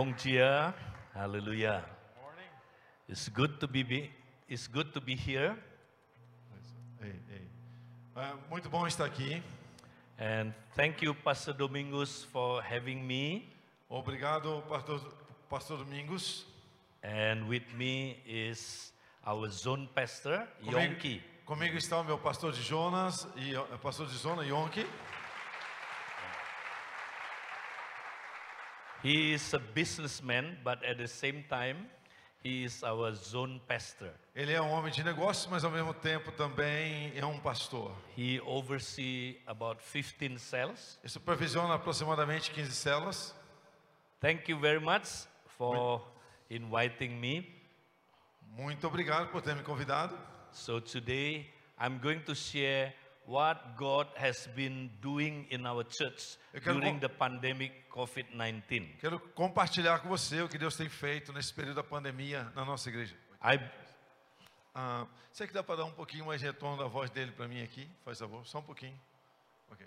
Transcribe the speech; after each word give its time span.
Bom 0.00 0.12
dia. 0.12 0.72
Hallelujah. 1.12 1.84
It's 3.06 3.28
good 3.28 3.60
to 3.60 3.68
be, 3.68 3.82
be 3.82 4.10
it's 4.48 4.66
good 4.66 4.94
to 4.94 5.00
be 5.00 5.14
here 5.14 5.54
Ei, 7.02 7.20
ei. 7.28 7.46
É 8.16 8.32
muito 8.48 8.70
bom 8.70 8.86
estar 8.86 9.04
aqui. 9.04 9.42
and 10.18 10.54
thank 10.74 11.04
you 11.04 11.14
Pastor 11.14 11.52
Domingos 11.52 12.24
for 12.32 12.62
having 12.62 13.06
me 13.06 13.52
Obrigado, 13.90 14.62
pastor, 14.70 15.02
pastor 15.50 15.76
Domingos. 15.84 16.46
and 17.02 17.46
with 17.46 17.70
me 17.76 18.16
is 18.24 18.94
our 19.26 19.50
zone 19.50 19.86
pastor 19.94 20.48
Comigo, 20.64 20.80
Yonki. 20.80 21.22
comigo 21.44 21.76
está 21.76 22.00
o 22.00 22.04
meu 22.04 22.16
pastor 22.16 22.52
de 22.52 22.62
Jonas 22.62 23.28
e 23.36 23.54
eh, 23.54 23.78
pastor 23.82 24.06
de 24.06 24.16
zona 24.16 24.46
Yonki. 24.46 24.86
He 29.02 29.32
is 29.32 29.54
a 29.54 29.58
businessman 29.58 30.58
but 30.62 30.84
at 30.84 30.98
the 30.98 31.08
same 31.08 31.42
time 31.48 31.88
he 32.42 32.64
is 32.64 32.82
our 32.82 33.12
zone 33.14 33.60
pastor. 33.66 34.10
Ele 34.34 34.52
é 34.52 34.60
um 34.60 34.70
homem 34.70 34.92
de 34.92 35.02
negócios, 35.02 35.46
mas 35.50 35.64
ao 35.64 35.70
mesmo 35.70 35.92
tempo 35.92 36.32
também 36.32 37.12
é 37.16 37.24
um 37.24 37.38
pastor. 37.38 37.94
He 38.16 38.40
oversee 38.40 39.40
about 39.46 39.82
15 39.82 40.38
cells. 40.38 40.98
Ele 41.02 41.10
supervisiona 41.10 41.74
aproximadamente 41.74 42.50
15 42.50 42.72
células. 42.72 43.34
Thank 44.20 44.50
you 44.50 44.58
very 44.58 44.80
much 44.80 45.26
for 45.56 46.06
inviting 46.48 47.18
me. 47.18 47.60
Muito 48.56 48.86
obrigado 48.86 49.30
por 49.30 49.40
ter 49.42 49.54
me 49.54 49.62
convidado. 49.62 50.18
So 50.52 50.80
today 50.80 51.50
I'm 51.78 51.98
going 51.98 52.20
to 52.24 52.34
share 52.34 52.94
what 53.30 53.60
God 53.76 54.08
has 54.16 54.48
been 54.48 54.90
doing 55.00 55.46
in 55.50 55.64
our 55.64 55.84
church 55.84 56.36
during 56.64 56.98
the 56.98 57.08
pandemic 57.08 57.72
COVID-19. 57.88 58.96
Quero 58.98 59.20
compartilhar 59.34 60.00
com 60.00 60.08
você 60.08 60.42
o 60.42 60.48
que 60.48 60.58
Deus 60.58 60.76
tem 60.76 60.88
feito 60.88 61.32
nesse 61.32 61.54
período 61.54 61.76
da 61.76 61.84
pandemia 61.84 62.50
na 62.56 62.64
nossa 62.64 62.88
igreja. 62.88 63.14
I, 63.42 63.60
Ah, 64.74 65.06
será 65.32 65.48
que 65.48 65.54
dá 65.54 65.62
para 65.62 65.76
dar 65.76 65.84
um 65.84 65.92
pouquinho 65.92 66.26
mais 66.26 66.40
de 66.40 66.46
retorno 66.46 66.76
da 66.80 66.88
voz 66.88 67.10
dele 67.10 67.32
para 67.32 67.48
mim 67.48 67.62
aqui? 67.62 67.88
Faz 68.04 68.18
favor, 68.18 68.46
só 68.46 68.60
um 68.60 68.62
pouquinho. 68.62 68.98
Ok. 69.70 69.86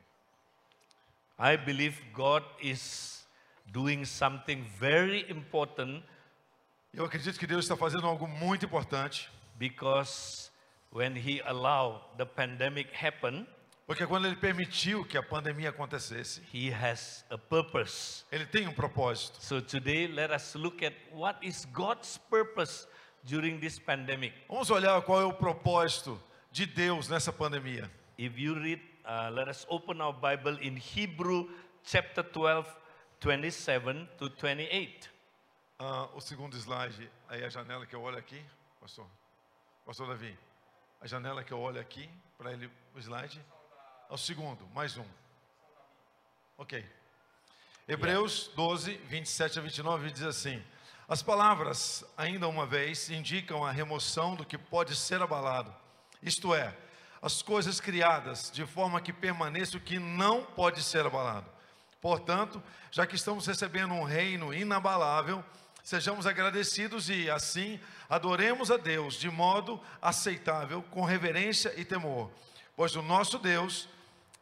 I 1.40 1.58
believe 1.58 2.02
God 2.12 2.44
is 2.62 3.26
doing 3.66 4.06
something 4.06 4.64
very 4.78 5.26
important 5.32 6.04
Eu 6.94 7.06
acredito 7.06 7.40
que 7.40 7.48
Deus 7.48 7.66
está 7.66 7.76
fazendo 7.76 8.06
algo 8.06 8.28
muito 8.28 8.66
importante, 8.66 9.28
because 9.56 10.52
when 10.94 11.16
he 11.16 11.42
allowed 11.46 12.00
the 12.18 12.26
pandemic 12.26 12.88
happen, 12.94 13.46
porque 13.86 14.08
quando 14.08 14.28
Ele 14.28 14.38
permitiu 14.38 15.04
que 15.04 15.18
a 15.18 15.24
pandemia 15.24 15.70
acontecesse, 15.70 16.42
he 16.54 16.72
has 16.72 17.26
a 17.30 17.38
purpose. 17.38 18.24
Ele 18.32 18.46
tem 18.46 18.66
um 18.66 18.74
propósito. 18.74 19.42
So 19.42 19.60
today 19.60 20.08
let 20.08 20.32
us 20.32 20.56
look 20.56 20.82
at 20.82 20.94
what 21.12 21.38
is 21.42 21.66
God's 21.66 22.18
purpose 22.30 22.88
during 23.26 23.60
this 23.60 23.78
pandemic. 23.78 24.34
Vamos 24.48 24.70
olhar 24.70 25.02
qual 25.02 25.22
é 25.22 25.26
o 25.26 25.34
propósito 25.34 26.18
de 26.50 26.66
Deus 26.66 27.10
nessa 27.10 27.34
pandemia. 27.34 27.90
If 28.18 28.40
you 28.40 28.54
read, 28.56 28.80
uh, 29.06 29.32
let 29.34 29.50
us 29.50 29.66
open 29.70 30.00
our 30.00 30.14
Bible 30.14 30.58
in 30.62 30.78
Hebrew 30.78 31.50
chapter 31.84 32.24
12, 32.24 32.66
27 33.20 34.08
to 34.18 34.30
28. 34.30 35.10
Ah, 35.80 36.08
o 36.14 36.22
segundo 36.22 36.56
slide, 36.56 37.10
aí 37.28 37.44
a 37.44 37.50
janela 37.50 37.86
que 37.86 37.96
eu 37.96 38.02
olho 38.02 38.18
aqui, 38.18 38.42
pastor. 38.80 39.06
Pastor 39.86 40.08
Davi, 40.08 40.38
a 41.04 41.06
janela 41.08 41.44
que 41.44 41.52
eu 41.52 41.60
olho 41.60 41.82
aqui, 41.82 42.10
para 42.38 42.54
ele, 42.54 42.72
o 42.96 43.00
slide. 43.00 43.38
É 44.10 44.14
o 44.14 44.18
segundo, 44.18 44.66
mais 44.74 44.96
um. 44.96 45.04
Ok. 46.58 46.90
Hebreus 47.86 48.50
12, 48.56 48.96
27 49.10 49.60
a 49.60 49.62
29 49.62 50.12
diz 50.12 50.24
assim: 50.24 50.64
As 51.06 51.22
palavras, 51.22 52.06
ainda 52.16 52.48
uma 52.48 52.66
vez, 52.66 53.10
indicam 53.10 53.66
a 53.66 53.72
remoção 53.72 54.34
do 54.34 54.46
que 54.46 54.58
pode 54.58 54.96
ser 54.96 55.22
abalado, 55.22 55.76
isto 56.22 56.56
é, 56.56 56.74
as 57.22 57.42
coisas 57.42 57.82
criadas, 57.82 58.50
de 58.50 58.66
forma 58.66 59.02
que 59.02 59.12
permaneça 59.12 59.76
o 59.76 59.82
que 59.82 60.00
não 60.00 60.46
pode 60.46 60.82
ser 60.82 61.06
abalado. 61.06 61.52
Portanto, 62.00 62.64
já 62.92 63.06
que 63.06 63.16
estamos 63.16 63.46
recebendo 63.46 63.94
um 63.94 64.04
reino 64.04 64.54
inabalável, 64.54 65.44
sejamos 65.84 66.26
agradecidos 66.26 67.10
e, 67.10 67.30
assim, 67.30 67.80
adoremos 68.10 68.72
a 68.72 68.78
Deus 68.78 69.16
de 69.16 69.30
modo 69.30 69.80
aceitável, 70.02 70.82
com 70.90 71.04
reverência 71.04 71.74
e 71.78 71.84
temor, 71.86 72.32
pois 72.76 72.96
o 72.96 73.02
nosso 73.02 73.38
Deus 73.38 73.88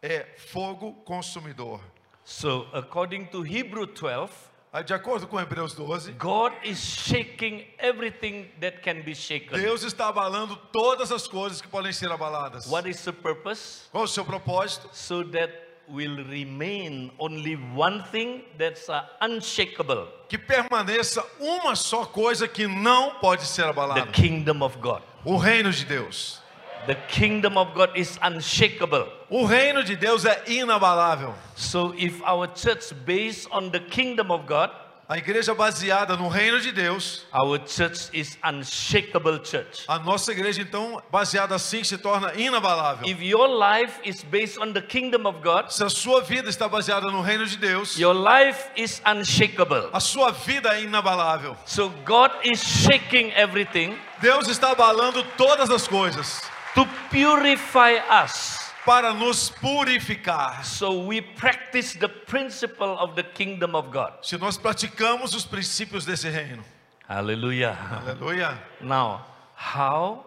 é 0.01 0.25
fogo 0.37 0.93
consumidor. 1.03 1.81
So, 2.23 2.67
according 2.71 3.25
to 3.25 3.45
Hebrew 3.45 3.87
12, 3.87 4.51
Ah, 4.73 4.81
De 4.81 4.93
acordo 4.93 5.27
com 5.27 5.37
Hebreus 5.37 5.73
12, 5.73 6.13
God 6.13 6.53
is 6.63 6.77
shaking 6.79 7.67
everything 7.77 8.49
that 8.61 8.79
can 8.81 9.01
be 9.01 9.13
shaken. 9.13 9.59
Deus 9.59 9.83
está 9.83 10.07
abalando 10.07 10.55
todas 10.71 11.11
as 11.11 11.27
coisas 11.27 11.59
que 11.59 11.67
podem 11.67 11.91
ser 11.91 12.09
abaladas. 12.09 12.67
What 12.67 12.87
is 12.87 13.03
the 13.03 13.11
purpose? 13.11 13.89
Qual 13.91 14.05
o 14.05 14.07
seu 14.07 14.23
propósito? 14.23 14.89
So 14.93 15.25
that 15.25 15.51
will 15.91 16.23
remain 16.25 17.11
only 17.19 17.55
one 17.75 18.03
thing 18.11 18.41
that's 18.57 18.89
uh, 18.89 19.03
unshakable 19.21 20.07
Que 20.29 20.37
permaneça 20.37 21.23
uma 21.39 21.75
só 21.75 22.05
coisa 22.05 22.47
que 22.47 22.65
não 22.67 23.15
pode 23.15 23.43
ser 23.45 23.63
the 23.63 23.69
abalada: 23.69 24.07
kingdom 24.11 24.61
of 24.63 24.77
God. 24.79 25.01
o 25.25 25.35
reino 25.37 25.71
de 25.71 25.85
Deus. 25.85 26.39
The 26.87 26.95
kingdom 26.95 27.57
of 27.59 27.73
God 27.75 27.95
is 27.95 28.17
unshakable. 28.23 29.05
O 29.29 29.45
reino 29.45 29.83
de 29.83 29.95
Deus 29.95 30.25
é 30.25 30.41
inabalável. 30.47 31.35
So, 31.55 31.93
if 31.95 32.23
our 32.23 32.47
church 32.47 32.91
based 33.05 33.47
on 33.51 33.69
the 33.69 33.79
kingdom 33.79 34.31
of 34.31 34.47
God, 34.47 34.71
A 35.11 35.17
igreja 35.17 35.53
baseada 35.53 36.15
no 36.15 36.29
reino 36.29 36.57
de 36.61 36.71
Deus, 36.71 37.25
our 37.33 37.59
church 37.59 38.07
is 38.13 38.37
unshakable 38.41 39.39
church. 39.39 39.83
a 39.85 39.99
nossa 39.99 40.31
igreja 40.31 40.61
então, 40.61 41.03
baseada 41.11 41.53
assim, 41.53 41.83
se 41.83 41.97
torna 41.97 42.33
inabalável. 42.33 43.05
If 43.05 43.21
your 43.21 43.45
life 43.49 43.99
is 44.05 44.23
based 44.23 44.57
on 44.57 44.71
the 44.71 44.81
kingdom 44.81 45.25
of 45.25 45.41
God, 45.43 45.69
Se 45.69 45.83
a 45.83 45.89
sua 45.89 46.21
vida 46.21 46.49
está 46.49 46.69
baseada 46.69 47.11
no 47.11 47.19
reino 47.19 47.45
de 47.45 47.57
Deus, 47.57 47.97
your 47.99 48.15
life 48.15 48.69
is 48.77 49.01
unshakable. 49.05 49.89
a 49.91 49.99
sua 49.99 50.31
vida 50.31 50.69
é 50.77 50.83
inabalável. 50.83 51.57
So 51.65 51.89
God 52.05 52.31
is 52.45 52.63
shaking 52.63 53.33
everything 53.33 53.97
Deus 54.21 54.47
está 54.47 54.71
abalando 54.71 55.25
todas 55.35 55.69
as 55.69 55.89
coisas 55.89 56.41
to 56.73 56.85
purify 57.09 57.95
us. 58.23 58.60
Para 58.85 59.13
nos 59.13 59.49
purificar. 59.49 60.63
So 60.65 61.05
we 61.05 61.21
practice 61.21 61.93
the 61.93 62.09
principle 62.09 62.97
of 62.99 63.15
the 63.15 63.23
kingdom 63.23 63.75
of 63.75 63.91
God. 63.91 64.13
Se 64.21 64.37
nós 64.37 64.57
praticamos 64.57 65.33
os 65.35 65.45
princípios 65.45 66.05
desse 66.05 66.29
reino. 66.29 66.63
Hallelujah. 67.07 67.77
Aleluia. 68.05 68.57
Now, 68.81 69.25
how 69.55 70.25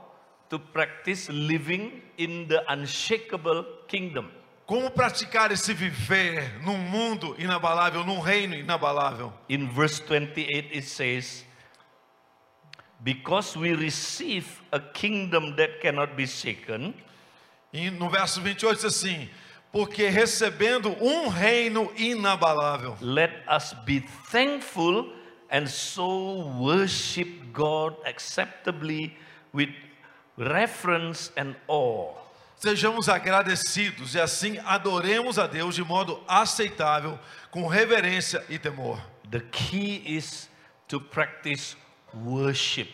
to 0.51 0.59
practice 0.59 1.29
living 1.31 2.03
in 2.19 2.47
the 2.47 2.63
unshakable 2.71 3.65
kingdom? 3.89 4.31
Como 4.67 4.91
praticar 4.91 5.51
esse 5.51 5.75
viver 5.75 6.61
num 6.63 6.79
mundo 6.79 7.35
inabalável, 7.39 8.05
num 8.05 8.21
reino 8.21 8.55
inabalável? 8.55 9.33
In 9.49 9.69
verse 9.69 10.01
28, 10.01 10.71
it 10.73 10.85
says, 10.85 11.45
Because 13.03 13.57
we 13.57 13.75
receive 13.75 14.63
a 14.73 14.81
kingdom 14.81 15.57
that 15.57 15.81
cannot 15.83 16.17
be 16.17 16.27
shaken, 16.27 16.95
E 17.75 17.91
no 17.91 18.09
verso 18.09 18.41
28 18.41 18.77
diz 18.77 18.85
assim: 18.85 19.29
Porque 19.73 20.09
recebendo 20.09 20.91
um 21.03 21.27
reino 21.27 21.93
inabalável, 21.97 22.97
let 23.01 23.33
us 23.49 23.75
be 23.85 24.01
thankful 24.31 25.13
and 25.51 25.67
so 25.67 26.45
worship 26.57 27.53
God 27.53 27.97
acceptably 28.07 29.17
with 29.53 29.71
reverence 30.39 31.33
and 31.37 31.57
awe. 31.67 32.15
sejamos 32.57 33.09
agradecidos 33.09 34.15
e 34.15 34.21
assim 34.21 34.59
adoremos 34.65 35.39
a 35.39 35.47
Deus 35.49 35.75
de 35.75 35.83
modo 35.83 36.23
aceitável, 36.29 37.19
com 37.51 37.67
reverência 37.67 38.45
e 38.49 38.57
temor. 38.57 39.01
The 39.29 39.41
key 39.41 40.03
is 40.07 40.49
to 40.87 41.01
practice 41.01 41.77
worship 42.15 42.89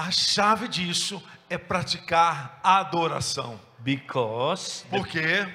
A 0.00 0.10
chave 0.10 0.66
disso 0.66 1.22
é 1.50 1.58
praticar 1.58 2.58
adoração, 2.62 3.60
because 3.84 4.84
porque 4.90 5.46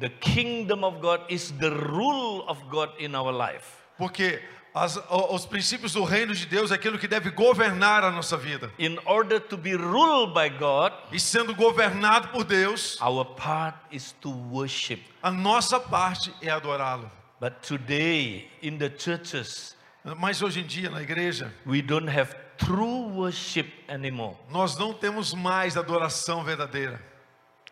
the 0.00 0.08
kingdom 0.20 0.84
of 0.84 1.00
God 1.00 1.20
is 1.28 1.50
the 1.52 1.70
rule 1.70 2.44
of 2.48 2.58
God 2.70 2.90
in 2.98 3.14
our 3.14 3.32
life. 3.32 3.82
porque 3.98 4.40
as- 4.74 4.98
os 5.30 5.46
princípios 5.46 5.94
do 5.94 6.04
reino 6.04 6.34
de 6.34 6.44
Deus 6.46 6.70
é 6.70 6.74
aquilo 6.74 6.98
que 6.98 7.08
deve 7.08 7.30
governar 7.30 8.04
a 8.04 8.10
nossa 8.10 8.36
vida. 8.36 8.70
In 8.78 8.98
order 9.06 9.40
to 9.40 9.56
be 9.56 9.74
ruled 9.74 10.34
by 10.34 10.50
God, 10.50 10.92
E 11.10 11.18
sendo 11.18 11.54
governado 11.54 12.28
por 12.28 12.44
Deus, 12.44 13.00
our 13.00 13.24
part 13.24 13.76
is 13.90 14.12
to 14.20 14.30
worship. 14.30 15.00
a 15.22 15.30
nossa 15.30 15.80
parte 15.80 16.30
é 16.42 16.50
adorá-lo. 16.50 17.10
But 17.40 17.62
today, 17.66 18.50
in 18.62 18.76
the 18.78 18.90
churches, 18.90 19.74
Mas 20.18 20.40
hoje 20.40 20.60
em 20.60 20.66
dia 20.66 20.88
na 20.90 21.02
igreja, 21.02 21.52
we 21.66 21.80
don't 21.82 22.08
have 22.08 22.32
true 22.58 23.08
worship 23.14 23.66
anymore. 23.88 24.36
nós 24.50 24.76
não 24.78 24.92
temos 24.92 25.32
mais 25.34 25.76
adoração 25.76 26.44
verdadeira. 26.44 27.00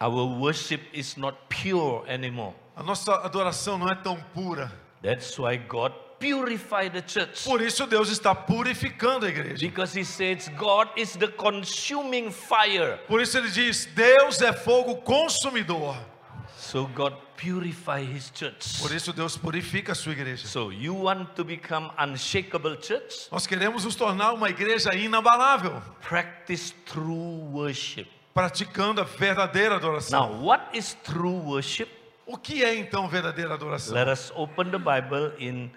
Our 0.01 0.39
worship 0.39 0.81
is 0.93 1.17
not 1.17 1.37
pure 1.49 2.05
anymore. 2.09 2.55
A 2.77 2.83
nossa 2.83 3.15
adoração 3.25 3.79
não 3.79 3.89
é 3.89 3.95
tão 3.95 4.17
pura. 4.35 4.73
That's 5.03 5.39
why 5.39 5.57
God 5.57 5.93
purify 6.19 6.89
the 6.89 7.03
church. 7.07 7.45
Por 7.45 7.61
isso 7.61 7.87
Deus 7.87 8.09
está 8.09 8.35
purificando 8.35 9.27
a 9.27 9.29
igreja. 9.29 9.67
Because 9.67 9.99
he 9.99 10.05
says 10.05 10.49
God 10.57 10.89
is 10.97 11.17
the 11.17 11.29
consuming 11.29 12.31
fire. 12.31 12.99
Por 13.07 13.21
isso 13.21 13.39
ele 13.39 13.51
diz: 13.51 13.87
Deus 13.95 14.41
é 14.41 14.53
fogo 14.53 14.97
consumidor. 14.97 15.97
So 16.57 16.87
God 16.87 17.15
purify 17.37 18.03
his 18.03 18.33
church. 18.35 18.81
Por 18.81 18.93
isso 18.93 19.13
Deus 19.13 19.37
purifica 19.37 19.93
a 19.93 19.95
sua 19.95 20.13
igreja. 20.13 20.47
So 20.47 20.73
you 20.73 20.95
want 20.95 21.35
to 21.37 21.45
become 21.45 21.91
unshakable 21.99 22.77
church? 22.81 23.29
Nós 23.31 23.47
queremos 23.47 23.85
nos 23.85 23.95
tornar 23.95 24.33
uma 24.33 24.49
igreja 24.49 24.95
inabalável, 24.95 25.81
Practice 26.01 26.75
true 26.87 27.51
worship. 27.53 28.09
Praticando 28.35 29.01
a 29.01 29.05
verdadeira 29.05 29.77
adoração. 29.77 30.29
Now, 30.29 30.45
what 30.45 30.77
is 30.77 30.95
true 31.05 31.41
worship? 31.47 31.89
O 32.27 32.37
que 32.37 32.65
é 32.65 32.75
então 32.75 33.09
verdadeira 33.09 33.55
adoração? 33.55 33.95
Let 33.95 34.09
us 34.09 34.33
open 34.35 34.71
the 34.71 34.79
Bible 34.79 35.33
in 35.39 35.71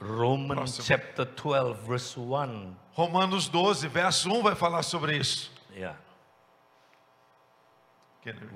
Romans 0.00 0.76
Próximo. 0.76 0.84
chapter 0.84 1.24
12 1.24 1.86
verse 1.86 2.18
1. 2.18 2.74
Romanos 2.92 3.48
12, 3.48 3.88
verso 3.88 4.30
1 4.30 4.42
vai 4.42 4.54
falar 4.54 4.82
sobre 4.82 5.16
isso. 5.16 5.52
Yeah. 5.74 5.98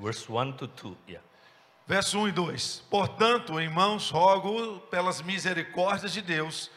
Verse 0.03 0.31
1 0.31 0.53
to 0.53 0.67
2. 0.67 0.97
Yeah. 1.07 1.25
Verso 1.87 2.19
1 2.19 2.29
e 2.29 2.33
2: 2.33 2.85
Portanto, 2.91 3.61
irmãos, 3.61 4.11
rogo 4.11 4.81
pelas 4.91 5.23
misericórdias 5.23 6.13
de 6.13 6.23
Deus 6.23 6.71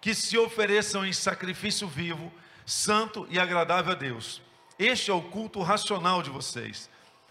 que 0.00 0.14
se 0.14 0.38
ofereçam 0.38 1.04
em 1.04 1.12
sacrifício 1.12 1.86
vivo, 1.86 2.32
santo 2.64 3.26
e 3.28 3.38
agradável 3.38 3.92
a 3.92 3.94
Deus. 3.94 4.40
Este 4.80 5.10
é 5.10 5.14
o 5.14 5.20
culto 5.20 5.60
racional 5.60 6.22
de 6.22 6.30
vocês. 6.30 6.88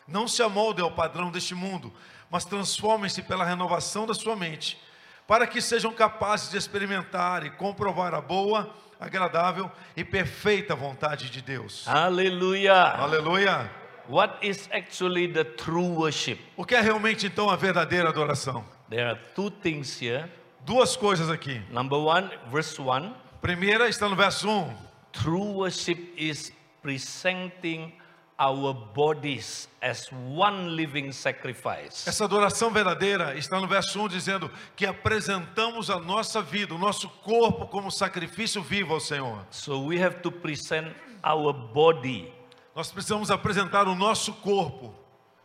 Não 0.07 0.27
se 0.27 0.43
amoldem 0.43 0.85
ao 0.85 0.91
padrão 0.91 1.31
deste 1.31 1.55
mundo, 1.55 1.91
mas 2.29 2.45
transformem-se 2.45 3.23
pela 3.23 3.43
renovação 3.43 4.05
da 4.05 4.13
sua 4.13 4.35
mente, 4.35 4.79
para 5.27 5.47
que 5.47 5.59
sejam 5.59 5.91
capazes 5.91 6.51
de 6.51 6.57
experimentar 6.57 7.43
e 7.43 7.49
comprovar 7.49 8.13
a 8.13 8.21
boa, 8.21 8.71
agradável 8.99 9.71
e 9.97 10.03
perfeita 10.03 10.75
vontade 10.75 11.31
de 11.31 11.41
Deus. 11.41 11.87
Hallelujah. 11.87 12.95
Aleluia! 12.99 13.71
What 14.07 14.47
is 14.47 14.69
actually 14.71 15.27
the 15.27 15.43
true 15.43 15.95
worship? 15.95 16.37
O 16.55 16.63
que 16.63 16.75
é 16.75 16.81
realmente 16.81 17.25
então 17.25 17.49
a 17.49 17.55
verdadeira 17.55 18.09
adoração? 18.09 18.63
There 18.91 19.09
are 19.09 19.19
two 19.33 19.49
things 19.49 19.99
here. 19.99 20.29
Duas 20.61 20.95
coisas 20.95 21.31
aqui. 21.31 21.59
Number 21.71 21.97
one, 21.97 22.29
verse 22.51 22.79
1. 22.79 23.11
Primeira 23.41 23.89
está 23.89 24.07
no 24.07 24.15
verso 24.15 24.47
1. 24.47 24.75
True 25.11 25.53
worship 25.53 26.13
is 26.15 26.53
presenting 26.81 27.93
our 28.39 28.73
bodies 28.73 29.67
as 29.81 30.09
one 30.11 30.75
living 30.75 31.11
sacrifice. 31.11 32.07
Essa 32.07 32.23
adoração 32.23 32.71
verdadeira 32.71 33.37
está 33.37 33.59
no 33.59 33.67
verso 33.67 34.01
1 34.01 34.07
dizendo 34.07 34.49
que 34.75 34.85
apresentamos 34.85 35.89
a 35.89 35.99
nossa 35.99 36.41
vida, 36.41 36.73
o 36.73 36.77
nosso 36.77 37.09
corpo 37.09 37.67
como 37.67 37.91
sacrifício 37.91 38.61
vivo 38.61 38.93
ao 38.93 38.99
Senhor. 38.99 39.45
So 39.51 39.85
we 39.85 40.01
have 40.01 40.21
to 40.21 40.31
present 40.31 40.95
our 41.21 41.51
body. 41.51 42.31
Nós 42.73 42.91
precisamos 42.91 43.29
apresentar 43.29 43.87
o 43.89 43.95
nosso 43.95 44.31
corpo. 44.35 44.95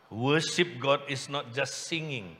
Worship 0.09 0.77
God 0.79 1.01
is 1.09 1.27
not 1.27 1.53
just 1.53 1.73
singing. 1.73 2.37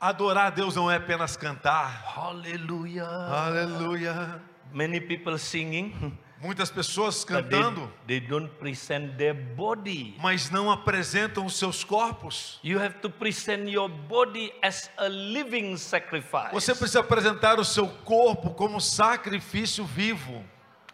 Adorar 0.00 0.46
a 0.46 0.50
Deus 0.50 0.76
não 0.76 0.88
é 0.90 0.96
apenas 0.96 1.36
cantar. 1.36 1.88
Hallelujah. 2.14 3.08
Aleluia. 3.08 4.40
Many 4.72 5.00
people 5.00 5.36
singing, 5.38 5.92
Muitas 6.40 6.70
pessoas 6.70 7.24
but 7.24 7.48
they, 7.48 7.58
cantando, 7.58 7.92
they 8.06 8.20
don't 8.20 8.50
present 8.58 9.16
their 9.16 9.34
body. 9.34 10.14
mas 10.20 10.50
não 10.50 10.70
apresentam 10.70 11.46
os 11.46 11.56
seus 11.56 11.82
corpos. 11.82 12.60
You 12.62 12.78
have 12.78 12.96
to 13.00 13.08
present 13.08 13.68
your 13.70 13.88
body 13.88 14.52
as 14.62 14.90
a 14.98 15.08
living 15.08 15.76
sacrifice. 15.78 16.52
Você 16.52 16.74
precisa 16.74 17.00
apresentar 17.00 17.58
o 17.58 17.64
seu 17.64 17.88
corpo 18.04 18.50
como 18.50 18.80
sacrifício 18.80 19.84
vivo. 19.84 20.44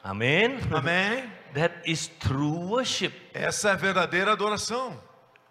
Amen. 0.05 0.59
Amém? 0.71 1.31
That 1.55 1.75
is 1.85 2.09
true 2.19 2.65
worship. 2.67 3.12
Essa 3.35 3.71
é 3.71 3.73
a 3.73 3.77
verdadeira 3.77 4.33
adoração. 4.33 4.99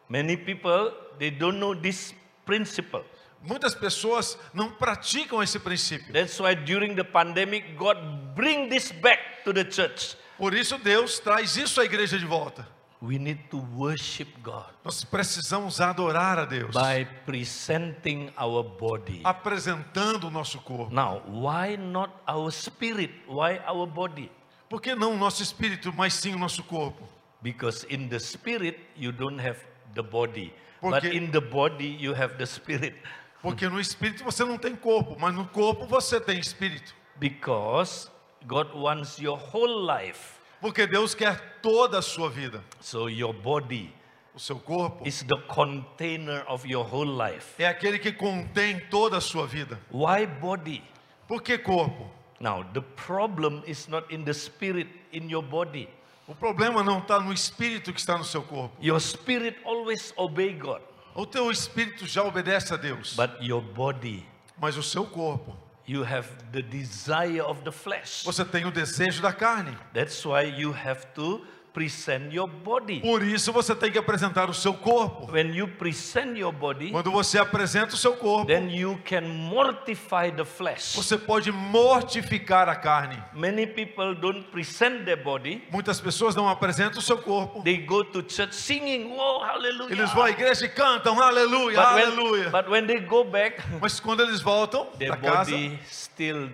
Many 0.09 0.35
people 0.37 0.91
they 1.19 1.29
don't 1.29 1.59
know 1.59 1.75
this 1.75 2.15
principle. 2.45 3.03
Muitas 3.43 3.73
pessoas 3.73 4.37
não 4.53 4.69
praticam 4.71 5.41
esse 5.41 5.57
princípio. 5.59 6.13
That's 6.13 6.39
why 6.39 6.53
during 6.55 6.95
the 6.95 7.03
pandemic 7.03 7.73
God 7.75 7.97
bring 8.35 8.69
this 8.69 8.91
back 8.91 9.43
to 9.43 9.53
the 9.53 9.63
church. 9.69 10.15
Por 10.37 10.53
isso 10.53 10.77
Deus 10.77 11.19
traz 11.19 11.55
isso 11.57 11.81
à 11.81 11.85
igreja 11.85 12.17
de 12.19 12.25
volta. 12.25 12.67
We 13.01 13.17
need 13.17 13.39
to 13.49 13.57
worship 13.75 14.27
God 14.43 14.67
Nós 14.85 15.03
precisamos 15.03 15.81
adorar 15.81 16.37
a 16.37 16.45
Deus, 16.45 16.75
by 16.75 17.07
presenting 17.25 18.29
our 18.39 18.61
body. 18.63 19.21
apresentando 19.23 20.27
o 20.27 20.29
nosso 20.29 20.59
corpo. 20.59 20.93
Now, 20.93 21.23
why 21.27 21.77
not 21.77 22.13
our 22.27 22.51
spirit? 22.51 23.11
Why 23.27 23.59
our 23.67 23.87
body? 23.87 24.29
Por 24.69 24.79
que 24.79 24.93
não 24.93 25.13
o 25.15 25.17
nosso 25.17 25.41
espírito, 25.41 25.91
mas 25.91 26.13
sim 26.13 26.35
o 26.35 26.37
nosso 26.37 26.63
corpo? 26.63 27.03
Because 27.41 27.87
in 27.89 28.07
the 28.07 28.19
spirit 28.19 28.79
you 28.95 29.11
don't 29.11 29.41
have 29.41 29.59
the 29.95 30.03
body, 30.03 30.53
but 30.79 30.91
Porque- 31.01 31.07
in 31.17 31.31
the 31.31 31.41
body 31.41 31.97
you 31.99 32.13
have 32.13 32.35
the 32.37 32.45
spirit. 32.45 32.95
Porque 33.41 33.67
no 33.67 33.79
espírito 33.79 34.23
você 34.23 34.43
não 34.43 34.57
tem 34.57 34.75
corpo, 34.75 35.17
mas 35.19 35.33
no 35.33 35.47
corpo 35.47 35.85
você 35.85 36.19
tem 36.19 36.39
espírito. 36.39 36.93
Because 37.17 38.09
God 38.45 38.73
wants 38.73 39.17
your 39.19 39.39
whole 39.53 39.85
life. 39.85 40.39
Porque 40.59 40.85
Deus 40.85 41.15
quer 41.15 41.59
toda 41.61 41.99
a 41.99 42.01
sua 42.01 42.29
vida. 42.29 42.63
So 42.79 43.09
your 43.09 43.33
body 43.33 43.93
O 44.33 44.39
seu 44.39 44.57
corpo 44.59 45.05
is 45.05 45.23
the 45.23 45.37
container 45.47 46.45
of 46.47 46.65
your 46.65 46.85
whole 46.85 47.11
life. 47.11 47.61
é 47.61 47.67
aquele 47.67 47.99
que 47.99 48.13
contém 48.13 48.79
toda 48.89 49.17
a 49.17 49.21
sua 49.21 49.45
vida. 49.45 49.77
Why 49.91 50.25
body? 50.25 50.81
Por 51.27 51.41
que 51.41 51.57
corpo? 51.57 52.09
Now, 52.39 52.63
the 52.73 52.81
problem 52.81 53.61
is 53.67 53.87
not 53.87 54.13
in 54.13 54.23
the 54.23 54.33
spirit 54.33 54.87
in 55.11 55.29
your 55.29 55.43
body. 55.43 55.89
O 56.27 56.33
problema 56.33 56.81
não 56.81 56.99
está 56.99 57.19
no 57.19 57.33
espírito 57.33 57.91
que 57.91 57.99
está 57.99 58.17
no 58.17 58.23
seu 58.23 58.41
corpo. 58.41 58.73
Your 58.81 58.99
spirit 59.01 59.57
always 59.65 60.13
obey 60.15 60.53
God, 60.53 60.81
O 61.13 61.25
teu 61.25 61.51
espírito 61.51 62.07
já 62.07 62.23
obedece 62.23 62.73
a 62.73 62.77
Deus, 62.77 63.15
but 63.15 63.31
your 63.41 63.61
body, 63.61 64.25
mas 64.57 64.77
o 64.77 64.83
seu 64.83 65.05
corpo, 65.05 65.55
you 65.85 66.03
have 66.03 66.27
the 66.51 66.61
desire 66.61 67.41
of 67.41 67.61
the 67.63 67.71
flesh. 67.71 68.23
você 68.23 68.45
tem 68.45 68.65
o 68.65 68.71
desejo 68.71 69.21
da 69.21 69.33
carne. 69.33 69.77
That's 69.93 70.23
why 70.25 70.43
you 70.43 70.71
have 70.71 71.05
to 71.15 71.45
present 71.73 72.33
your 72.33 72.47
body. 72.47 72.99
Por 72.99 73.23
isso 73.23 73.51
você 73.53 73.73
tem 73.73 73.91
que 73.91 73.97
apresentar 73.97 74.49
o 74.49 74.53
seu 74.53 74.73
corpo. 74.73 75.31
When 75.31 75.53
you 75.55 75.67
present 75.67 76.37
your 76.37 76.51
body, 76.51 76.91
Quando 76.91 77.09
você 77.11 77.37
apresenta 77.39 77.93
o 77.93 77.97
seu 77.97 78.13
corpo, 78.17 78.45
then 78.47 78.69
you 78.69 78.99
can 79.05 79.21
mortify 79.21 80.31
the 80.35 80.43
flesh. 80.45 80.95
você 80.95 81.17
pode 81.17 81.51
mortificar 81.51 82.67
a 82.67 82.75
carne. 82.75 83.21
Many 83.33 83.65
people 83.67 84.15
don't 84.15 84.43
present 84.51 85.05
their 85.05 85.21
body. 85.21 85.63
Muitas 85.71 85.99
pessoas 86.01 86.35
não 86.35 86.49
apresentam 86.49 86.99
o 86.99 87.01
seu 87.01 87.17
corpo. 87.17 87.61
They 87.63 87.77
go 87.77 88.03
to 88.03 88.21
church 88.27 88.53
singing, 88.55 89.13
"Oh, 89.17 89.39
hallelujah!" 89.39 89.93
Eles 89.93 90.11
vão 90.13 90.23
à 90.23 90.29
igreja 90.29 90.65
e 90.65 90.69
cantam 90.69 91.19
aleluia, 91.21 91.77
But 91.81 91.93
when, 91.93 92.03
aleluia. 92.05 92.49
but 92.49 92.67
when 92.69 92.85
they 92.85 92.99
go 92.99 93.23
back, 93.23 93.61
Mas 93.79 93.99
quando 93.99 94.21
eles 94.23 94.41
voltam 94.41 94.87
their 94.99 95.09
para 95.17 95.21
casa, 95.31 95.55
still 95.89 96.49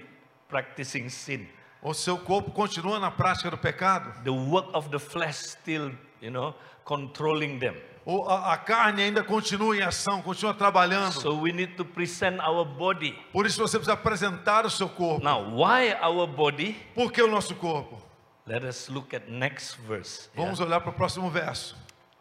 practicing 0.48 1.10
sin. 1.10 1.48
O 1.82 1.94
seu 1.94 2.18
corpo 2.18 2.52
continua 2.52 3.00
na 3.00 3.12
prática 3.12 3.52
do 3.52 3.58
pecado. 3.58 4.24
The 4.24 4.30
work 4.30 4.70
of 4.74 4.90
the 4.90 5.00
flesh 5.00 5.36
still, 5.36 5.94
you 6.22 6.32
know, 6.32 6.56
controlling 6.84 7.60
them. 7.60 7.76
Ou 8.06 8.28
a, 8.30 8.54
a 8.54 8.58
carne 8.58 9.04
ainda 9.04 9.22
continua 9.22 9.76
em 9.76 9.82
ação, 9.82 10.22
continua 10.22 10.54
trabalhando. 10.54 11.12
So 11.12 11.42
we 11.42 11.52
need 11.52 11.76
to 11.76 11.84
present 11.84 12.40
our 12.40 12.64
body. 12.64 13.12
Por 13.34 13.46
isso 13.46 13.60
você 13.60 13.78
precisa 13.78 13.94
apresentar 13.94 14.66
o 14.66 14.70
seu 14.70 14.88
corpo. 14.88 15.24
Now, 15.24 15.56
why 15.56 15.94
our 16.02 16.26
body? 16.26 16.74
Por 16.96 17.12
que 17.12 17.22
o 17.22 17.28
nosso 17.28 17.54
corpo? 17.56 18.02
Let 18.46 18.64
us 18.64 18.88
look 18.88 19.14
at 19.14 19.28
next 19.28 19.78
verse. 19.82 20.30
yeah? 20.34 20.42
Vamos 20.42 20.62
olhar 20.62 20.80
para 20.80 20.92
o 20.92 20.94
próximo 20.94 21.30
verso. 21.30 21.76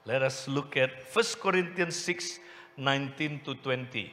Let 0.05 0.23
us 0.23 0.49
look 0.49 0.77
at 0.77 0.91
1 1.15 1.39
Corinthians 1.41 1.95
6, 1.95 2.41
19 2.77 3.39
to 3.45 3.55
20. 3.55 4.13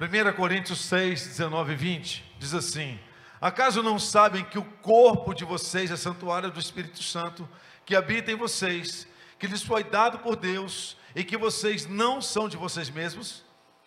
1 0.00 0.32
Coríntios 0.34 0.80
6, 0.80 1.26
19 1.26 1.72
e 1.74 1.76
20 1.76 2.24
diz 2.38 2.54
assim: 2.54 2.98
Acaso 3.42 3.82
não 3.82 3.98
sabem 3.98 4.44
que 4.44 4.56
o 4.56 4.62
corpo 4.62 5.34
de 5.34 5.44
vocês 5.44 5.90
é 5.90 5.96
santuário 5.96 6.48
do 6.48 6.60
Espírito 6.60 7.02
Santo 7.02 7.48
que 7.84 7.96
habita 7.96 8.30
em 8.30 8.36
vocês, 8.36 9.04
que 9.36 9.48
lhes 9.48 9.64
foi 9.64 9.82
dado 9.82 10.20
por 10.20 10.36
Deus 10.36 10.96
e 11.12 11.24
que 11.24 11.36
vocês 11.36 11.84
não 11.84 12.22
são 12.22 12.48
de 12.48 12.56
vocês 12.56 12.88
mesmos? 12.88 13.44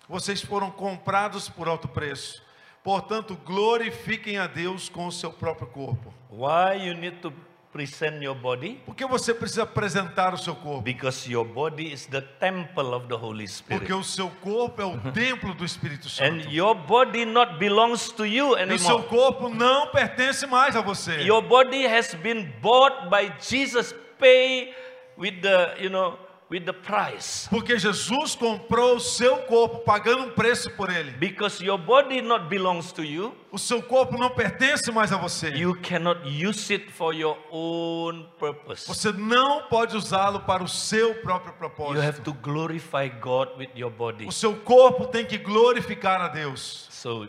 Vocês 0.09 0.41
foram 0.41 0.69
comprados 0.69 1.47
por 1.47 1.69
alto 1.69 1.87
preço. 1.87 2.43
Portanto, 2.83 3.39
glorifiquem 3.45 4.37
a 4.37 4.45
Deus 4.45 4.89
com 4.89 5.07
o 5.07 5.11
seu 5.11 5.31
próprio 5.31 5.67
corpo. 5.67 6.13
Why 6.29 6.89
you 6.89 6.93
need 6.93 7.21
to 7.21 7.33
present 7.75 8.23
your 8.23 8.35
body? 8.35 8.79
Por 8.85 8.95
que 8.95 9.05
você 9.05 9.33
precisa 9.33 9.63
apresentar 9.63 10.33
o 10.33 10.37
seu 10.37 10.55
corpo? 10.55 10.81
Because 10.81 11.29
your 11.29 11.43
body 11.43 11.91
is 11.91 12.05
the 12.05 12.21
temple 12.21 12.93
of 12.95 13.07
the 13.07 13.15
Holy 13.15 13.45
Spirit. 13.45 13.79
Porque 13.81 13.93
o 13.93 14.01
seu 14.01 14.29
corpo 14.41 14.81
é 14.81 14.85
o 14.85 14.97
templo 15.11 15.53
do 15.53 15.65
Espírito 15.65 16.07
And 16.07 16.39
Santo. 16.39 16.49
your 16.49 16.73
body 16.73 17.25
not 17.25 17.57
belongs 17.59 18.09
to 18.13 18.25
you 18.25 18.57
E 18.57 18.63
o 18.73 18.79
seu 18.79 18.95
anymore. 18.99 19.09
corpo 19.09 19.49
não 19.49 19.87
pertence 19.87 20.47
mais 20.47 20.73
a 20.77 20.79
você. 20.81 21.21
Your 21.23 21.41
body 21.41 21.85
has 21.85 22.15
been 22.15 22.49
bought 22.61 23.09
by 23.09 23.29
Jesus, 23.41 23.93
pay 24.17 24.73
with 25.17 25.41
the, 25.41 25.75
you 25.81 25.89
know, 25.89 26.17
with 26.49 26.61
the 26.65 26.73
price. 26.73 27.47
Porque 27.49 27.77
Jesus 27.79 28.35
comprou 28.35 28.97
o 28.97 28.99
seu 28.99 29.37
corpo 29.43 29.79
pagando 29.79 30.25
um 30.25 30.29
preço 30.31 30.69
por 30.71 30.89
ele. 30.91 31.11
Because 31.11 31.63
your 31.63 31.77
body 31.77 32.21
not 32.21 32.45
belongs 32.47 32.91
to 32.91 33.03
you, 33.03 33.35
O 33.51 33.57
seu 33.57 33.81
corpo 33.81 34.17
não 34.17 34.29
pertence 34.29 34.91
mais 34.91 35.11
a 35.11 35.17
você. 35.17 35.49
you 35.49 35.75
cannot 35.81 36.21
use 36.27 36.71
it 36.73 36.91
for 36.91 37.13
your 37.13 37.37
own 37.51 38.25
purpose. 38.37 38.87
Você 38.87 39.11
não 39.11 39.63
pode 39.69 39.95
usá-lo 39.97 40.41
para 40.41 40.63
o 40.63 40.67
seu 40.67 41.15
próprio 41.15 41.53
You 41.55 42.01
have 42.01 42.21
propósito. 42.21 42.23
to 42.23 42.33
glorify 42.33 43.07
God 43.09 43.49
with 43.57 43.69
your 43.75 43.89
body. 43.91 44.25
O 44.27 44.31
seu 44.31 44.55
corpo 44.57 45.07
tem 45.07 45.25
que 45.25 45.37
glorificar 45.37 46.21
a 46.21 46.27
Deus. 46.27 46.87
So 46.91 47.27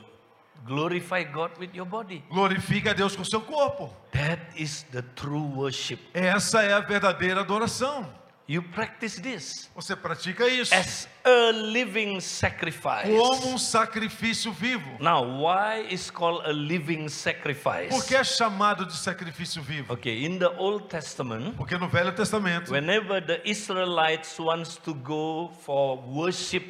glorify 0.67 1.23
God 1.25 1.53
with 1.59 1.71
your 1.75 1.87
body. 1.87 2.23
Glorifique 2.29 2.89
a 2.89 2.93
Deus 2.93 3.15
com 3.17 3.23
o 3.23 3.25
seu 3.27 3.41
corpo. 3.41 3.95
That 4.13 4.43
is 4.61 4.83
the 4.93 5.03
true 5.15 5.41
worship. 5.55 6.01
Essa 6.13 6.63
é 6.63 6.73
a 6.73 6.81
verdadeira 6.81 7.41
adoração. 7.41 8.09
You 8.49 8.63
practice 8.63 9.21
this 9.21 9.69
Você 9.75 9.97
pratica 9.97 10.47
isso 10.47 10.73
as 10.73 11.09
a 11.25 11.51
living 11.51 12.21
sacrifice. 12.21 13.09
como 13.09 13.49
um 13.55 13.59
sacrifício 13.59 14.53
vivo. 14.53 14.89
Now, 15.01 15.25
why 15.43 15.93
is 15.93 16.11
called 16.13 16.47
a 16.47 16.53
living 16.53 17.09
sacrifice? 17.09 17.89
Por 17.89 18.05
que 18.07 18.15
é 18.15 18.23
chamado 18.23 18.87
de 18.87 18.97
sacrifício 18.97 19.61
vivo? 19.61 19.93
Okay, 19.95 20.25
in 20.25 20.39
the 20.39 20.47
Old 20.59 20.87
Testament, 20.87 21.57
Porque 21.57 21.77
no 21.77 21.89
Velho 21.89 22.13
Testamento, 22.15 22.71
whenever 22.71 23.21
the 23.21 23.41
Israelites 23.45 24.39
wants 24.39 24.77
to 24.77 24.95
go 24.95 25.51
for 25.63 25.99
worship, 26.07 26.65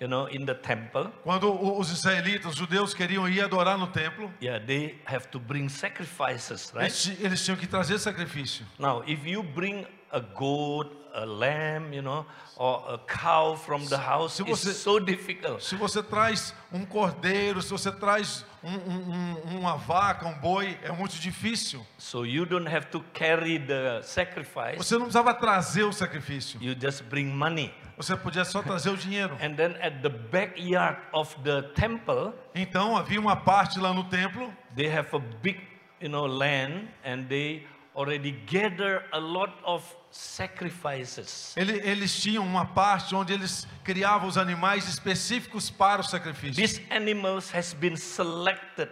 you 0.00 0.08
know, 0.08 0.26
in 0.28 0.46
the 0.46 0.54
temple, 0.54 1.10
quando 1.22 1.52
os 1.78 1.90
israelitas, 1.90 2.52
os 2.52 2.56
judeus 2.56 2.94
queriam 2.94 3.28
ir 3.28 3.42
adorar 3.42 3.76
no 3.76 3.88
templo, 3.88 4.32
yeah, 4.40 4.58
they 4.64 4.98
have 5.04 5.28
to 5.28 5.38
bring 5.38 5.68
sacrifices, 5.68 6.72
right? 6.74 6.86
eles, 6.86 7.20
eles 7.20 7.44
tinham 7.44 7.58
que 7.58 7.66
trazer 7.66 7.98
sacrifício. 7.98 8.64
Now, 8.78 9.02
if 9.06 9.26
you 9.26 9.42
bring 9.42 9.86
a 10.10 10.20
goat, 10.20 11.01
a 11.14 11.24
lamb, 11.24 11.92
you 11.94 12.02
know, 12.02 12.24
or 12.56 12.94
a 12.94 12.98
cow 12.98 13.56
from 13.56 13.84
the 13.86 13.96
house, 13.96 14.34
se 14.34 14.42
você- 14.42 14.72
so 14.72 14.98
difficult. 14.98 15.62
Se 15.62 15.76
você 15.76 16.02
traz 16.02 16.54
um 16.72 16.84
cordeiro, 16.84 17.60
se 17.62 17.70
você 17.70 17.90
traz 17.92 18.44
um- 18.62 18.70
um- 18.76 19.58
uma 19.58 19.76
vaca, 19.76 20.26
um 20.26 20.34
boi, 20.34 20.78
é 20.82 20.90
muito 20.92 21.16
difícil. 21.18 21.84
So 21.98 22.24
you 22.24 22.46
don't 22.46 22.68
have 22.68 22.86
to 22.86 23.00
carry 23.12 23.58
the 23.58 24.02
sacrifice. 24.02 24.76
Você 24.78 24.94
não 24.94 25.02
precisava 25.02 25.34
trazer 25.34 25.84
o 25.84 25.92
sacrifício. 25.92 26.62
You 26.62 26.74
just 26.80 27.02
bring 27.04 27.26
money. 27.26 27.72
Você 27.96 28.16
podia 28.16 28.44
só 28.44 28.62
trazer 28.62 28.90
o 28.90 28.96
dinheiro. 28.96 29.34
And 29.42 29.54
then 29.54 29.76
at 29.82 30.00
the 30.02 30.08
backyard 30.08 30.98
of 31.12 31.36
the 31.42 31.62
temple, 31.74 32.32
Então 32.54 32.96
havia 32.96 33.20
uma 33.20 33.36
parte 33.36 33.78
lá 33.78 33.92
no 33.92 34.04
templo, 34.04 34.52
they 34.74 34.86
have 34.90 35.08
a 35.14 35.18
big, 35.18 35.60
you 36.00 36.08
know, 36.08 36.26
land 36.26 36.88
and 37.04 37.24
they 37.28 37.66
already 37.94 38.32
gather 38.46 39.04
a 39.12 39.18
lot 39.18 39.52
of 39.64 39.84
sacrifices. 40.12 41.56
ele- 41.56 41.80
eles 41.88 42.20
tinham 42.20 42.44
uma 42.44 42.66
parte 42.66 43.14
onde 43.14 43.32
eles 43.32 43.66
criavam 43.82 44.28
os 44.28 44.36
animais 44.38 44.88
específicos 44.88 45.70
para 45.70 46.00
o 46.00 46.04
sacrifício. 46.04 46.56
These 46.64 46.82
animals 46.90 47.52
has 47.54 47.72
been 47.72 47.96
selected. 47.96 48.90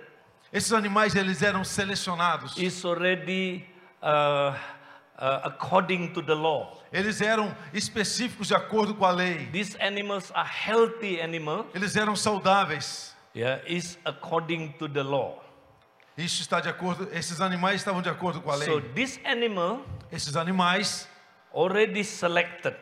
Esses 0.53 0.73
animais 0.73 1.15
eles 1.15 1.43
eram 1.43 1.65
selecionados. 1.65 2.57
Is 2.57 2.85
already 2.85 3.65
uh, 4.03 4.53
uh, 4.53 4.55
according 5.45 6.09
to 6.13 6.23
the 6.23 6.35
law. 6.35 6.77
Eles 6.93 7.21
eram 7.21 7.55
específicos 7.73 8.49
de 8.49 8.55
acordo 8.55 8.95
com 8.95 9.05
a 9.05 9.11
lei. 9.13 9.47
These 9.53 9.77
animals 9.81 10.33
are 10.35 10.49
healthy 10.49 11.21
animal. 11.21 11.67
Eles 11.73 11.95
eram 11.95 12.17
saudáveis. 12.17 13.15
Yeah, 13.37 13.63
is 13.65 13.97
according 14.05 14.73
to 14.73 14.89
the 14.89 15.03
law. 15.03 15.39
Isso 16.19 16.43
está 16.43 16.59
de 16.61 16.69
acordo. 16.69 17.09
Esses 17.13 17.41
animais 17.41 17.77
estavam 17.81 18.03
de 18.03 18.09
acordo 18.09 18.41
com 18.41 18.51
a 18.51 18.57
lei. 18.57 18.67
So 18.67 18.81
this 18.81 19.21
animal 19.25 19.85
Esses 20.11 20.35
animais, 20.35 21.09
already 21.55 22.03
selected. 22.05 22.75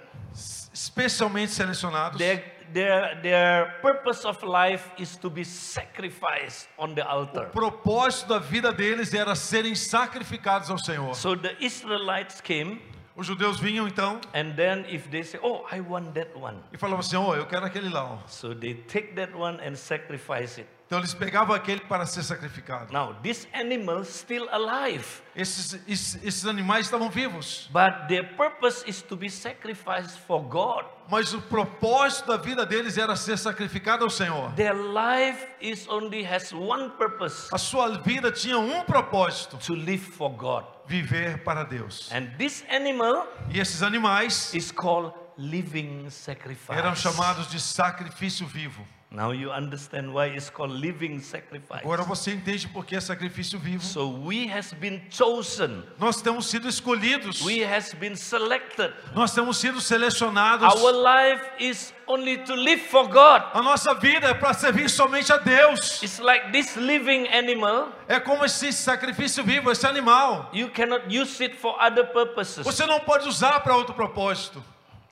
especialmente 0.72 1.52
selecionados, 1.52 2.18
Their, 2.18 2.44
their, 2.72 3.20
their 3.22 3.80
purpose 3.80 4.24
of 4.26 4.42
life 4.42 4.84
is 4.98 5.16
to 5.16 5.30
be 5.30 5.44
sacrificed 5.44 6.68
on 6.78 6.94
the 6.94 7.02
o 7.02 7.08
altar. 7.08 7.46
propósito 7.50 8.28
da 8.28 8.38
vida 8.38 8.72
deles 8.72 9.12
era 9.14 9.34
serem 9.34 9.74
sacrificados 9.74 10.70
ao 10.70 10.78
Senhor. 10.78 11.14
So 11.14 11.34
the 11.34 11.56
Israelites 11.60 12.40
came, 12.40 12.80
Os 13.16 13.26
judeus 13.26 13.58
vinham 13.58 13.88
então 13.88 14.20
and 14.32 14.54
then 14.54 14.84
if 14.88 15.08
they 15.10 15.24
say, 15.24 15.40
Oh, 15.42 15.64
I 15.72 15.80
want 15.80 16.12
that 16.14 16.30
one. 16.38 16.58
e 16.72 16.76
falavam 16.78 17.00
assim: 17.00 17.16
"Oh, 17.16 17.34
eu 17.34 17.46
quero 17.46 17.64
aquele 17.66 17.88
lá." 17.88 18.04
ó." 18.04 18.18
So 18.28 18.54
they 18.54 18.74
take 18.74 19.14
that 19.16 19.34
one 19.34 19.58
and 19.60 19.74
sacrifice 19.74 20.60
it. 20.60 20.68
Então 20.88 21.00
eles 21.00 21.12
pegavam 21.12 21.54
aquele 21.54 21.82
para 21.82 22.06
ser 22.06 22.22
sacrificado. 22.22 22.90
Now, 22.90 23.12
this 23.22 23.46
animal 23.52 24.04
still 24.06 24.48
alive, 24.50 25.04
Esses, 25.36 25.74
esses, 25.86 26.24
esses 26.24 26.46
animais 26.46 26.86
estavam 26.86 27.10
vivos, 27.10 27.68
but 27.70 28.08
their 28.08 28.24
purpose 28.38 28.82
is 28.88 29.02
to 29.02 29.14
be 29.14 29.28
sacrificed 29.28 30.18
for 30.26 30.40
God. 30.42 30.86
mas 31.10 31.34
o 31.34 31.42
propósito 31.42 32.28
da 32.28 32.38
vida 32.38 32.64
deles 32.64 32.96
era 32.96 33.14
ser 33.16 33.36
sacrificado 33.36 34.02
ao 34.02 34.08
Senhor. 34.08 34.50
Their 34.54 34.74
life 34.74 35.46
is 35.60 35.86
only 35.88 36.24
has 36.24 36.52
one 36.54 36.88
purpose 36.96 37.50
A 37.52 37.58
sua 37.58 37.98
vida 37.98 38.32
tinha 38.32 38.58
um 38.58 38.82
propósito: 38.84 39.58
to 39.58 39.74
live 39.74 39.98
for 40.02 40.30
God. 40.30 40.64
viver 40.86 41.44
para 41.44 41.64
Deus. 41.64 42.10
And 42.10 42.28
this 42.38 42.64
animal 42.70 43.26
E 43.50 43.60
esses 43.60 43.82
animais 43.82 44.54
is 44.54 44.72
called 44.72 45.12
living 45.36 46.08
sacrifice. 46.08 46.72
eram 46.78 46.94
chamados 46.96 47.46
de 47.50 47.60
sacrifício 47.60 48.46
vivo. 48.46 48.82
Now 49.10 49.30
you 49.30 49.50
understand 49.50 50.12
why 50.12 50.26
it's 50.26 50.50
called 50.50 50.70
living 50.70 51.20
sacrifice. 51.20 51.80
Agora 51.82 52.02
você 52.02 52.32
entende 52.34 52.68
por 52.68 52.84
que 52.84 52.94
é 52.94 53.00
sacrifício 53.00 53.58
vivo? 53.58 53.82
So 53.82 54.06
we 54.06 54.46
has 54.52 54.74
been 54.74 55.00
chosen. 55.08 55.82
Nós 55.98 56.20
temos 56.20 56.44
sido 56.46 56.68
escolhidos, 56.68 57.40
We 57.40 57.64
has 57.64 57.94
been 57.94 58.14
selected. 58.16 58.92
nós 59.14 59.32
temos 59.32 59.56
sido 59.56 59.80
selecionados. 59.80 60.74
Our 60.74 60.92
life 60.92 61.42
is 61.58 61.94
only 62.06 62.36
to 62.44 62.54
live 62.54 62.82
for 62.82 63.08
God. 63.08 63.44
A 63.54 63.62
nossa 63.62 63.94
vida 63.94 64.26
é 64.28 64.34
para 64.34 64.52
servir 64.52 64.90
somente 64.90 65.32
a 65.32 65.38
Deus. 65.38 66.02
It's 66.02 66.18
like 66.18 66.52
this 66.52 66.76
living 66.76 67.28
animal. 67.28 67.88
É 68.08 68.20
como 68.20 68.44
esse 68.44 68.70
sacrifício 68.74 69.42
vivo, 69.42 69.70
esse 69.70 69.86
animal. 69.86 70.50
You 70.52 70.68
cannot 70.68 71.06
use 71.08 71.42
it 71.42 71.56
for 71.56 71.74
other 71.80 72.04
purposes. 72.12 72.62
Você 72.62 72.84
não 72.84 73.00
pode 73.00 73.26
usar 73.26 73.60
para 73.60 73.74
outro 73.74 73.94
propósito. 73.94 74.62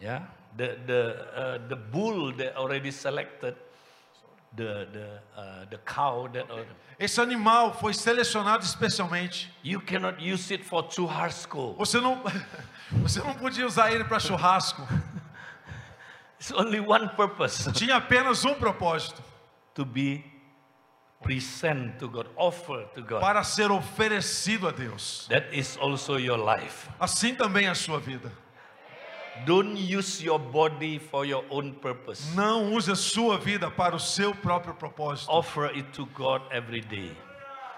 Yeah. 0.02 0.26
The 0.54 0.76
the 0.86 1.02
uh, 1.34 1.68
the 1.68 1.76
bull 1.76 2.32
that 2.34 2.56
already 2.58 2.92
selected. 2.92 3.56
The 4.56 4.86
the 4.90 5.20
uh, 5.36 5.64
the 5.68 5.78
cow 5.84 6.28
that 6.32 6.50
already, 6.50 6.70
Esse 6.98 7.20
animal 7.20 7.74
foi 7.74 7.92
selecionado 7.92 8.64
especialmente. 8.64 9.50
you 9.62 9.80
cannot 9.80 10.18
use 10.18 10.50
it 10.52 10.64
for 10.64 10.82
churrasco. 10.90 11.74
Você 11.76 12.00
não, 12.00 12.22
você 13.02 13.20
não 13.20 13.34
podia 13.34 13.66
usar 13.66 13.92
ele 13.92 14.04
para 14.04 14.18
churrasco. 14.18 14.82
It's 16.40 16.52
only 16.52 16.80
one 16.80 17.08
purpose 17.10 17.70
Tinha 17.74 17.96
apenas 17.96 18.44
um 18.46 18.54
propósito: 18.54 19.22
to 19.74 19.84
be 19.84 20.24
present 21.22 21.98
to 21.98 22.08
God, 22.08 22.26
offer 22.36 22.86
to 22.94 23.02
God. 23.02 23.20
para 23.20 23.42
ser 23.44 23.70
oferecido 23.70 24.68
a 24.68 24.70
Deus. 24.70 25.26
That 25.28 25.48
is 25.52 25.76
also 25.76 26.18
your 26.18 26.38
life. 26.38 26.88
Assim 26.98 27.34
também 27.34 27.66
é 27.66 27.70
a 27.70 27.74
sua 27.74 27.98
vida. 28.00 28.32
Don't 29.44 29.76
use 29.76 30.22
your 30.24 30.38
body 30.38 30.98
for 30.98 31.26
your 31.26 31.44
own 31.50 31.74
purpose. 31.74 32.34
Não 32.34 32.72
use 32.72 32.90
a 32.90 32.96
sua 32.96 33.36
vida 33.38 33.70
para 33.70 33.94
o 33.94 34.00
seu 34.00 34.34
próprio 34.34 34.74
propósito. 34.74 35.30
Offer 35.30 35.66
it 35.76 35.90
to 35.92 36.06
God 36.06 36.42
every 36.50 36.80
day. 36.80 37.16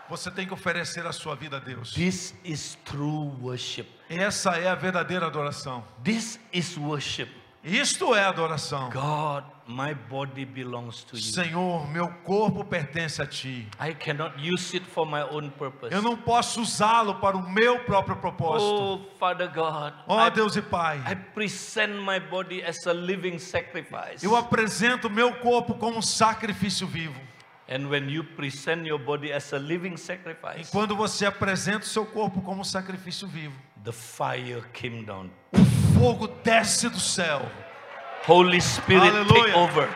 Você 0.09 0.31
tem 0.31 0.47
que 0.47 0.55
oferecer 0.55 1.07
a 1.07 1.13
sua 1.13 1.35
vida 1.35 1.59
a 1.59 1.61
Deus. 1.61 1.93
This 1.93 2.35
is 2.43 2.79
true 2.85 3.31
worship. 3.43 3.87
Essa 4.09 4.57
é 4.57 4.69
a 4.69 4.75
verdadeira 4.75 5.27
adoração. 5.27 5.85
This 6.03 6.41
is 6.53 6.79
worship. 6.79 7.29
Isto 7.69 8.15
é 8.15 8.25
adoração. 8.25 8.89
God, 8.91 9.45
my 9.67 9.93
body 9.95 10.47
belongs 10.47 11.05
to 11.05 11.17
you. 11.17 11.23
Senhor, 11.23 11.87
meu 11.91 12.09
corpo 12.25 12.65
pertence 12.65 13.21
a 13.21 13.27
ti. 13.27 13.69
I 13.79 13.93
cannot 13.93 14.39
use 14.39 14.75
it 14.75 14.87
for 14.87 15.07
my 15.07 15.23
own 15.23 15.51
purpose. 15.51 15.95
Eu 15.95 16.01
não 16.01 16.17
posso 16.17 16.63
usá-lo 16.63 17.17
para 17.17 17.37
o 17.37 17.51
meu 17.51 17.81
próprio 17.81 18.17
propósito. 18.17 18.73
Oh, 18.73 19.19
Father 19.19 19.49
God, 19.53 19.93
Ó 20.07 20.27
I, 20.27 20.31
Deus 20.31 20.57
e 20.57 20.63
Pai, 20.63 20.99
I 21.07 21.15
present 21.15 21.93
my 21.93 22.19
body 22.19 22.63
as 22.63 22.87
a 22.87 22.93
living 22.95 23.39
sacrifice. 23.39 24.25
eu 24.25 24.35
apresento 24.35 25.11
meu 25.11 25.35
corpo 25.35 25.75
como 25.75 25.99
um 25.99 26.03
sacrifício 26.03 26.87
vivo. 26.87 27.21
And 27.71 27.91
when 27.91 28.09
you 28.09 28.25
present 28.25 28.87
your 28.87 28.99
body 28.99 29.31
as 29.31 29.53
a 29.53 29.59
living 29.59 29.93
E 29.93 29.99
sacrifice, 29.99 30.71
quando 30.73 30.97
você 30.97 31.27
apresenta 31.27 31.85
o 31.85 31.89
seu 31.89 32.07
corpo 32.07 32.41
como 32.41 32.63
um 32.63 32.65
sacrifício 32.65 33.29
vivo, 33.29 33.55
the 33.85 33.93
fire 33.93 34.63
came 34.73 35.05
down. 35.05 35.29
Fogo 35.99 36.29
desce 36.45 36.89
do 36.89 37.01
céu. 37.01 37.43
Holy 38.27 38.61
Spirit, 38.61 39.11
Hallelujah. 39.11 39.45
take 39.45 39.55
over. 39.59 39.89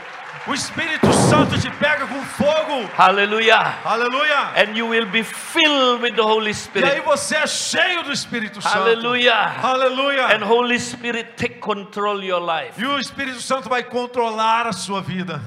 O 0.49 0.55
Espírito 0.55 1.13
Santo 1.13 1.57
te 1.61 1.71
pega 1.71 2.05
com 2.07 2.21
fogo. 2.23 2.89
Hallelujah. 2.97 3.79
Aleluia. 3.85 4.53
And 4.57 4.77
you 4.77 4.89
will 4.89 5.07
be 5.07 5.23
filled 5.23 6.03
with 6.03 6.17
the 6.17 6.23
Holy 6.23 6.47
E 6.47 6.49
aí 6.49 6.55
Spirit. 6.55 7.01
você 7.05 7.37
é 7.37 7.47
cheio 7.47 8.03
do 8.03 8.11
Espírito 8.13 8.61
Santo. 8.61 8.75
Hallelujah. 8.77 9.61
Aleluia. 9.63 10.27
And 10.35 10.45
Holy 10.45 10.81
Spirit 10.81 11.35
take 11.37 11.61
control 11.61 12.25
your 12.25 12.41
life. 12.41 12.81
E 12.81 12.85
o 12.85 12.99
Espírito 12.99 13.41
Santo 13.41 13.69
vai 13.69 13.85
controlar 13.85 14.67
a 14.67 14.73
sua 14.73 15.01
vida. 15.01 15.41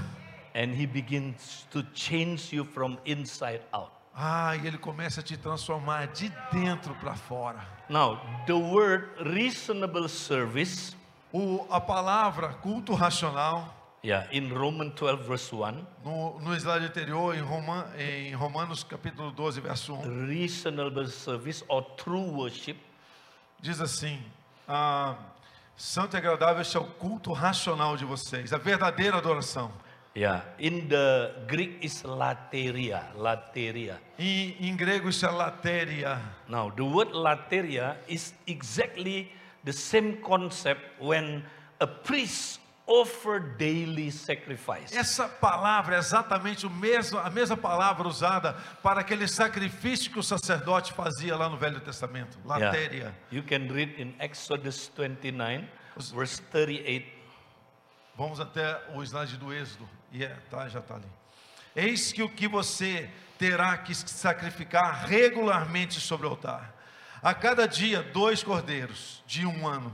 And 0.56 0.74
he 0.74 0.86
begins 0.88 1.68
to 1.72 1.84
change 1.94 2.56
you 2.56 2.64
from 2.64 2.98
inside 3.06 3.60
out. 3.74 3.92
Ah, 4.16 4.56
e 4.56 4.66
ele 4.66 4.78
começa 4.78 5.20
a 5.20 5.24
te 5.24 5.36
transformar 5.36 6.08
de 6.08 6.32
dentro 6.52 6.96
para 6.96 7.16
fora. 7.16 7.60
Now, 7.90 8.20
the 8.46 8.54
word 8.54 9.08
reasonable 9.20 10.08
service 10.08 10.96
O, 11.38 11.68
a 11.70 11.82
palavra 11.82 12.54
culto 12.54 12.94
racional, 12.94 13.76
Yeah, 14.02 14.26
in 14.32 14.54
Romans 14.54 14.94
12, 14.96 15.28
verse 15.28 15.54
1, 15.54 15.86
no, 16.06 16.40
no 16.40 16.56
slide 16.56 16.86
anterior, 16.86 17.36
em, 17.36 17.42
Roma, 17.42 17.92
em 17.98 18.34
Romanos 18.34 18.86
capítulo 18.86 19.32
12, 19.32 19.60
verso 19.60 19.94
1, 19.96 20.28
reasonable 20.28 21.10
service 21.10 21.62
or 21.68 21.84
true 21.98 22.30
worship 22.30 22.78
diz 23.60 23.82
assim: 23.82 24.24
ah, 24.66 25.16
Santo 25.76 26.16
e 26.16 26.18
agradável 26.18 26.64
é 26.64 26.78
o 26.78 26.86
culto 26.86 27.34
racional 27.34 27.98
de 27.98 28.06
vocês, 28.06 28.54
a 28.54 28.58
verdadeira 28.58 29.18
adoração. 29.18 29.74
Yeah, 30.16 30.44
in 30.58 30.88
the 30.88 31.34
Greek 31.46 31.80
is 31.86 32.02
lateria, 32.04 33.04
lateria. 33.16 34.00
Em, 34.18 34.56
em 34.62 34.76
grego 34.76 35.10
isso 35.10 35.26
é 35.26 35.30
latéria. 35.30 36.22
Now, 36.48 36.72
the 36.72 36.84
word 36.84 37.12
lateria 37.14 37.98
is 38.08 38.34
exactly 38.48 39.30
the 39.66 39.74
same 39.74 40.14
concept 40.22 40.82
when 41.02 41.44
a 41.82 41.86
priest 41.88 42.62
offer 42.88 43.42
daily 43.58 44.10
sacrifice. 44.10 44.96
Essa 44.96 45.28
palavra 45.28 45.96
é 45.96 46.00
exatamente 46.00 46.66
o 46.66 46.70
mesmo, 46.70 47.20
a 47.20 47.30
mesma 47.30 47.58
palavra 47.58 48.08
usada 48.08 48.54
para 48.82 49.02
aquele 49.02 49.28
sacrifício 49.28 50.10
que 50.12 50.20
o 50.20 50.24
sacerdote 50.24 50.94
fazia 50.94 51.36
lá 51.36 51.50
no 51.50 51.58
Velho 51.58 51.82
Testamento, 51.82 52.38
Yeah. 52.46 52.66
latéria. 52.68 53.16
You 53.32 53.44
can 53.44 53.68
read 53.74 54.00
in 54.02 54.16
Exodus 54.20 54.90
29, 54.96 55.68
verse 56.14 56.42
38. 56.44 57.06
Vamos 58.18 58.40
até 58.40 58.80
o 58.94 59.04
slide 59.04 59.36
do 59.36 59.52
Êxodo. 59.54 59.90
E 60.16 60.24
é, 60.24 60.30
tá, 60.50 60.70
já 60.70 60.80
está 60.80 60.96
ali. 60.96 61.08
Eis 61.76 62.14
que 62.14 62.24
o 62.24 62.30
que 62.30 62.48
você 62.48 63.10
terá 63.38 63.78
que 63.78 63.94
sacrificar 63.94 65.06
regularmente 65.06 66.00
sobre 66.00 66.26
o 66.26 66.30
altar. 66.30 66.74
A 67.22 67.34
cada 67.34 67.68
dia, 67.68 68.02
dois 68.02 68.42
cordeiros 68.42 69.22
de 69.28 69.46
um 69.46 69.68
ano. 69.68 69.94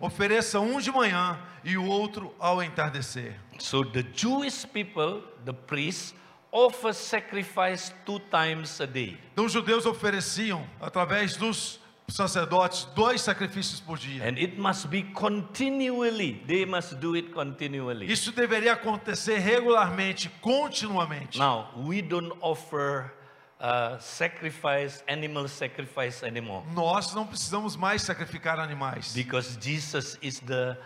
Ofereça 0.00 0.58
um 0.58 0.80
de 0.80 0.90
manhã 0.90 1.38
e 1.62 1.76
o 1.76 1.84
outro 1.84 2.34
ao 2.40 2.60
entardecer. 2.60 3.38
So 3.60 3.84
the 3.84 4.04
Jewish 4.12 4.66
people, 4.66 5.22
the 5.44 5.52
priests, 5.52 6.16
offer 6.50 6.92
sacrifice 6.92 7.94
two 8.04 8.18
times 8.18 8.80
a 8.80 8.86
day. 8.86 9.16
Então 9.32 9.44
os 9.44 9.52
judeus 9.52 9.86
ofereciam, 9.86 10.66
através 10.80 11.36
dos 11.36 11.79
sacerdotes, 12.10 12.86
dois 12.94 13.20
sacrifícios 13.20 13.80
por 13.80 13.98
dia. 13.98 14.24
And 14.24 14.38
it 14.38 14.58
must 14.58 14.88
be 14.88 15.02
continually. 15.14 16.42
They 16.46 16.64
must 16.64 16.96
do 17.00 17.14
it 17.16 17.30
continually. 17.32 18.06
Isso 18.10 18.32
deveria 18.32 18.72
acontecer 18.74 19.38
regularmente, 19.38 20.30
continuamente. 20.40 21.38
Now, 21.38 21.70
we 21.76 22.02
don't 22.02 22.32
offer 22.40 23.12
uh, 23.60 23.98
sacrifice, 24.00 25.02
animal 25.08 25.48
sacrifice 25.48 26.24
anymore. 26.24 26.64
Nós 26.74 27.14
não 27.14 27.26
precisamos 27.26 27.76
mais 27.76 28.02
sacrificar 28.02 28.58
animais. 28.58 29.12
Because 29.14 29.58
Jesus 29.60 30.18
is 30.22 30.40
the 30.40 30.76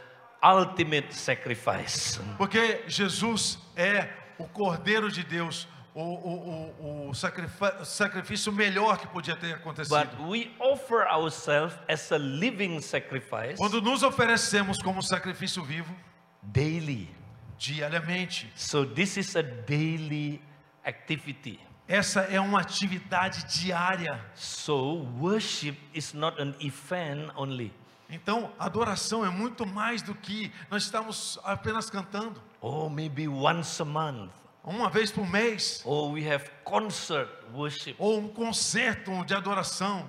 ultimate 0.43 1.15
sacrifice. 1.15 2.21
Porque 2.37 2.83
Jesus 2.87 3.59
é 3.77 4.09
o 4.39 4.45
Cordeiro 4.45 5.11
de 5.11 5.23
Deus, 5.23 5.69
o, 5.95 6.01
o, 6.03 7.07
o, 7.07 7.11
o 7.11 7.85
sacrifício 7.85 8.53
melhor 8.53 8.99
que 8.99 9.07
podia 9.07 9.37
ter 9.37 9.55
acontecido. 9.55 9.97
But 9.97 10.29
we 10.29 10.51
offer 10.59 11.07
ourselves 11.07 11.79
as 11.89 12.11
a 12.11 12.19
living 12.19 12.81
sacrifice 12.81 13.57
Quando 13.57 13.81
nos 13.81 14.03
oferecemos 14.03 14.83
como 14.83 15.03
sacrifício 15.03 15.63
vivo, 15.63 15.95
daily. 16.43 17.09
diariamente, 17.57 18.51
So 18.57 18.85
this 18.85 19.17
is 19.17 19.37
a 19.37 19.43
daily 19.43 20.43
activity. 20.85 21.61
essa 21.87 22.23
é 22.23 22.41
uma 22.41 22.61
atividade 22.61 23.45
diária. 23.45 24.21
So 24.35 25.07
worship 25.21 25.77
is 25.95 26.13
not 26.13 26.41
an 26.43 26.55
event 26.61 27.31
only. 27.37 27.73
Então, 28.11 28.53
adoração 28.59 29.25
é 29.25 29.31
muito 29.31 29.65
mais 29.65 30.03
do 30.03 30.15
que 30.15 30.53
nós 30.71 30.83
estamos 30.83 31.39
apenas 31.45 31.89
cantando. 31.89 32.41
Or 32.61 32.91
maybe 32.91 33.27
once 33.29 33.81
a 33.81 33.85
month. 33.85 34.31
Uma 34.65 34.89
vez 34.89 35.11
por 35.13 35.29
mês, 35.29 35.83
Or 35.85 36.11
we 36.13 36.27
have 36.33 36.45
concert 36.65 37.29
worship. 37.53 37.95
ou 37.99 38.19
um 38.19 38.29
concerto 38.29 39.25
de 39.25 39.35
adoração. 39.35 40.09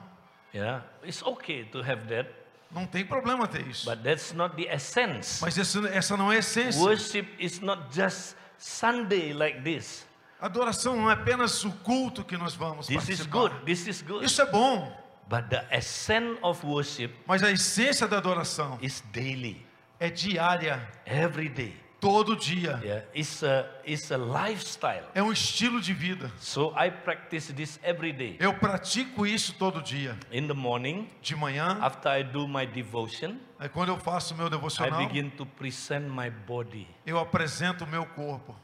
Yeah, 0.54 0.86
it's 1.04 1.22
okay 1.22 1.66
to 1.66 1.80
have 1.82 2.06
that, 2.08 2.30
Não 2.72 2.86
tem 2.88 3.06
problema 3.06 3.48
ter 3.48 3.68
isso. 3.68 3.86
but 3.90 4.02
that's 4.02 4.32
not 4.34 4.56
the 4.56 4.74
essence. 4.74 5.42
Mas 5.42 5.58
essa, 5.58 5.86
essa 5.90 6.16
não 6.16 6.32
é 6.32 6.38
a 6.38 6.40
essência. 6.40 6.82
Worship 6.82 7.28
is 7.38 7.60
not 7.60 7.94
just 7.94 8.36
Sunday 8.58 9.34
like 9.34 9.62
this. 9.62 10.06
Adoração 10.40 10.96
não 10.96 11.10
é 11.10 11.14
apenas 11.14 11.64
o 11.66 11.72
culto 11.72 12.24
que 12.24 12.38
nós 12.38 12.54
vamos 12.56 12.88
This 12.88 12.98
is 13.10 13.28
participar. 13.28 13.32
good. 13.50 13.66
This 13.66 13.88
is 13.88 14.02
good. 14.02 14.26
Isso 14.26 14.42
é 14.42 14.46
bom, 14.46 15.04
But 15.28 15.50
the 15.50 15.66
essence 15.72 16.38
of 16.44 16.64
worship 16.66 17.12
mas 17.26 17.42
a 17.42 17.52
essência 17.52 18.08
da 18.08 18.18
adoração 18.20 18.78
is 18.82 19.02
daily, 19.12 19.66
é 20.00 20.10
diária, 20.10 20.88
every 21.06 21.50
day. 21.50 21.76
Todo 22.06 22.36
dia. 22.36 22.80
Yeah, 22.84 23.06
it's 23.16 23.44
a 23.44 23.66
it's 23.84 24.12
a 24.12 24.18
lifestyle. 24.18 25.04
É 25.16 25.24
um 25.24 25.32
estilo 25.32 25.82
de 25.82 25.94
vida. 25.94 26.32
So 26.40 26.74
I 26.78 26.92
practice 26.92 27.52
this 27.54 27.80
every 27.84 28.14
day. 28.14 28.38
Eu 28.40 28.54
pratico 28.54 29.26
isso 29.26 29.54
todo 29.54 29.82
dia. 29.82 30.18
In 30.32 30.48
the 30.48 30.54
morning, 30.54 31.10
De 31.22 31.36
manhã, 31.36 31.80
after 31.82 32.12
I 32.20 32.24
do 32.24 32.48
my 32.48 32.66
devotion, 32.66 33.38
é 33.60 33.68
quando 33.68 33.90
eu 33.90 33.98
faço 33.98 34.36
meu 34.36 34.48
I 34.48 34.50
devocional, 34.52 35.08
begin 35.08 35.30
to 35.32 35.46
present 35.46 36.08
my 36.08 36.30
body. 36.30 36.88
eu 37.06 37.18
apresento 37.18 37.84
o 37.84 37.88
meu 37.88 38.06
corpo. 38.06 38.56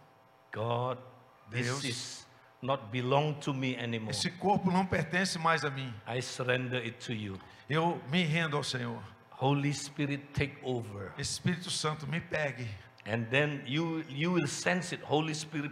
God, 0.54 0.97
this 1.49 1.65
Deus. 1.65 1.84
is 1.84 2.27
not 2.62 2.84
belong 2.91 3.34
to 3.41 3.54
me 3.54 3.75
anymore. 3.75 4.12
Esse 4.12 4.30
corpo 4.30 4.69
não 4.69 4.86
pertence 4.86 5.39
mais 5.39 5.65
a 5.65 5.69
mim. 5.69 5.91
I 6.08 6.21
surrender 6.21 6.77
it 6.84 7.06
to 7.06 7.13
you. 7.13 7.39
Eu 7.69 7.99
me 8.12 8.23
rendo 8.23 8.56
ao 8.58 8.63
Senhor. 8.63 9.01
Holy 9.39 9.73
Spirit, 9.73 10.23
take 10.34 10.58
over. 10.62 11.13
Espírito 11.17 11.71
Santo, 11.71 12.06
me 12.06 12.21
pegue. 12.21 12.67
And 13.05 13.25
then 13.31 13.61
you 13.65 14.03
you 14.09 14.31
will 14.31 14.47
sense 14.47 14.93
it. 14.93 15.01
Holy 15.03 15.33
Spirit, 15.33 15.71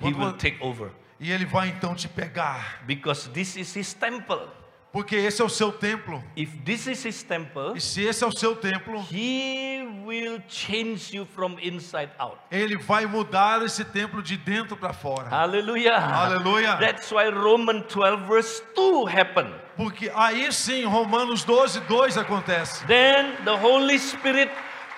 He 0.00 0.12
will 0.12 0.32
take 0.32 0.58
over. 0.60 0.90
E 1.18 1.30
Ele 1.30 1.44
vai 1.44 1.68
então 1.68 1.94
te 1.94 2.08
pegar. 2.08 2.82
Because 2.86 3.28
this 3.30 3.56
is 3.56 3.74
His 3.76 3.92
temple. 3.92 4.48
Porque 4.92 5.14
esse 5.14 5.40
é 5.40 5.44
o 5.44 5.48
seu 5.48 5.70
templo. 5.70 6.22
If 6.36 6.50
this 6.64 6.86
is 6.86 7.04
His 7.04 7.22
temple, 7.22 7.76
E 7.76 7.80
se 7.80 8.02
esse 8.02 8.24
é 8.24 8.26
o 8.26 8.32
seu 8.32 8.56
templo, 8.56 9.04
He 9.10 9.86
will 10.04 10.40
change 10.48 11.14
you 11.16 11.24
from 11.24 11.58
inside 11.62 12.10
out. 12.18 12.38
Ele 12.50 12.76
vai 12.76 13.06
mudar 13.06 13.62
esse 13.62 13.84
templo 13.84 14.22
de 14.22 14.36
dentro 14.36 14.76
para 14.76 14.92
fora. 14.92 15.28
Hallelujah. 15.28 15.98
Hallelujah. 15.98 16.76
That's 16.78 17.10
why 17.12 17.28
Romans 17.30 17.86
12 17.88 18.26
verse 18.26 18.62
2 18.74 19.06
happened. 19.06 19.54
Porque 19.76 20.10
aí 20.14 20.52
sim, 20.52 20.84
Romanos 20.84 21.44
12, 21.44 21.80
2 21.88 22.18
acontece. 22.18 22.84
Then 22.86 23.36
the 23.44 23.56
Holy 23.56 23.98
Spirit 23.98 24.50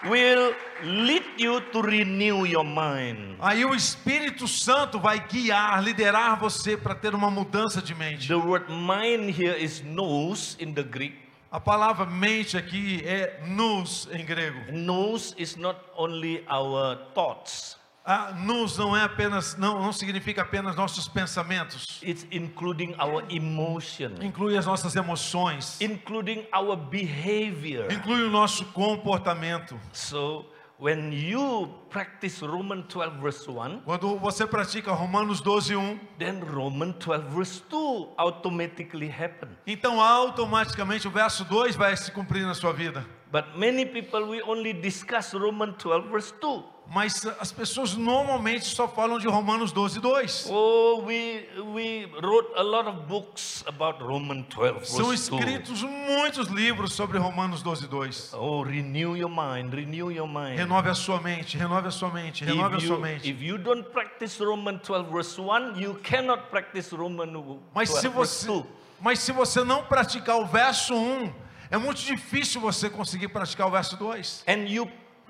will 0.04 0.54
lead 0.84 1.24
you 1.38 1.60
to 1.72 1.82
renew 1.82 2.44
your 2.44 2.64
mind. 2.64 3.36
Aí 3.40 3.64
o 3.64 3.74
Espírito 3.74 4.46
Santo 4.48 4.98
vai 4.98 5.20
guiar, 5.20 5.82
liderar 5.82 6.38
você 6.38 6.76
para 6.76 6.94
ter 6.94 7.14
uma 7.14 7.30
mudança 7.30 7.80
de 7.80 7.94
mente. 7.94 8.28
The 8.28 8.34
word 8.34 8.70
mind 8.70 9.38
here 9.38 9.56
is 9.62 9.82
nous 9.82 10.56
in 10.60 10.72
the 10.72 10.82
Greek. 10.82 11.16
A 11.50 11.60
palavra 11.60 12.06
mente 12.06 12.56
aqui 12.56 13.02
é 13.04 13.40
nous 13.46 14.08
em 14.10 14.24
grego. 14.24 14.72
Nous 14.72 15.34
is 15.36 15.56
not 15.56 15.78
only 15.96 16.42
our 16.50 16.96
thoughts, 17.14 17.76
A 18.04 18.32
nous 18.32 18.76
não 18.76 18.96
é 18.96 19.02
apenas, 19.04 19.56
não, 19.56 19.80
não 19.80 19.92
significa 19.92 20.42
apenas 20.42 20.74
nossos 20.74 21.06
pensamentos. 21.06 22.00
it's 22.02 22.26
including 22.32 22.94
our 23.00 23.22
emotion, 23.30 24.10
Inclui 24.20 24.56
as 24.58 24.66
nossas 24.66 24.96
emoções, 24.96 25.80
including 25.80 26.44
our 26.52 26.74
behavior. 26.76 27.86
inclui 27.92 28.24
o 28.24 28.30
nosso 28.30 28.64
comportamento. 28.72 29.78
So 29.92 30.46
when 30.80 31.12
you 31.12 31.68
practice 31.90 32.44
Romans 32.44 32.86
12 32.88 33.20
verse 33.20 33.48
1, 33.48 33.82
Quando 33.84 34.18
você 34.18 34.46
pratica 34.48 34.90
Romanos 34.92 35.40
12, 35.40 35.76
1, 35.76 36.00
then 36.18 36.40
Romans 36.40 36.96
12 36.98 37.28
verse 37.28 37.62
2 37.70 38.14
automatically 38.16 39.08
happen. 39.08 39.50
então 39.64 40.00
automaticamente 40.00 41.06
o 41.06 41.10
verso 41.12 41.44
2 41.44 41.76
vai 41.76 41.96
se 41.96 42.10
cumprir 42.10 42.44
na 42.44 42.54
sua 42.54 42.72
vida. 42.72 43.06
But 43.30 43.56
many 43.56 43.86
people 43.86 44.24
we 44.28 44.42
only 44.42 44.72
discuss 44.72 45.32
Romans 45.34 45.76
12 45.82 46.08
verse 46.10 46.34
2. 46.40 46.71
Mas 46.88 47.24
as 47.40 47.50
pessoas 47.50 47.94
normalmente 47.94 48.66
só 48.66 48.86
falam 48.86 49.18
de 49.18 49.26
Romanos 49.26 49.72
12, 49.72 49.98
2. 49.98 50.48
Oh, 50.50 51.02
we 51.06 51.46
we 51.72 52.06
wrote 52.20 52.52
a 52.54 52.62
lot 52.62 52.86
of 52.86 53.06
books 53.06 53.64
about 53.66 54.02
Romans 54.02 54.44
12 54.54 54.84
São 54.86 55.06
verse 55.06 55.30
2. 55.30 55.40
escritos 55.42 55.82
muitos 55.82 56.48
livros 56.48 56.92
sobre 56.92 57.16
Romanos 57.18 57.62
12, 57.62 57.86
2. 57.88 58.34
Oh, 58.34 58.62
renew 58.62 59.16
your 59.16 59.30
mind, 59.30 59.72
renew 59.72 60.10
your 60.10 60.28
mind. 60.28 60.58
Renove 60.58 60.90
a 60.90 60.94
sua 60.94 61.18
mente, 61.20 61.56
renove 61.56 61.88
a 61.88 61.90
sua 61.90 62.10
mente, 62.10 62.44
renove 62.44 62.74
a 62.74 62.78
If 62.78 62.86
sua 62.86 62.96
you, 62.96 63.00
mente. 63.02 63.30
if 63.30 63.40
you 63.42 63.56
don't 63.56 63.88
practice 63.90 64.38
Romans 64.44 64.82
12 64.86 65.10
verse 65.10 65.40
1, 65.40 65.78
you 65.80 65.94
cannot 66.02 66.50
practice 66.50 66.92
Romans 66.94 67.32
12 67.32 67.58
Mas 67.74 67.88
se 67.88 68.08
verse 68.08 68.10
você, 68.10 68.46
2. 68.48 68.64
mas 69.00 69.18
se 69.20 69.32
você 69.32 69.64
não 69.64 69.82
praticar 69.84 70.36
o 70.36 70.44
verso 70.44 70.94
1, 70.94 71.32
é 71.70 71.78
muito 71.78 72.02
difícil 72.02 72.60
você 72.60 72.90
conseguir 72.90 73.28
praticar 73.28 73.66
o 73.66 73.70
verso 73.70 73.96
2. 73.96 74.44
And 74.46 74.66
you 74.68 74.86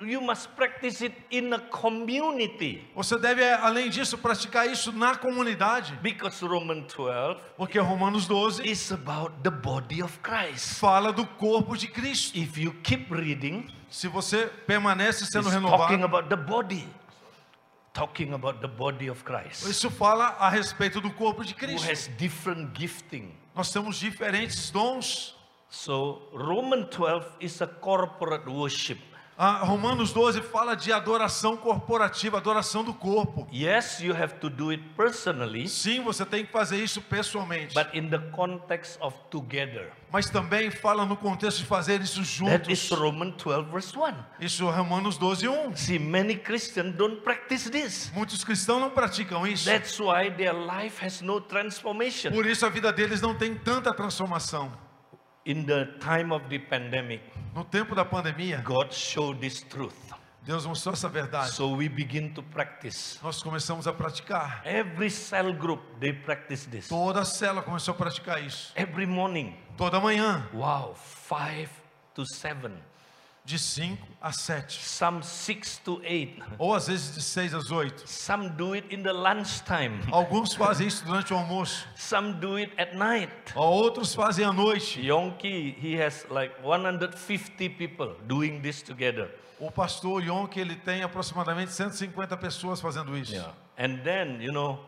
you 0.08 0.20
must 0.20 0.48
practice 0.56 1.00
it 1.04 1.14
in 1.30 1.52
a 1.52 1.58
community. 1.58 2.86
Você 2.94 3.18
deve, 3.18 3.42
além 3.44 3.88
disso, 3.90 4.16
praticar 4.18 4.66
isso 4.70 4.92
na 4.92 5.14
comunidade. 5.16 5.92
Because 6.02 6.44
Romans 6.44 6.92
12 6.94 7.40
Porque 7.56 7.78
Romanos 7.78 8.26
12 8.26 8.68
is 8.68 8.90
about 8.92 9.32
the 9.42 9.50
body 9.50 10.02
of 10.02 10.18
Christ. 10.20 10.78
fala 10.78 11.12
do 11.12 11.26
corpo 11.26 11.76
de 11.76 11.86
Cristo. 11.88 12.38
If 12.38 12.56
you 12.58 12.72
keep 12.82 13.10
reading, 13.12 13.68
Se 13.88 14.08
você 14.08 14.46
permanece 14.66 15.26
sendo 15.26 15.48
it's 15.48 15.60
talking 15.60 15.96
renovado, 15.98 16.04
about 16.04 16.28
the 16.28 16.36
body. 16.36 16.88
Talking 17.92 18.32
about 18.32 18.60
the 18.60 18.68
body 18.68 19.08
of 19.10 19.22
Christ. 19.22 19.68
isso 19.68 19.90
fala 19.90 20.28
a 20.38 20.48
respeito 20.48 20.98
do 20.98 21.10
corpo 21.12 21.44
de 21.44 21.52
Who 21.52 21.58
Cristo. 21.58 21.90
has 21.90 22.08
different 22.16 22.72
gifting. 22.74 23.34
Nós 23.54 23.70
temos 23.70 23.98
diferentes 23.98 24.70
dons. 24.70 25.34
So 25.68 26.22
Romans 26.32 26.86
12 26.90 27.26
is 27.40 27.60
a 27.60 27.66
corporate 27.66 28.48
worship. 28.48 28.98
Ah, 29.36 29.64
Romanos 29.64 30.12
12 30.12 30.42
fala 30.42 30.74
de 30.76 30.92
adoração 30.92 31.56
corporativa, 31.56 32.36
adoração 32.36 32.84
do 32.84 32.92
corpo. 32.92 33.48
Yes, 33.52 33.98
you 34.00 34.14
have 34.14 34.34
to 34.34 34.50
do 34.50 34.70
it 34.70 34.82
personally, 34.96 35.66
Sim, 35.68 36.02
você 36.02 36.24
tem 36.26 36.44
que 36.44 36.52
fazer 36.52 36.76
isso 36.76 37.00
pessoalmente. 37.00 37.74
but 37.74 37.88
in 37.94 38.08
the 38.10 38.18
context 38.30 38.98
of 39.00 39.16
together. 39.30 39.90
Mas 40.12 40.28
também 40.28 40.70
fala 40.70 41.06
no 41.06 41.16
contexto 41.16 41.58
de 41.58 41.64
fazer 41.64 42.02
isso 42.02 42.20
That 42.44 42.70
is 42.70 42.78
juntos. 42.80 42.98
Romans 42.98 43.34
12 43.42 43.70
verse 43.70 43.98
1. 43.98 44.14
Isso 44.38 44.68
é 44.68 44.70
Romanos 44.70 45.16
12, 45.16 45.48
1. 45.48 45.76
See, 45.76 45.98
many 45.98 46.36
Christians 46.36 46.94
don't 46.94 47.22
practice 47.22 47.70
this. 47.70 48.12
Muitos 48.14 48.44
cristãos 48.44 48.80
não 48.82 48.90
praticam 48.90 49.46
isso. 49.46 49.64
That's 49.64 49.98
why 49.98 50.30
their 50.30 50.52
life 50.54 51.04
has 51.04 51.22
no 51.22 51.40
transformation. 51.40 52.30
Por 52.30 52.44
isso 52.44 52.66
a 52.66 52.68
vida 52.68 52.92
deles 52.92 53.22
não 53.22 53.34
tem 53.34 53.54
tanta 53.54 53.94
transformação. 53.94 54.70
In 55.44 55.64
the 55.66 55.86
time 55.98 56.32
of 56.32 56.48
the 56.48 56.58
pandemic, 56.58 57.20
No 57.54 57.64
tempo 57.64 57.94
da 57.94 58.04
pandemia, 58.04 58.62
God 58.62 58.92
showed 58.92 59.40
this 59.40 59.62
truth. 59.62 59.94
Deus 60.44 60.66
mostrou 60.66 60.92
essa 60.92 61.08
verdade. 61.08 61.50
So 61.50 61.74
we 61.76 61.88
begin 61.88 62.32
to 62.34 62.42
practice. 62.42 63.18
Nós 63.22 63.42
começamos 63.42 63.86
a 63.86 63.92
praticar. 63.92 64.60
Every 64.64 65.10
cell 65.10 65.52
group, 65.52 65.80
they 66.00 66.12
practice 66.12 66.66
this. 66.66 66.88
Toda 66.88 67.24
célula 67.24 67.62
começou 67.62 67.92
a 67.94 67.96
praticar 67.96 68.42
isso. 68.42 68.72
Every 68.76 69.06
morning. 69.06 69.56
Toda 69.76 70.00
manhã, 70.00 70.48
Wow, 70.52 70.94
5 70.96 71.68
to 72.14 72.24
7. 72.26 72.72
De 73.44 73.58
5 73.58 74.06
a 74.20 74.32
7. 74.32 74.72
Some 74.72 75.22
6 75.22 75.78
to 75.84 76.00
8. 76.04 76.42
Ou 76.58 76.74
às 76.74 76.86
vezes 76.86 77.14
de 77.14 77.22
6 77.22 77.54
às 77.54 77.70
8. 77.70 78.08
Some 78.08 78.50
do 78.50 78.72
it 78.74 78.94
in 78.94 79.02
the 79.02 79.12
lunchtime. 79.12 80.00
Alguns 80.10 80.54
fazem 80.54 80.86
isso 80.86 81.04
durante 81.04 81.32
o 81.32 81.36
almoço. 81.36 81.86
Some 81.96 82.34
do 82.34 82.56
it 82.56 82.72
at 82.80 82.94
night. 82.94 83.32
Outros 83.54 84.14
fazem 84.14 84.44
à 84.44 84.52
noite. 84.52 85.00
Yonki, 85.00 85.76
he 85.82 86.00
has 86.00 86.24
like 86.30 86.54
150 86.62 87.68
people 87.70 88.14
doing 88.26 88.60
this 88.60 88.82
together. 88.82 89.30
O 89.58 89.70
pastor 89.70 90.20
Yonk, 90.22 90.58
ele 90.58 90.74
tem 90.74 91.02
aproximadamente 91.02 91.72
150 91.72 92.36
pessoas 92.36 92.80
fazendo 92.80 93.16
isso. 93.16 93.36
And 93.78 93.98
then, 94.02 94.42
you 94.42 94.52
know, 94.52 94.80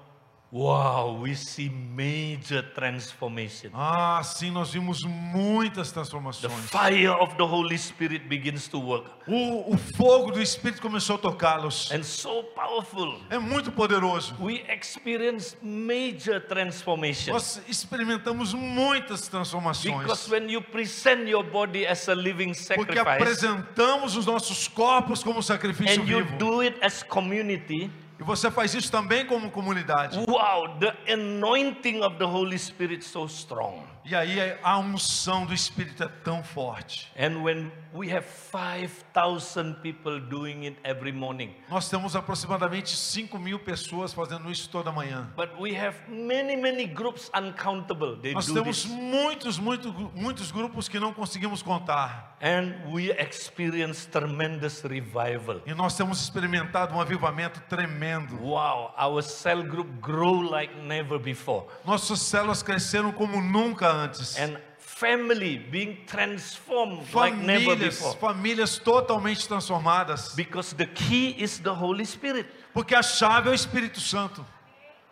wow, 0.54 1.20
we 1.20 1.34
see 1.34 1.68
major 1.68 2.62
transformation. 2.62 3.70
Ah, 3.74 4.22
sim, 4.22 4.52
nós 4.52 4.70
vimos 4.70 5.02
muitas 5.02 5.88
The 5.88 5.94
transformações. 5.94 6.70
fire 6.70 7.08
of 7.08 7.34
the 7.34 7.42
Holy 7.42 7.76
Spirit 7.76 8.28
begins 8.28 8.68
to 8.68 8.78
work. 8.78 9.10
O, 9.26 9.74
o 9.74 9.76
fogo 9.96 10.30
do 10.30 10.40
Espírito 10.40 10.80
começou 10.80 11.16
a 11.16 11.18
tocá-los. 11.18 11.90
And 11.90 12.04
so 12.04 12.44
powerful. 12.54 13.18
É 13.30 13.38
muito 13.38 13.72
poderoso. 13.72 14.36
We 14.38 14.62
experience 14.72 15.56
major 15.60 16.40
transformation. 16.40 17.32
Nós 17.32 17.60
experimentamos 17.68 18.54
muitas 18.54 19.26
transformações. 19.26 19.96
Because 20.02 20.30
when 20.30 20.48
you 20.48 20.62
present 20.62 21.28
your 21.28 21.42
body 21.42 21.84
as 21.84 22.08
a 22.08 22.14
living 22.14 22.52
Porque 22.76 22.94
sacrifice 22.94 23.00
apresentamos 23.00 24.16
os 24.16 24.24
nossos 24.26 24.68
corpos 24.68 25.24
como 25.24 25.42
sacrifício 25.42 26.00
and 26.00 26.06
you 26.06 26.24
vivo. 26.24 26.38
do 26.38 26.60
it 26.62 26.76
as 26.80 27.02
community, 27.02 27.90
E 28.18 28.22
você 28.22 28.50
faz 28.50 28.74
isso 28.74 28.90
também 28.90 29.26
como 29.26 29.50
comunidade. 29.50 30.18
wow, 30.28 30.78
the 30.78 31.12
anointing 31.12 32.00
of 32.02 32.16
the 32.18 32.24
Holy 32.24 32.58
Spirit 32.58 33.04
so 33.04 33.24
strong. 33.26 33.93
E 34.06 34.14
aí 34.14 34.38
a 34.62 34.76
unção 34.78 35.46
do 35.46 35.54
Espírito 35.54 36.02
é 36.02 36.08
tão 36.22 36.42
forte. 36.44 37.10
And 37.18 37.42
when 37.42 37.72
we 37.94 38.12
have 38.14 38.26
5,000 38.52 39.76
people 39.82 40.20
doing 40.20 40.66
it 40.66 40.76
every 40.84 41.12
morning, 41.12 41.54
Nós 41.70 41.88
temos 41.88 42.14
aproximadamente 42.14 42.94
5 42.96 43.38
mil 43.38 43.58
pessoas 43.60 44.12
fazendo 44.12 44.50
isso 44.50 44.68
toda 44.68 44.92
manhã. 44.92 45.32
but 45.36 45.50
we 45.58 45.74
have 45.74 45.96
many, 46.08 46.54
many 46.56 46.84
groups 46.86 47.30
uncountable. 47.34 48.16
They 48.20 48.34
Nós 48.34 48.46
temos 48.46 48.82
this. 48.82 48.92
muitos, 48.92 49.58
muitos, 49.58 49.92
muitos 50.14 50.50
grupos 50.50 50.86
que 50.88 51.00
não 51.00 51.14
conseguimos 51.14 51.62
contar. 51.62 52.36
And 52.42 52.74
we 52.92 53.10
experience 53.12 54.06
tremendous 54.06 54.82
revival. 54.82 55.62
E 55.64 55.72
nós 55.72 55.96
temos 55.96 56.20
experimentado 56.20 56.94
um 56.94 57.00
avivamento 57.00 57.58
tremendo. 57.70 58.36
Wow, 58.36 58.92
our 59.02 59.22
cell 59.22 59.62
group 59.62 59.88
grow 60.02 60.42
like 60.42 60.74
never 60.82 61.18
before. 61.18 61.64
Nossas 61.86 62.20
células 62.20 62.62
cresceram 62.62 63.10
como 63.12 63.40
nunca 63.40 63.93
antes. 63.94 64.38
And 64.38 64.58
family 64.78 65.58
being 65.58 65.98
transformed 66.06 67.12
like 67.14 67.36
never 67.36 67.76
Famílias, 67.76 67.98
before. 67.98 68.16
famílias 68.16 68.78
totalmente 68.78 69.46
transformadas. 69.48 70.34
Because 70.34 70.74
the 70.74 70.86
key 70.86 71.34
is 71.38 71.58
the 71.60 71.72
Holy 71.72 72.04
Spirit. 72.04 72.46
Porque 72.72 72.94
a 72.94 73.02
chave 73.02 73.48
é 73.48 73.52
o 73.52 73.54
Espírito 73.54 74.00
Santo. 74.00 74.44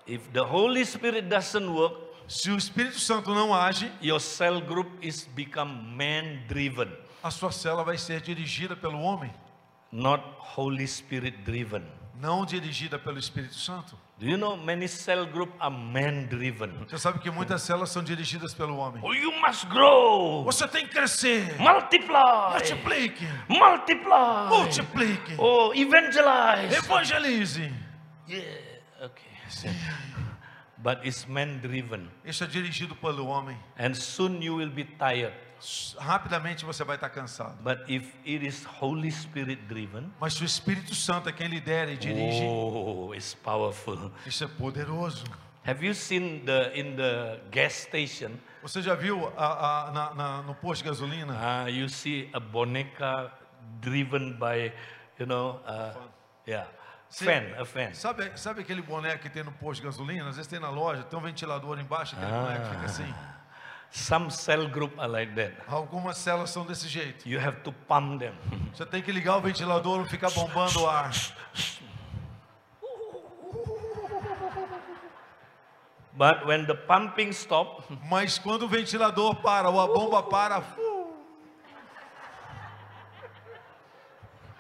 If 0.07 0.21
the 0.33 0.43
Holy 0.43 0.85
Spirit 0.85 1.29
doesn't 1.29 1.69
work, 1.69 1.97
Se 2.29 2.51
o 2.51 2.57
Espírito 2.57 2.99
Santo 2.99 3.35
não 3.35 3.53
age, 3.53 3.91
your 4.01 4.19
cell 4.21 4.61
group 4.61 4.87
is 5.03 5.27
become 5.35 5.71
man 5.97 6.39
driven, 6.49 6.89
a 7.23 7.31
sua 7.31 7.51
célula 7.53 7.85
vai 7.85 7.99
ser 7.99 8.21
dirigida 8.23 8.75
pelo 8.75 8.99
homem, 9.03 9.31
not 9.91 10.23
Holy 10.57 10.87
Spirit 10.87 11.37
driven. 11.45 11.83
não 12.19 12.47
dirigida 12.47 12.99
pelo 12.99 13.19
Espírito 13.19 13.55
Santo. 13.55 13.99
Do 14.23 14.29
you 14.29 14.37
know 14.37 14.57
many 14.57 14.87
cell 14.87 15.27
group 15.27 15.51
are 15.59 15.69
man 15.69 16.27
driven? 16.29 16.71
Você 16.89 16.97
sabe 16.97 17.19
que 17.19 17.29
muitas 17.29 17.61
células 17.63 17.91
são 17.91 18.05
dirigidas 18.05 18.55
pelo 18.55 18.77
homem. 18.77 19.03
Oh, 19.05 19.13
you 19.13 19.33
must 19.45 19.67
grow, 19.67 20.45
Você 20.45 20.69
tem 20.69 20.87
que 20.87 20.93
crescer. 20.95 21.57
multiply, 21.59 22.53
Multiplique. 22.53 23.27
multiply, 23.49 24.49
Multiplique. 24.49 25.35
oh, 25.39 25.73
evangelize. 25.75 26.73
Evangelize. 26.77 27.73
Yeah, 28.29 28.45
okay. 29.03 29.73
But 30.79 31.05
it's 31.05 31.27
man 31.27 31.59
driven, 31.59 32.09
Isso 32.25 32.45
é 32.45 32.47
dirigido 32.47 32.95
pelo 32.95 33.27
homem. 33.27 33.57
and 33.77 33.93
soon 33.97 34.41
you 34.41 34.55
will 34.55 34.71
be 34.71 34.85
tired. 34.85 35.35
Rapidamente 35.99 36.65
você 36.65 36.83
vai 36.85 36.97
estar 36.97 37.09
cansado. 37.11 37.55
But 37.63 37.89
if 37.89 38.13
it 38.27 38.45
is 38.47 38.67
Holy 38.81 39.11
Spirit 39.11 39.63
driven, 39.63 40.11
Mas 40.21 40.35
se 40.35 40.43
o 40.43 40.47
Espírito 40.47 40.95
Santo 40.95 41.29
é 41.29 41.33
quem 41.33 41.47
lidera 41.49 41.91
e 41.93 41.97
dirige, 41.97 42.45
oh, 42.45 43.15
it's 43.15 43.35
powerful. 43.35 44.11
isso 44.27 44.43
é 44.45 44.49
poderoso. 44.49 45.25
Have 45.65 45.87
you 45.87 45.95
seen 45.95 46.41
the 46.45 46.73
in 46.79 46.97
the 46.97 47.41
gas 47.53 47.73
station? 47.75 48.33
Você 48.63 48.83
já 48.83 48.95
viu 48.97 49.33
a- 49.37 49.89
a- 49.89 49.91
na- 49.93 50.15
na- 50.15 50.43
no 50.43 50.55
posto 50.57 50.83
de 50.83 50.89
gasolina? 50.91 51.35
Uh, 51.35 51.69
you 51.69 51.89
see 51.89 52.29
a 52.33 52.41
boneca 52.41 53.31
driven 53.81 54.33
by, 54.33 54.73
you 55.21 55.27
know, 55.27 55.61
uh, 55.67 55.97
yeah, 56.49 56.69
Sim. 57.09 57.27
fan, 57.27 57.61
a 57.61 57.65
fan. 57.65 57.95
Sabe, 57.95 58.33
sabe 58.37 58.63
aquele 58.63 58.83
boneco 58.83 59.23
que 59.23 59.31
tem 59.31 59.45
no 59.45 59.53
posto 59.53 59.81
de 59.83 59.87
gasolina? 59.87 60.29
Às 60.29 60.37
vezes 60.37 60.49
tem 60.51 60.59
na 60.59 60.71
loja, 60.71 61.05
tem 61.05 61.17
um 61.17 61.23
ventilador 61.23 61.79
embaixo, 61.79 62.17
aquele 62.17 62.33
boneco 62.33 62.65
fica 62.67 62.85
assim. 62.87 63.15
Some 63.95 64.31
cell 64.31 64.69
group 64.69 64.99
are 64.99 65.07
like 65.07 65.35
that. 65.35 65.53
Algumas 65.69 66.17
células 66.17 66.49
são 66.49 66.65
desse 66.65 66.89
jeito. 66.89 67.29
You 67.29 67.39
have 67.39 67.61
to 67.61 67.73
pump 67.87 68.21
them. 68.21 68.33
Você 68.73 68.87
tem 68.87 69.03
que 69.03 69.13
ligar 69.13 69.37
o 69.37 69.41
ventilador 69.43 70.07
e 70.07 70.09
ficar 70.09 70.31
bombando 70.31 70.81
o 70.81 70.89
ar. 70.89 71.13
But 76.15 76.47
when 76.47 76.65
the 76.65 76.75
pumping 76.75 77.31
stop, 77.33 77.85
Mas 78.09 78.39
quando 78.39 78.63
o 78.63 78.69
ventilador 78.69 79.35
para 79.37 79.69
ou 79.69 79.79
a 79.79 79.87
bomba 79.87 80.23
para, 80.23 80.63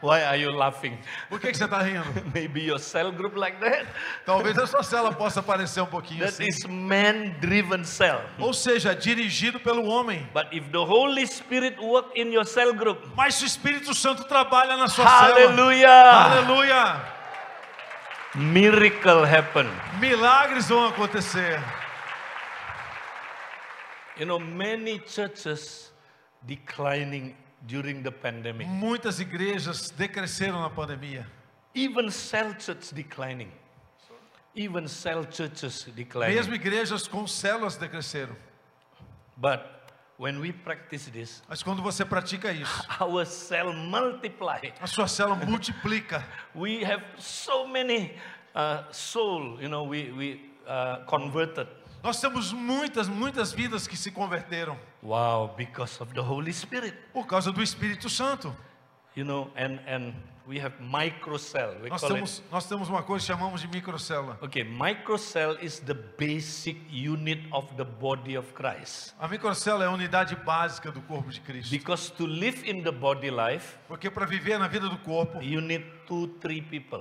why 0.03 0.23
are 0.25 0.37
you 0.37 0.51
laughing? 0.51 0.99
por 1.31 1.38
que, 1.41 1.51
que 1.53 1.57
você 1.57 1.65
está 1.65 1.79
rindo? 1.81 2.05
Maybe 2.35 2.62
your 2.62 2.79
cell 2.79 3.11
group 3.12 3.37
like 3.37 3.59
that. 3.61 3.87
Talvez 4.27 4.59
a 4.59 4.67
sua 4.67 4.83
célula 4.83 5.12
possa 5.17 5.43
parecer 5.43 5.81
um 5.81 5.87
pouquinho 5.87 6.21
That 6.21 6.33
assim. 6.35 6.49
is 6.49 6.65
man-driven 6.67 7.85
cell. 7.85 8.21
Ou 8.38 8.53
seja, 8.53 8.95
dirigido 8.95 9.61
pelo 9.61 9.85
homem. 9.88 10.29
But 10.35 10.49
if 10.53 10.65
the 10.71 10.79
Holy 10.85 11.27
Spirit 11.27 11.79
work 11.81 12.11
in 12.19 12.33
your 12.33 12.45
cell 12.45 12.75
group, 12.75 12.99
Mas 13.17 13.37
se 13.37 13.45
o 13.45 13.47
Espírito 13.47 13.95
Santo 13.95 14.25
trabalha 14.25 14.77
na 14.77 14.88
sua 14.88 15.07
célula, 15.07 15.51
hallelujah, 15.51 16.12
aleluia, 16.12 17.01
miracle 18.35 19.25
happen. 19.25 19.67
milagres 20.01 20.69
vão 20.69 20.87
acontecer. 20.88 21.62
You 24.19 24.27
know, 24.27 24.38
many 24.38 24.99
churches 25.07 25.91
declining 26.47 27.35
during 27.66 28.03
the 28.03 28.11
pandemic. 28.11 28.66
Muitas 28.66 29.20
igrejas 29.20 29.90
decresceram 29.90 30.61
na 30.61 30.70
pandemia. 30.70 31.27
Even 31.75 32.11
cell 32.11 32.55
church 32.55 32.92
declining. 32.92 33.51
Even 34.55 34.87
cell 34.87 35.25
churches 35.25 35.85
declining. 35.96 36.37
Mesmo 36.37 36.55
igrejas 36.55 37.09
com 37.09 37.27
células 37.27 37.77
decresceram. 37.77 38.37
But 39.37 39.61
when 40.18 40.38
we 40.40 40.53
practice 40.53 41.07
this, 41.11 41.42
Mas 41.48 41.62
quando 41.62 41.83
você 41.83 42.05
pratica 42.05 42.53
isso, 42.53 42.87
our 43.01 43.25
cell 43.25 43.72
multiply. 43.72 44.72
a 44.81 44.87
sua 44.87 45.07
célula 45.09 45.37
multiplica. 45.46 46.25
We 46.55 46.85
have 46.85 47.03
so 47.18 47.66
many 47.66 48.12
uh, 48.55 48.85
soul, 48.92 49.59
you 49.61 49.68
know, 49.68 49.85
we, 49.85 50.12
we 50.12 50.40
uh, 50.66 51.05
converted. 51.07 51.66
Nós 52.03 52.21
temos 52.21 52.53
muitas, 52.53 53.09
muitas 53.09 53.53
vidas 53.53 53.87
que 53.87 53.97
se 53.97 54.11
converteram 54.11 54.77
Wow, 55.03 55.55
because 55.57 56.03
of 56.03 56.12
the 56.12 56.21
Holy 56.21 56.51
Spirit. 56.53 56.97
por 57.12 57.27
causa 57.27 57.53
do 57.53 57.62
Espírito 57.62 58.09
Santo. 58.11 58.55
You 59.15 59.25
know, 59.25 59.51
and, 59.57 59.79
and 59.87 60.15
we 60.49 60.59
have 60.59 60.75
microcell. 60.81 61.77
We 61.83 61.91
Nós 61.91 62.01
call 62.01 62.11
it 62.11 62.15
temos, 62.15 62.43
nós 62.51 62.67
temos 62.67 62.88
uma 62.88 63.03
coisa 63.03 63.25
que 63.25 63.33
chamamos 63.33 63.61
de 63.61 63.69
microcélula. 63.69 64.38
Okay, 64.43 64.65
microcell 64.65 65.57
is 65.62 65.81
the 65.81 65.95
basic 65.95 66.81
unit 66.91 67.47
of 67.53 67.73
the 67.77 67.85
body 67.85 68.37
of 68.37 68.53
Christ. 68.55 69.15
A 69.21 69.29
microcélula 69.29 69.85
é 69.85 69.88
a 69.88 69.91
unidade 69.91 70.35
básica 70.37 70.91
do 70.91 71.01
corpo 71.03 71.31
de 71.31 71.41
Cristo. 71.41 71.71
Because 71.71 72.11
to 72.15 72.27
live 72.27 72.69
in 72.69 72.83
the 72.83 72.91
body 72.91 73.31
life, 73.31 73.77
Porque 73.87 74.11
para 74.11 74.27
viver 74.27 74.59
na 74.59 74.67
vida 74.67 74.88
do 74.88 74.99
corpo, 74.99 75.41
you 75.43 75.61
need 75.61 75.85
two, 76.07 76.29
three 76.41 76.61
people. 76.62 77.01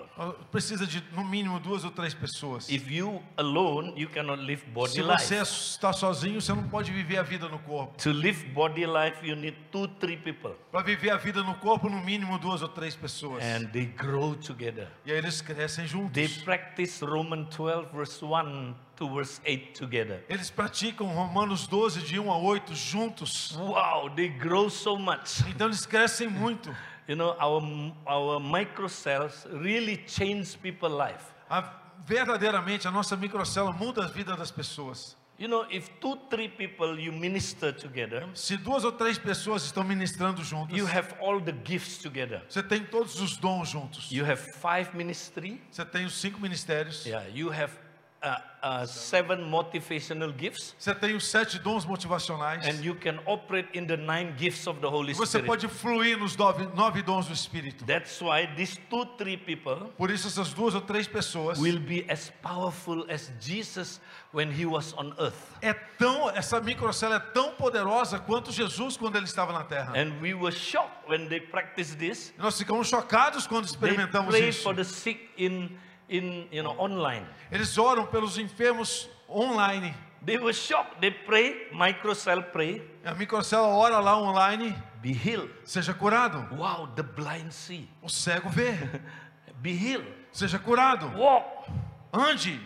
precisa 0.51 0.85
de 0.85 1.03
no 1.13 1.23
mínimo 1.23 1.59
duas 1.59 1.83
ou 1.83 1.91
três 1.91 2.13
pessoas. 2.13 2.69
If 2.69 2.89
you 2.89 3.21
alone, 3.37 3.93
you 3.95 4.09
cannot 4.09 4.41
live 4.43 4.63
body 4.67 4.91
Se 4.93 5.01
você 5.01 5.39
life. 5.39 5.51
está 5.51 5.93
sozinho, 5.93 6.41
você 6.41 6.53
não 6.53 6.67
pode 6.69 6.91
viver 6.91 7.17
a 7.17 7.23
vida 7.23 7.47
no 7.47 7.59
corpo. 7.59 7.97
To 8.03 8.11
live 8.11 8.45
body 8.49 8.85
life, 8.85 9.25
you 9.25 9.35
need 9.35 9.57
two, 9.71 9.87
three 9.99 10.17
people. 10.17 10.51
Para 10.71 10.81
viver 10.83 11.11
a 11.11 11.17
vida 11.17 11.43
no 11.43 11.55
corpo, 11.55 11.89
no 11.89 12.01
mínimo 12.01 12.37
duas 12.39 12.61
ou 12.61 12.67
três 12.69 12.95
pessoas. 12.95 13.43
And 13.43 13.67
they 13.71 13.85
grow 13.85 14.35
together. 14.35 14.87
E 15.05 15.11
aí 15.11 15.17
eles 15.17 15.41
crescem 15.41 15.85
They 16.11 16.27
juntos. 16.27 16.43
practice 16.43 17.03
Romans 17.03 17.47
12, 17.55 17.87
verse 17.93 18.23
1 18.23 18.75
to 18.95 19.09
verse 19.09 19.41
8 19.45 19.73
together. 19.79 20.23
Eles 20.29 20.49
praticam 20.51 21.07
Romanos 21.07 21.67
12, 21.67 22.01
de 22.01 22.19
1 22.19 22.31
a 22.31 22.37
8, 22.37 22.75
juntos. 22.75 23.51
Wow, 23.55 24.11
they 24.15 24.29
grow 24.29 24.69
so 24.69 24.97
much. 24.97 25.41
Então 25.49 25.67
eles 25.67 25.85
crescem 25.85 26.27
muito. 26.27 26.73
You 27.07 27.15
know, 27.15 27.35
our, 27.39 27.61
our 28.07 28.39
microcells 28.39 29.45
really 29.51 29.97
change 30.07 30.57
people's 30.61 30.93
life. 30.93 31.25
A- 31.49 31.63
verdadeiramente, 32.05 32.87
a 32.87 32.91
nossa 32.91 33.15
microcélula 33.17 33.73
muda 33.73 34.05
a 34.05 34.07
vida 34.07 34.35
das 34.35 34.51
pessoas. 34.51 35.15
You 35.39 35.47
know, 35.47 35.65
if 35.71 35.89
two, 35.99 36.15
three 36.29 36.47
people 36.47 36.99
you 36.99 37.11
minister 37.11 37.73
together, 37.73 38.29
Se 38.35 38.55
duas 38.57 38.83
ou 38.83 38.91
três 38.91 39.17
pessoas 39.17 39.63
estão 39.63 39.83
ministrando 39.83 40.43
juntas, 40.43 40.77
you 40.77 40.85
have 40.85 41.15
all 41.19 41.41
the 41.41 41.51
gifts 41.65 41.97
together. 41.97 42.43
você 42.47 42.61
tem 42.61 42.83
todos 42.83 43.19
os 43.19 43.37
dons 43.37 43.67
juntos. 43.69 44.11
You 44.11 44.23
have 44.23 44.37
five 44.39 44.95
ministry. 44.95 45.59
Você 45.71 45.83
tem 45.83 46.05
os 46.05 46.13
cinco 46.13 46.39
ministérios. 46.39 47.03
Yeah, 47.07 47.27
you 47.33 47.49
have 47.51 47.73
uh, 48.23 48.37
uh, 48.61 48.85
seven 48.87 49.41
motivational 49.49 50.31
gifts, 50.37 50.75
Você 50.77 50.93
tem 50.93 51.15
os 51.15 51.25
sete 51.27 51.57
dons 51.59 51.85
motivacionais. 51.85 52.65
and 52.67 52.83
you 52.83 52.93
can 52.95 53.19
operate 53.25 53.69
in 53.73 53.85
the 53.85 53.97
nine 53.97 54.33
gifts 54.37 54.67
of 54.67 54.79
the 54.79 54.87
Holy 54.87 55.13
Você 55.13 55.39
Spirit. 55.39 55.47
pode 55.47 55.67
fluir 55.67 56.17
nos 56.17 56.35
nove, 56.37 56.67
nove 56.75 57.01
dons 57.01 57.27
do 57.27 57.33
Espírito. 57.33 57.83
That's 57.85 58.21
why 58.21 58.45
these 58.55 58.79
two, 58.89 59.05
three 59.17 59.37
people 59.37 59.91
Por 59.97 60.11
isso, 60.11 60.27
essas 60.27 60.53
duas 60.53 60.75
ou 60.75 60.81
três 60.81 61.07
pessoas 61.07 61.57
will 61.59 61.79
be 61.79 62.05
as 62.09 62.31
powerful 62.41 63.05
as 63.09 63.31
Jesus 63.39 63.99
when 64.33 64.51
he 64.51 64.65
was 64.65 64.93
on 64.97 65.13
earth. 65.19 65.35
é 65.61 65.73
tão 65.73 66.29
essa 66.29 66.59
microcélula 66.61 67.17
é 67.17 67.19
tão 67.33 67.51
poderosa 67.55 68.19
quanto 68.19 68.51
Jesus 68.51 68.95
quando 68.97 69.15
ele 69.15 69.25
estava 69.25 69.51
na 69.51 69.63
Terra. 69.63 69.93
And 69.99 70.19
we 70.21 70.33
were 70.33 70.51
shocked 70.55 71.09
when 71.09 71.27
they 71.27 71.39
practiced 71.39 71.97
this. 71.97 72.33
Nós 72.37 72.57
ficamos 72.57 72.87
chocados 72.87 73.47
quando 73.47 73.65
They 73.65 73.71
experimentamos 73.73 74.29
pray 74.29 74.49
isso. 74.49 74.61
for 74.63 74.75
the 74.75 74.83
sick 74.83 75.29
in, 75.37 75.69
in 76.11 76.47
you 76.51 76.61
know, 76.61 76.75
online. 76.77 77.25
Eles 77.51 77.77
oram 77.77 78.05
pelos 78.05 78.37
enfermos 78.37 79.07
online. 79.27 79.95
They 80.23 80.37
were 80.37 80.53
shocked. 80.53 80.99
They 81.01 81.09
pray, 81.09 81.67
microcell 81.73 82.43
pray, 82.51 82.81
A 83.03 83.15
microcélula 83.15 83.73
ora 83.75 83.99
lá 83.99 84.15
online, 84.17 84.75
be 85.01 85.13
healed. 85.13 85.49
seja 85.65 85.93
curado. 85.95 86.45
Wow, 86.55 86.89
the 86.95 87.01
blind 87.01 87.51
see. 87.51 87.89
O 88.03 88.07
cego 88.09 88.49
vê, 88.49 88.77
Be 89.63 89.71
healed. 89.73 90.05
seja 90.31 90.59
curado. 90.59 91.07
Walk. 91.17 91.67
Ande. 92.13 92.59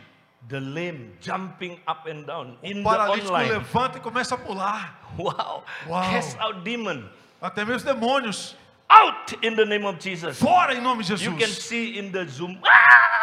The 0.47 0.59
lame 0.59 1.13
jumping 1.21 1.79
up 1.87 2.05
and 2.07 2.25
down 2.27 2.57
in 2.61 2.79
O 2.85 2.89
the 2.91 2.97
paralítico 2.97 3.29
online. 3.33 3.49
levanta 3.51 3.97
e 3.97 4.01
começa 4.01 4.35
a 4.35 4.37
pular. 4.37 4.99
Wow. 5.17 5.63
Wow. 5.87 6.01
Cast 6.11 6.37
out 6.39 6.61
demon. 6.63 7.09
Até 7.41 7.63
mesmo 7.65 7.85
demônios. 7.93 8.55
Out 8.89 9.33
in 9.41 9.55
the 9.55 9.65
name 9.65 9.85
of 9.85 9.99
Jesus. 9.99 10.37
Fora 10.37 10.73
em 10.73 10.81
nome 10.81 11.03
de 11.03 11.13
You 11.23 11.35
can 11.37 11.47
see 11.47 11.97
in 11.97 12.11
the 12.11 12.25
Zoom. 12.25 12.59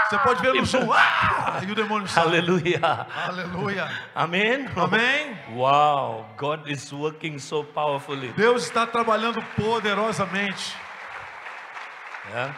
Você 0.08 0.18
pode 0.18 0.42
ver 0.42 0.54
no 0.54 0.64
Zoom. 0.66 0.90
Ah! 0.92 1.60
E 1.66 1.70
o 1.70 1.74
demônio 1.74 2.08
sai. 2.08 2.24
Hallelujah. 2.24 3.06
Aleluia. 3.28 3.90
Amen. 4.14 4.68
Amém. 4.76 5.38
Wow. 5.54 6.26
God 6.36 6.68
is 6.68 6.92
working 6.92 7.38
so 7.38 7.62
powerfully. 7.62 8.32
Deus 8.32 8.64
está 8.64 8.86
trabalhando 8.86 9.40
poderosamente. 9.56 10.74
Yeah. 12.30 12.54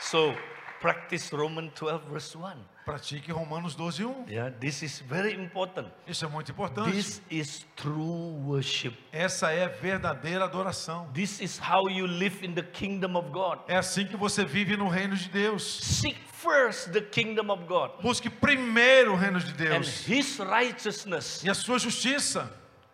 So 0.00 0.34
practice 0.80 1.32
Romans 1.32 1.72
12 1.74 2.08
verse 2.10 2.34
1. 2.36 2.75
Pratique 2.86 3.32
Romanos 3.32 3.74
12, 3.74 4.04
1. 4.04 4.26
Yeah. 4.28 4.50
This 4.60 4.80
is 4.80 5.00
very 5.00 5.34
important. 5.34 5.88
Isso 6.06 6.24
é 6.24 6.28
muito 6.28 6.52
importante. 6.52 6.92
This 6.92 7.20
is 7.28 7.66
true 7.74 8.40
worship. 8.46 8.94
Essa 9.12 9.50
é 9.50 9.66
verdadeira 9.66 10.44
adoração. 10.44 11.08
This 11.12 11.40
is 11.40 11.58
how 11.58 11.90
you 11.90 12.06
live 12.06 12.46
in 12.46 12.54
the 12.54 12.62
kingdom 12.62 13.16
of 13.16 13.30
God. 13.30 13.58
É 13.66 13.76
assim 13.76 14.06
que 14.06 14.16
você 14.16 14.44
vive 14.44 14.76
no 14.76 14.86
reino 14.88 15.16
de 15.16 15.28
Deus. 15.28 15.64
Seek 15.64 16.16
first 16.32 16.92
the 16.92 17.00
kingdom 17.00 17.50
of 17.50 17.64
God 17.64 17.90
Busque 18.02 18.30
primeiro 18.30 19.14
o 19.14 19.16
reino 19.16 19.40
de 19.40 19.50
and 19.50 19.80
Deus 19.80 20.06
his 20.08 20.38
righteousness, 20.38 21.42
e 21.42 21.50
a 21.50 21.54
sua 21.54 21.80
justiça. 21.80 22.48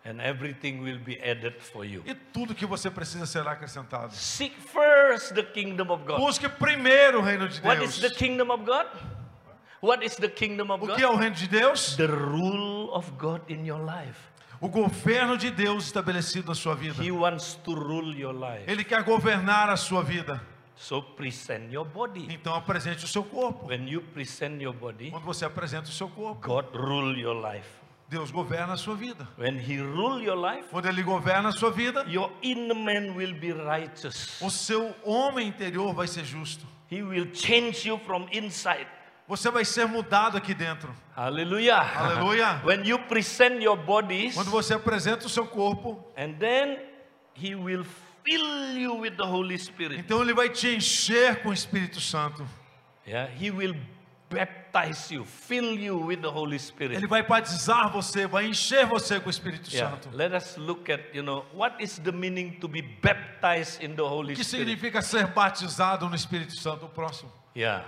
and 0.05 0.19
everything 0.19 0.81
will 0.81 0.99
be 0.99 1.17
added 1.21 1.61
for 1.61 1.85
you. 1.85 2.03
E 2.05 2.13
tudo 2.13 2.53
que 2.55 2.65
você 2.65 2.89
precisa 2.89 3.25
será 3.25 3.51
acrescentado. 3.51 4.11
Seek 4.13 4.55
first 4.59 5.33
the 5.33 5.43
kingdom 5.43 5.91
of 5.91 6.03
God. 6.03 6.17
Busque 6.19 6.49
primeiro 6.49 7.19
o 7.19 7.21
reino 7.21 7.47
de 7.47 7.61
What 7.61 7.83
is 7.83 7.99
Deus. 7.99 8.11
the 8.11 8.17
kingdom 8.17 8.51
of 8.51 8.65
God? 8.65 8.87
What 9.83 10.01
is 10.01 10.15
the 10.15 10.29
kingdom 10.29 10.71
of 10.71 10.81
O 10.81 10.87
God? 10.87 10.95
que 10.95 11.03
é 11.03 11.09
o 11.09 11.17
reino 11.17 11.35
de 11.35 11.45
Deus? 11.45 11.97
The 11.97 12.07
rule 12.07 12.89
of 12.93 13.11
God 13.17 13.41
in 13.49 13.65
your 13.65 13.81
life. 13.81 14.17
O 14.61 14.69
governo 14.69 15.37
de 15.37 15.51
Deus 15.51 15.83
estabelecido 15.87 16.47
na 16.47 16.55
sua 16.55 16.73
vida. 16.73 17.03
He 17.03 17.11
wants 17.11 17.55
to 17.65 17.75
rule 17.75 18.15
your 18.17 18.33
life. 18.33 18.63
Ele 18.65 18.85
quer 18.85 19.03
governar 19.03 19.69
a 19.69 19.75
sua 19.75 20.01
vida. 20.01 20.41
So 20.77 21.01
present 21.01 21.69
your 21.69 21.83
body. 21.83 22.27
Então 22.33 22.55
apresente 22.55 23.03
o 23.03 23.07
seu 23.09 23.25
corpo. 23.25 23.67
When 23.67 23.85
you 23.89 24.01
present 24.01 24.61
your 24.61 24.73
body, 24.73 25.11
Quando 25.11 25.25
você 25.25 25.43
apresenta 25.43 25.89
o 25.89 25.91
seu 25.91 26.07
corpo, 26.07 26.47
God 26.47 26.73
rule 26.73 27.19
your 27.19 27.35
life. 27.35 27.67
Deus 28.07 28.31
governa 28.31 28.75
a 28.75 28.77
sua 28.77 28.95
vida. 28.95 29.27
When 29.37 29.59
he 29.59 29.81
rule 29.81 30.23
your 30.23 30.37
life, 30.37 30.69
Quando 30.71 30.85
Ele 30.87 31.03
governa 31.03 31.49
a 31.49 31.51
sua 31.51 31.71
vida, 31.71 32.05
your 32.07 32.31
inner 32.41 32.73
man 32.73 33.15
will 33.17 33.33
be 33.33 33.51
righteous. 33.51 34.41
o 34.41 34.49
seu 34.49 34.95
homem 35.03 35.49
interior 35.49 35.93
vai 35.93 36.07
ser 36.07 36.23
justo. 36.23 36.65
He 36.89 37.03
will 37.03 37.29
change 37.33 37.85
you 37.85 37.99
from 38.05 38.29
inside. 38.31 38.87
Você 39.33 39.49
vai 39.49 39.65
ser 39.65 39.87
mudado 39.87 40.37
aqui 40.37 40.53
dentro. 40.53 40.93
Hallelujah. 41.15 41.81
Hallelujah. 41.81 42.61
when 42.65 42.85
you 42.85 42.99
present 42.99 43.59
your 43.63 43.75
bodies, 43.75 44.35
Quando 44.35 44.51
você 44.51 44.75
apresenta 44.75 45.25
o 45.25 45.29
seu 45.29 45.47
corpo, 45.47 46.05
and 46.15 46.33
then 46.37 46.77
he 47.35 47.55
will 47.55 47.83
fill 48.23 48.77
you 48.77 48.95
with 48.99 49.15
the 49.17 49.23
Holy 49.25 49.57
Spirit. 49.57 49.99
então 49.99 50.21
Ele 50.21 50.35
vai 50.35 50.49
te 50.49 50.67
encher 50.75 51.41
com 51.41 51.49
o 51.49 51.53
Espírito 51.53 51.99
Santo. 51.99 52.47
Yeah, 53.07 53.27
he 53.35 53.49
will 53.49 53.75
baptize 54.29 55.11
you, 55.11 55.25
fill 55.25 55.79
you 55.79 56.05
with 56.05 56.21
the 56.21 56.27
Holy 56.29 56.59
Spirit. 56.59 56.95
Ele 56.97 57.07
vai 57.07 57.23
batizar 57.23 57.91
você, 57.91 58.27
vai 58.27 58.45
encher 58.45 58.85
você 58.85 59.19
com 59.19 59.27
o 59.27 59.31
Espírito 59.31 59.67
Yeah. 59.71 59.95
Santo. 59.95 60.15
Let 60.15 60.31
us 60.33 60.57
look 60.57 60.91
at, 60.91 61.01
you 61.11 61.23
know, 61.23 61.43
what 61.55 61.83
is 61.83 61.97
the 61.97 62.11
meaning 62.11 62.51
to 62.59 62.67
be 62.67 62.83
baptized 62.83 63.83
in 63.83 63.95
the 63.95 64.03
Holy 64.03 64.33
O 64.33 64.35
que 64.35 64.43
Spirit? 64.43 64.65
significa 64.69 65.01
ser 65.01 65.25
batizado 65.25 66.07
no 66.07 66.15
Espírito 66.15 66.55
Santo? 66.55 66.85
O 66.85 66.89
próximo. 66.89 67.31
Yeah. 67.55 67.83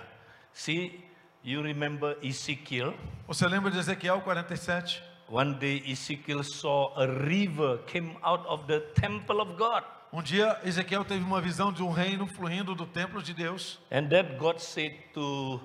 See, 0.53 1.03
you 1.45 1.61
remember 1.61 2.17
Ezekiel? 2.23 2.93
Você 3.27 3.47
lembra 3.47 3.69
de 3.69 3.77
Ezequiel 3.77 4.21
47? 4.21 5.01
One 5.29 5.53
day 5.55 5.83
Ezekiel 5.85 6.43
saw 6.43 6.93
a 6.95 7.05
river 7.05 7.79
came 7.85 8.15
out 8.23 8.45
of 8.47 8.65
the 8.67 8.79
temple 8.99 9.39
of 9.41 9.55
God. 9.55 9.83
Um 10.11 10.21
dia 10.21 10.59
Ezequiel 10.63 11.05
teve 11.05 11.23
uma 11.23 11.41
visão 11.41 11.71
de 11.71 11.83
um 11.83 11.91
reino 11.91 12.25
fluindo 12.25 12.73
do 12.73 12.85
templo 12.85 13.21
de 13.21 13.33
Deus. 13.33 13.79
And 13.91 14.07
that 14.09 14.37
God 14.37 14.59
said 14.59 14.93
to 15.13 15.59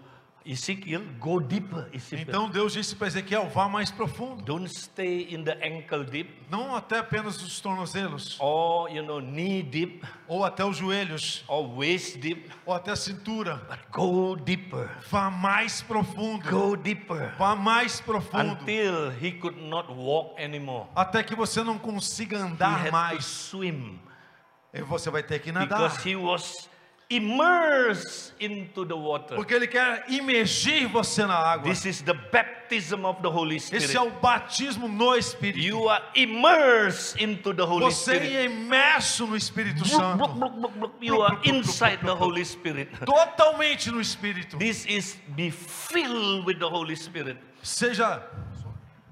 Ezekiel, 0.45 1.03
go 1.19 1.39
deeper, 1.39 1.89
Ezekiel. 1.93 2.23
Então 2.27 2.49
Deus 2.49 2.73
disse 2.73 2.97
para 2.97 3.09
Ezequiel: 3.09 3.49
vá 3.51 3.69
mais 3.69 3.91
profundo. 3.91 4.43
Don't 4.43 4.67
stay 4.75 5.29
in 5.35 5.45
the 5.45 5.53
ankle 5.63 6.03
deep 6.05 6.31
Não 6.51 6.75
até 6.75 6.99
apenas 6.99 7.43
os 7.43 7.61
tornozelos, 7.61 8.39
or, 8.41 8.89
you 8.89 9.03
know, 9.05 9.21
knee 9.21 9.63
deep 9.63 10.03
ou 10.27 10.43
até 10.43 10.65
os 10.65 10.79
joelhos, 10.79 11.45
or 11.47 11.77
waist 11.77 12.17
deep, 12.19 12.51
ou 12.65 12.73
até 12.73 12.93
a 12.93 12.97
cintura. 12.97 13.57
but 13.69 13.79
go 13.93 14.35
deeper. 14.37 14.89
Vá 15.11 15.31
mais 15.31 15.83
profundo. 15.83 16.49
Go 16.51 16.75
deeper. 16.75 17.35
Vá 17.37 17.55
mais 17.55 18.01
profundo. 18.01 18.53
Until 18.63 19.11
he 19.23 19.33
could 19.33 19.61
not 19.61 19.93
walk 19.93 20.41
anymore. 20.43 20.87
Até 20.97 21.23
que 21.23 21.35
você 21.35 21.63
não 21.63 21.79
consiga 21.79 22.39
He 22.39 22.41
andar 22.41 22.81
had 22.81 22.87
to 22.87 22.93
mais. 22.93 23.25
swim 23.27 24.01
E 24.73 24.81
você 24.83 25.11
vai 25.11 25.23
ter 25.23 25.39
que 25.41 25.53
nadar. 25.53 25.81
because 25.91 26.09
he 26.09 26.17
was 26.17 26.70
immerse 27.11 28.33
into 28.39 28.85
the 28.85 28.95
water. 28.97 29.35
Porque 29.35 29.53
Ele 29.53 29.67
quer 29.67 30.05
imergir 30.09 30.87
você 30.89 31.27
na 31.27 31.35
água. 31.35 31.65
This 31.69 31.85
is 31.85 32.03
the 32.03 32.15
baptism 32.15 33.05
of 33.05 33.21
the 33.21 33.29
Holy 33.29 33.59
Spirit. 33.59 33.85
Esse 33.85 33.97
é 33.97 34.01
o 34.01 34.11
batismo 34.11 34.87
no 34.89 35.17
Espírito. 35.17 35.59
You 35.59 35.89
are 35.89 36.05
immersed 36.15 37.21
into 37.23 37.53
the 37.53 37.65
Holy 37.65 37.87
Você 37.87 38.15
Spirit. 38.15 38.37
é 38.37 38.45
imerso 38.45 39.27
no 39.27 39.37
Espírito 39.37 39.87
Santo. 39.87 40.25
You 41.01 41.23
are 41.23 41.39
inside 41.45 41.99
the 42.05 42.15
Holy 42.15 42.45
Spirit. 42.45 42.89
Totalmente 43.05 43.91
no 43.91 44.01
Espírito. 44.01 44.57
This 44.57 44.87
is 44.87 45.19
be 45.35 45.51
filled 45.51 46.47
with 46.47 46.59
the 46.61 46.69
Holy 46.69 46.95
Spirit. 46.95 47.37
Seja, 47.63 48.23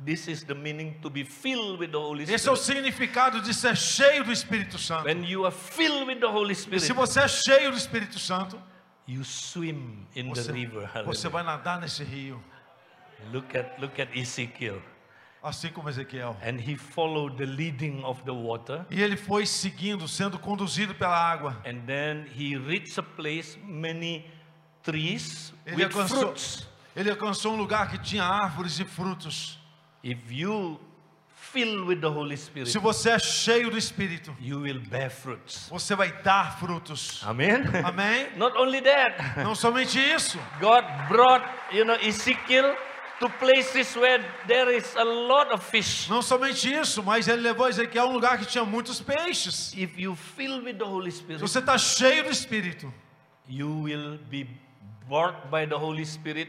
This 0.05 0.29
is 0.29 0.45
the 0.45 0.55
meaning 0.55 0.95
to 1.03 1.11
be 1.11 1.25
filled 1.25 1.81
with 1.81 1.91
the 1.91 1.99
Holy 1.99 2.23
esse 2.25 2.49
é 2.49 2.53
o 2.53 2.57
Spirit. 2.57 2.83
significado 2.93 3.41
de 3.43 3.53
ser 3.53 3.77
cheio 3.77 4.23
do 4.25 4.31
Espírito 4.33 4.79
Santo. 4.79 5.05
When 5.07 5.25
you 5.25 5.45
are 5.45 5.55
filled 5.55 6.07
with 6.07 6.21
the 6.21 6.27
Holy 6.29 6.53
E 6.53 6.55
se 6.57 6.63
Spirit, 6.63 6.93
você 6.93 7.21
é 7.21 7.29
cheio 7.29 7.71
do 7.73 7.77
Espírito 7.77 8.19
Santo, 8.19 8.61
you 9.07 9.25
swim 9.25 10.07
in 10.15 10.33
the 10.33 10.41
você, 10.41 10.53
river. 10.53 10.83
você 11.05 11.27
Hallelujah. 11.27 11.29
vai 11.31 11.43
nadar 11.43 11.81
nesse 11.81 12.05
rio, 12.05 12.43
Look 13.33 13.57
at 13.59 13.81
look 13.81 14.01
at 14.01 14.15
Ezekiel. 14.17 14.81
assim 15.43 15.71
como 15.71 15.89
Ezequiel. 15.89 16.37
And 16.43 16.61
he 16.61 16.77
followed 16.77 17.37
the 17.37 17.47
leading 17.47 18.05
of 18.05 18.23
the 18.25 18.31
water. 18.33 18.87
E 18.91 19.03
ele 19.03 19.17
foi 19.17 19.47
seguindo, 19.47 20.07
sendo 20.07 20.39
conduzido 20.39 20.95
pela 20.95 21.17
água. 21.19 21.61
And 21.67 21.81
then 21.87 22.25
he 22.37 22.57
reached 22.57 22.97
a 22.99 23.03
place 23.03 23.59
many 23.65 24.25
trees 24.85 25.53
Ele 25.67 25.77
with 25.77 25.85
alcançou, 25.93 26.19
fruits. 26.21 26.69
ele 26.95 27.11
alcançou 27.11 27.53
um 27.55 27.57
lugar 27.57 27.91
que 27.91 27.99
tinha 27.99 28.23
árvores 28.25 28.79
e 28.79 28.85
frutos. 28.85 29.59
If 30.09 30.31
you 30.31 30.81
fill 31.35 31.87
with 31.87 32.01
the 32.01 32.09
Holy 32.09 32.37
Spirit, 32.37 32.71
Se 32.71 32.79
você 32.79 33.11
é 33.11 33.19
cheio 33.19 33.71
do 33.71 33.77
Espírito, 33.77 34.35
you 34.41 34.61
will 34.61 34.81
bear 34.81 35.11
fruits. 35.11 35.69
você 35.71 35.95
vai 35.95 36.13
dar 36.23 36.59
frutos. 36.59 37.23
Amen. 37.27 37.65
Amém? 37.85 38.29
Not 38.37 38.57
only 38.57 38.81
that, 38.83 39.17
Não 39.45 39.55
somente 39.55 39.99
isso. 39.99 40.39
God 40.61 40.85
brought, 41.09 41.45
you 41.73 41.85
know, 41.85 41.97
Ezekiel 42.03 42.75
to 43.21 43.29
places 43.41 43.97
where 43.97 44.25
there 44.47 44.71
is 44.77 44.95
a 44.97 45.05
lot 45.05 45.53
of 45.53 45.65
fish. 45.65 46.09
Não 46.09 46.23
somente 46.23 46.73
isso, 46.73 47.03
mas 47.03 47.27
ele 47.29 47.43
levou 47.43 47.69
Ezequiel 47.69 48.05
a 48.05 48.09
um 48.09 48.13
lugar 48.13 48.39
que 48.39 48.47
tinha 48.47 48.65
muitos 48.65 49.01
peixes. 49.01 49.73
If 49.77 49.99
you 49.99 50.15
fill 50.15 50.63
with 50.63 50.75
the 50.79 50.85
Holy 50.85 51.11
Se 51.11 51.19
Spirit, 51.19 51.41
você 51.41 51.59
está 51.59 51.77
cheio 51.77 52.25
do 52.25 52.31
Espírito, 52.31 52.93
you 53.49 53.83
will 53.83 54.19
be 54.31 54.47
brought 55.09 55.49
by 55.51 55.67
the 55.67 55.75
Holy 55.77 56.05
Spirit. 56.05 56.49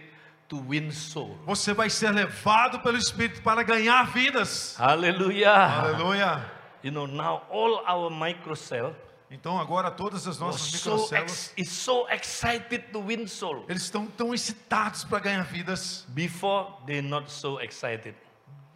Você 1.46 1.74
vai 1.74 1.90
ser 1.90 2.12
levado 2.12 2.80
pelo 2.80 2.98
Espírito 2.98 3.42
para 3.42 3.64
ganhar 3.64 4.04
vidas. 4.12 4.76
Hallelujah. 4.78 5.82
Aleluia. 5.82 6.52
You 6.82 6.92
know, 6.92 7.08
now 7.08 7.44
all 7.50 7.84
our 7.88 8.10
microcell 8.10 8.96
Então 9.32 9.60
agora 9.60 9.92
todas 9.92 10.28
as 10.28 10.40
nossas 10.40 10.74
microcélulas, 10.74 11.54
so 11.66 12.08
excited 12.10 12.92
to 12.92 13.00
win 13.00 13.28
soul. 13.28 13.64
eles 13.70 13.84
estão 13.84 14.08
tão 14.08 14.34
excitados 14.34 15.04
para 15.04 15.20
ganhar 15.20 15.44
vidas. 15.44 16.06
Before 16.10 16.68
they're 16.88 17.08
not 17.08 17.32
so 17.32 17.60
excited. 17.62 18.16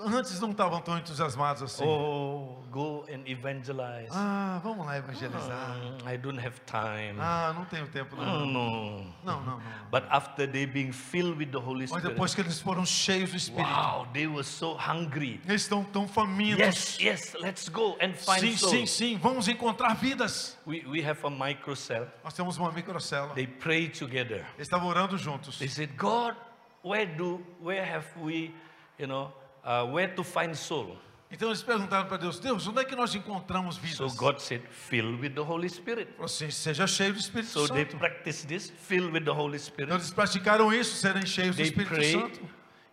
Antes 0.06 0.40
não 0.40 0.52
estavam 0.52 0.82
tão 0.82 0.98
entusiasmados 0.98 1.64
assim. 1.64 1.84
Oh, 1.86 2.62
go 2.72 3.06
and 3.10 3.24
evangelize. 3.28 4.10
Ah, 4.12 4.60
vamos 4.64 4.86
lá 4.86 4.98
evangelizar. 4.98 5.78
Mm, 5.78 6.10
I 6.14 6.18
don't 6.18 6.40
have 6.40 6.60
time. 6.66 7.16
Ah, 7.20 7.54
não 7.56 7.66
tenho 7.66 7.88
tempo 7.88 8.16
Oh, 8.18 8.22
não. 8.24 8.46
no. 8.46 9.04
Não, 9.24 9.42
não, 9.42 9.60
não. 9.60 9.62
But 9.92 10.04
after 10.10 10.48
they 10.50 10.66
being 10.66 10.92
filled 10.92 11.38
with 11.38 11.52
the 11.52 11.58
Holy 11.60 11.82
Mas 11.82 11.90
Spirit, 11.92 12.08
depois 12.10 12.34
que 12.36 12.42
eles 12.42 12.60
foram 12.60 12.86
cheios 12.86 13.32
do 13.32 13.38
Espírito, 13.38 13.70
wow, 13.70 14.08
they 14.14 14.28
were 14.28 14.44
so 14.44 14.74
hungry. 14.78 15.40
eles 15.48 15.62
estão 15.62 15.84
tão 15.84 16.08
famintos. 16.08 16.60
Yes, 16.60 17.00
yes, 17.00 17.34
let's 17.40 17.70
go 17.70 17.98
and 18.02 18.14
find 18.14 18.40
Sim, 18.40 18.58
souls. 18.58 18.72
sim, 18.72 18.86
sim, 18.86 19.18
vamos 19.18 19.48
encontrar 19.48 19.96
vidas. 19.96 20.58
We, 20.66 20.84
we 20.88 21.02
have 21.08 21.20
a 21.26 21.30
microcell. 21.30 22.08
Nós 22.24 22.34
temos 22.34 22.58
uma 22.58 22.72
microcélula. 22.72 23.34
They 23.36 23.48
pray 23.48 23.90
together. 23.90 24.46
Eles 24.56 24.68
estavam 24.68 24.88
orando 24.88 25.18
juntos. 25.18 25.58
They 25.60 25.68
said, 25.70 25.96
God, 25.98 26.36
where 26.84 27.06
do, 27.06 27.42
where 27.62 27.84
have 27.84 28.06
we, 28.20 28.54
you 28.98 29.08
know, 29.08 29.32
uh, 29.64 29.86
where 29.94 30.08
to 30.14 30.24
find 30.24 30.54
soul? 30.56 30.98
Então 31.32 31.50
eles 31.50 31.64
perguntaram 31.64 32.08
para 32.08 32.18
Deus, 32.18 32.40
Deus, 32.40 32.68
onde 32.68 32.82
é 32.82 32.86
que 32.86 32.96
nós 32.96 33.16
encontramos 33.16 33.76
vidas? 33.78 33.98
So 33.98 34.18
God 34.18 34.38
said, 34.40 34.62
fill 34.70 35.18
with 35.20 35.32
the 35.32 35.42
Holy 35.42 35.68
Spirit. 35.68 36.14
Assim, 36.22 36.52
seja 36.52 36.86
cheio 36.86 37.12
do 37.12 37.20
Espírito 37.20 37.50
So 37.50 37.68
they 37.68 37.86
Santo. 37.86 37.98
practice 37.98 38.46
this, 38.46 38.70
fill 38.70 39.10
with 39.12 39.24
the 39.26 39.32
Holy 39.32 39.56
Então 39.58 39.66
Spirit. 39.66 39.92
eles 39.94 40.12
praticaram 40.12 40.72
isso, 40.72 40.96
serem 40.96 41.26
cheios 41.26 41.56
do 41.56 41.64
They 41.64 41.66
Espírito 41.66 41.96
pray. 41.96 42.12
Santo. 42.12 42.40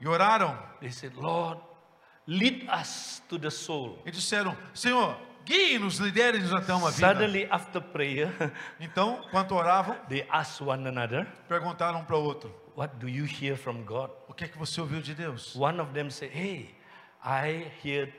E 0.01 0.09
oraram. 0.09 0.59
They 0.81 0.91
said, 0.91 1.13
Lord, 1.17 1.61
lead 2.27 2.67
us 2.73 3.23
to 3.29 3.39
the 3.39 3.51
soul. 3.51 3.99
E 4.07 4.11
disseram, 4.11 4.57
Senhor, 4.73 5.15
guie-nos, 5.45 5.99
lidere-nos 5.99 6.55
até 6.55 6.73
uma 6.73 6.91
vida. 6.91 7.09
Suddenly, 7.13 7.47
after 7.51 7.83
prayer, 7.83 8.33
Então, 8.81 9.23
enquanto 9.29 9.53
oravam, 9.55 9.95
they 10.09 10.27
asked 10.31 10.67
one 10.67 10.89
another, 10.89 11.27
perguntaram 11.47 12.03
para 12.07 12.17
o 12.17 12.23
outro, 12.25 12.51
What 12.77 12.97
do 12.99 13.09
you 13.09 13.25
hear 13.25 13.57
from 13.57 13.83
God? 13.85 14.11
o 14.29 14.35
que 14.35 14.45
é 14.45 14.49
que 14.49 14.59
você 14.59 14.81
ouviu 14.81 15.01
de 15.01 15.15
Deus? 15.15 15.55
One 15.57 15.81
of 15.81 15.93
them 15.93 16.11
said, 16.11 16.31
Hey, 16.33 16.75
I 17.25 17.71
hear 17.85 18.13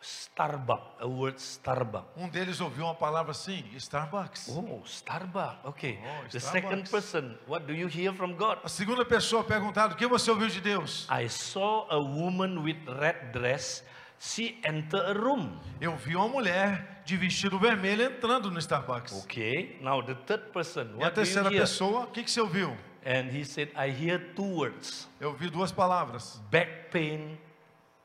Starbuck, 0.00 0.82
a 1.00 1.06
word 1.06 1.38
Starbuck. 1.40 2.06
Um 2.16 2.28
deles 2.28 2.60
ouviu 2.60 2.84
uma 2.84 2.94
palavra 2.94 3.32
assim, 3.32 3.64
Starbucks. 3.76 4.48
Oh, 4.48 4.82
Starbuck. 4.84 5.56
Okay. 5.64 5.98
Oh, 6.02 6.28
the 6.30 6.40
second 6.40 6.84
Starbucks. 6.84 6.90
person, 6.90 7.38
what 7.46 7.66
do 7.66 7.74
you 7.74 7.88
hear 7.88 8.12
from 8.12 8.34
God? 8.34 8.58
A 8.62 8.68
segunda 8.68 9.04
pessoa 9.04 9.42
perguntaram, 9.44 9.92
o 9.92 9.96
que 9.96 10.06
você 10.06 10.30
ouviu 10.30 10.48
de 10.48 10.60
Deus? 10.60 11.06
I 11.10 11.28
saw 11.28 11.86
a 11.90 11.98
woman 11.98 12.62
with 12.62 12.78
red 12.86 13.32
dress. 13.32 13.82
She 14.20 14.58
entered 14.64 15.10
a 15.10 15.12
room. 15.12 15.58
Eu 15.80 15.96
vi 15.96 16.16
uma 16.16 16.28
mulher 16.28 17.02
de 17.04 17.16
vestido 17.16 17.58
vermelho 17.58 18.02
entrando 18.02 18.50
no 18.50 18.58
Starbucks. 18.58 19.24
Okay. 19.24 19.78
Now 19.80 20.02
the 20.02 20.14
third 20.14 20.52
person, 20.52 20.82
E 20.82 21.02
a 21.02 21.06
what 21.06 21.14
do 21.14 21.20
you 21.20 21.26
terceira 21.26 21.50
pessoa, 21.50 22.00
o 22.02 22.06
que, 22.08 22.22
que 22.24 22.30
você 22.30 22.40
ouviu? 22.40 22.76
And 23.04 23.30
he 23.30 23.44
said, 23.44 23.70
I 23.74 23.90
hear 23.90 24.18
two 24.34 24.42
words. 24.44 25.08
Eu 25.20 25.30
ouvi 25.30 25.48
duas 25.50 25.72
palavras. 25.72 26.40
Back 26.50 26.90
pain, 26.90 27.38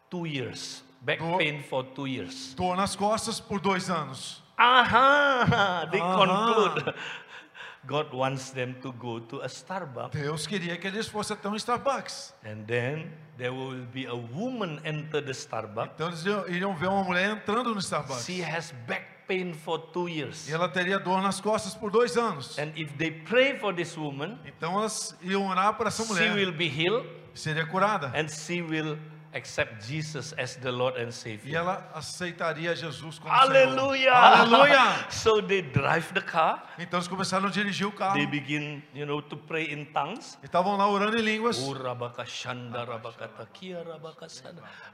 two 0.10 0.26
years. 0.26 0.84
Back 1.02 1.20
Do- 1.20 1.38
pain 1.38 1.62
for 1.64 1.84
two 1.84 2.06
years. 2.06 2.54
Dor 2.56 2.76
nas 2.78 2.96
costas 2.96 3.40
por 3.40 3.60
dois 3.60 3.90
anos. 3.90 4.42
Aha! 4.58 5.88
They 5.92 6.00
Aha. 6.00 6.16
conclude. 6.16 6.96
God 7.86 8.14
wants 8.14 8.52
them 8.52 8.76
to 8.82 8.94
go 8.94 9.20
to 9.20 9.42
a 9.42 9.48
Starbucks. 9.50 10.12
Deus 10.14 10.48
queria 10.48 10.78
que 10.78 10.88
eles 10.88 11.08
fossem 11.10 11.36
até 11.36 11.50
um 11.50 11.56
Starbucks. 11.58 12.34
And 12.46 12.64
then 12.66 13.12
there 13.38 13.52
will 13.52 13.86
be 13.92 14.06
a 14.06 14.16
woman 14.16 14.80
enter 14.86 15.20
the 15.22 15.34
Starbucks. 15.34 15.92
Então 15.96 16.08
eles 16.08 16.24
iriam 16.48 16.74
ver 16.76 16.88
uma 16.88 17.04
mulher 17.04 17.32
entrando 17.32 17.74
no 17.74 17.82
Starbucks. 17.82 18.24
She 18.26 18.42
has 18.42 18.72
back 18.88 19.13
pain 19.28 19.54
for 19.54 19.80
two 19.80 20.08
years. 20.08 20.48
E 20.50 20.54
ela 20.54 20.68
teria 20.70 21.00
dor 21.00 21.22
nas 21.22 21.40
costas 21.42 21.74
por 21.76 21.90
dois 21.92 22.18
anos. 22.18 22.58
And 22.58 22.72
if 22.76 22.92
they 22.98 23.12
pray 23.12 23.58
for 23.58 23.74
this 23.74 23.98
woman, 23.98 24.38
Então 24.46 24.74
elas 24.80 25.16
iam 25.22 25.48
orar 25.48 25.74
por 25.78 25.88
essa 25.88 26.04
she 26.04 26.14
mulher. 26.14 26.36
will 26.36 26.52
be 26.52 26.68
healed 26.68 27.06
Seria 27.34 27.66
curada. 27.66 28.12
and 28.16 28.30
she 28.30 28.62
will 28.62 28.98
accept 29.34 29.86
Jesus 29.86 30.34
as 30.38 30.56
the 30.56 30.72
Lord 30.72 30.98
and 31.02 31.10
E 31.10 31.12
Savior. 31.12 31.56
ela 31.56 31.90
aceitaria 31.94 32.76
Jesus 32.76 33.20
como 33.20 33.34
Hallelujah! 33.34 34.14
Senhor. 34.14 34.16
Aleluia! 34.16 35.10
so 35.10 35.42
they 35.42 35.62
drive 35.62 36.14
the 36.14 36.22
car. 36.22 36.64
Então 36.78 37.00
eles 37.00 37.08
começaram 37.08 37.48
a 37.48 37.52
dirigir 37.52 37.88
o 37.88 37.92
carro. 37.92 38.14
They 38.14 38.28
begin, 38.28 38.84
you 38.94 39.06
know, 39.06 39.22
to 39.22 39.36
pray 39.36 39.74
in 39.74 39.86
tongues. 39.86 40.38
E 40.42 40.46
estavam 40.46 40.78
lá 40.78 40.88
orando 40.88 41.18
em 41.18 41.22
línguas. 41.22 41.60
Oh. 41.62 41.74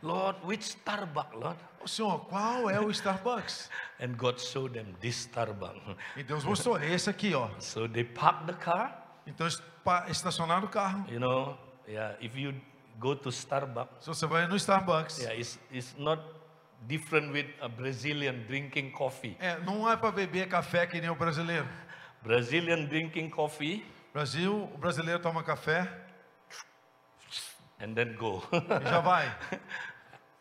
Lord, 0.02 0.40
which 0.46 0.64
Starbucks, 0.64 1.36
Lord? 1.36 1.60
O 1.82 1.88
Senhor, 1.88 2.20
qual 2.26 2.70
é 2.70 2.80
o 2.80 2.90
Starbucks? 2.90 3.70
And 4.00 4.16
God 4.16 4.40
showed 4.40 4.74
them 4.74 4.96
this 5.02 5.28
Starbucks. 5.28 5.82
E 6.16 6.24
Deus 6.24 6.44
mostrou, 6.44 6.78
esse 6.78 7.10
aqui, 7.10 7.34
ó. 7.34 7.50
So 7.60 7.88
they 7.88 8.04
park 8.04 8.46
the 8.46 8.54
car. 8.54 9.06
Então 9.28 9.48
estacionaram 10.08 10.66
o 10.66 10.70
carro. 10.70 11.06
You 11.10 11.20
know, 11.20 11.58
yeah, 11.88 12.16
if 12.22 12.36
you 12.36 12.54
go 13.00 13.16
to 13.16 13.30
Starbucks, 13.30 14.04
Se 14.04 14.08
você 14.08 14.28
vai 14.28 14.46
no 14.48 14.56
Starbucks, 14.56 15.20
yeah, 15.20 15.40
it's, 15.40 15.58
it's 15.72 15.96
not 15.98 16.22
different 16.88 17.32
with 17.32 17.48
a 17.62 17.68
Brazilian 17.68 18.44
drinking 18.48 18.92
coffee. 18.92 19.36
é, 19.40 19.58
não 19.60 19.90
é 19.90 19.96
para 19.98 20.12
beber 20.12 20.48
café 20.48 20.86
que 20.86 21.00
nem 21.02 21.10
o 21.10 21.16
brasileiro. 21.16 21.68
Brazilian 22.22 22.86
drinking 22.86 23.30
coffee 23.30 23.86
Brasil, 24.14 24.70
o 24.74 24.78
brasileiro 24.78 25.22
toma 25.22 25.44
café 25.44 25.88
and 27.80 27.94
then 27.94 28.14
go. 28.16 28.44
e 28.52 28.90
já 28.90 29.00
vai. 29.00 29.26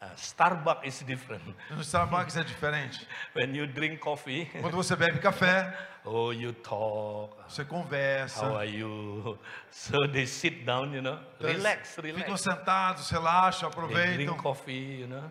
Uh, 0.00 0.06
Starbucks 0.16 0.84
is 0.86 1.00
different. 1.02 1.42
No 1.70 1.80
Starbucks 1.82 2.36
é 2.36 2.44
diferente. 2.44 3.04
When 3.34 3.52
you 3.56 3.66
drink 3.66 3.98
coffee, 3.98 4.46
Quando 4.62 4.76
você 4.76 4.94
bebe 4.94 5.18
café, 5.18 5.76
oh, 6.04 6.30
you 6.32 6.52
talk. 6.52 7.34
você 7.48 7.64
conversa. 7.64 8.46
How 8.46 8.56
are 8.58 8.66
you? 8.70 9.36
So 9.72 10.06
they 10.06 10.24
sit 10.26 10.64
down, 10.64 10.92
you 10.94 11.02
know, 11.02 11.18
Então, 11.38 11.50
eles 11.50 11.56
relax, 11.64 11.94
Ficam 11.96 12.14
relax. 12.16 12.40
sentados, 12.42 13.10
relaxam, 13.10 13.70
They 13.70 13.78
aproveitam. 13.80 14.14
drink 14.14 14.36
coffee, 14.42 15.00
you 15.00 15.08
know. 15.08 15.30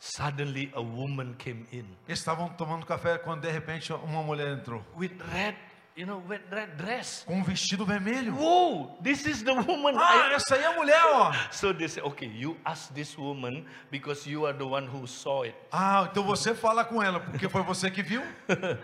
Suddenly 0.00 0.70
a 0.74 0.80
woman 0.80 1.34
came 1.36 1.66
in 1.72 1.84
Eles 2.06 2.20
estavam 2.20 2.48
tomando 2.50 2.86
café 2.86 3.18
quando 3.18 3.42
de 3.42 3.50
repente 3.50 3.92
uma 3.92 4.22
mulher 4.22 4.48
entrou. 4.56 4.82
with 4.96 5.10
red, 5.32 5.54
you 5.98 6.06
know, 6.06 6.22
with 6.28 6.40
red 6.50 6.76
dress. 6.76 7.24
Com 7.26 7.34
um 7.40 7.42
vestido 7.42 7.84
vermelho. 7.84 8.32
Whoa, 8.34 8.96
this 9.02 9.26
is 9.26 9.42
the 9.42 9.52
woman. 9.52 9.94
Ah, 9.98 10.28
I- 10.30 10.34
essa 10.34 10.54
aí 10.54 10.62
é 10.62 10.66
a 10.66 10.72
mulher, 10.72 11.02
ó. 11.04 11.32
So 11.50 11.72
they 11.74 11.88
say, 11.88 12.00
okay, 12.02 12.28
you 12.28 12.56
ask 12.64 12.92
this 12.94 13.18
woman 13.18 13.64
because 13.90 14.24
you 14.30 14.46
are 14.46 14.56
the 14.56 14.64
one 14.64 14.86
who 14.86 15.06
saw 15.08 15.42
it. 15.44 15.56
Ah, 15.72 16.08
então 16.10 16.22
você 16.22 16.54
fala 16.54 16.84
com 16.84 17.02
ela, 17.02 17.18
porque 17.20 17.48
foi 17.48 17.62
você 17.62 17.90
que 17.90 18.02
viu. 18.02 18.22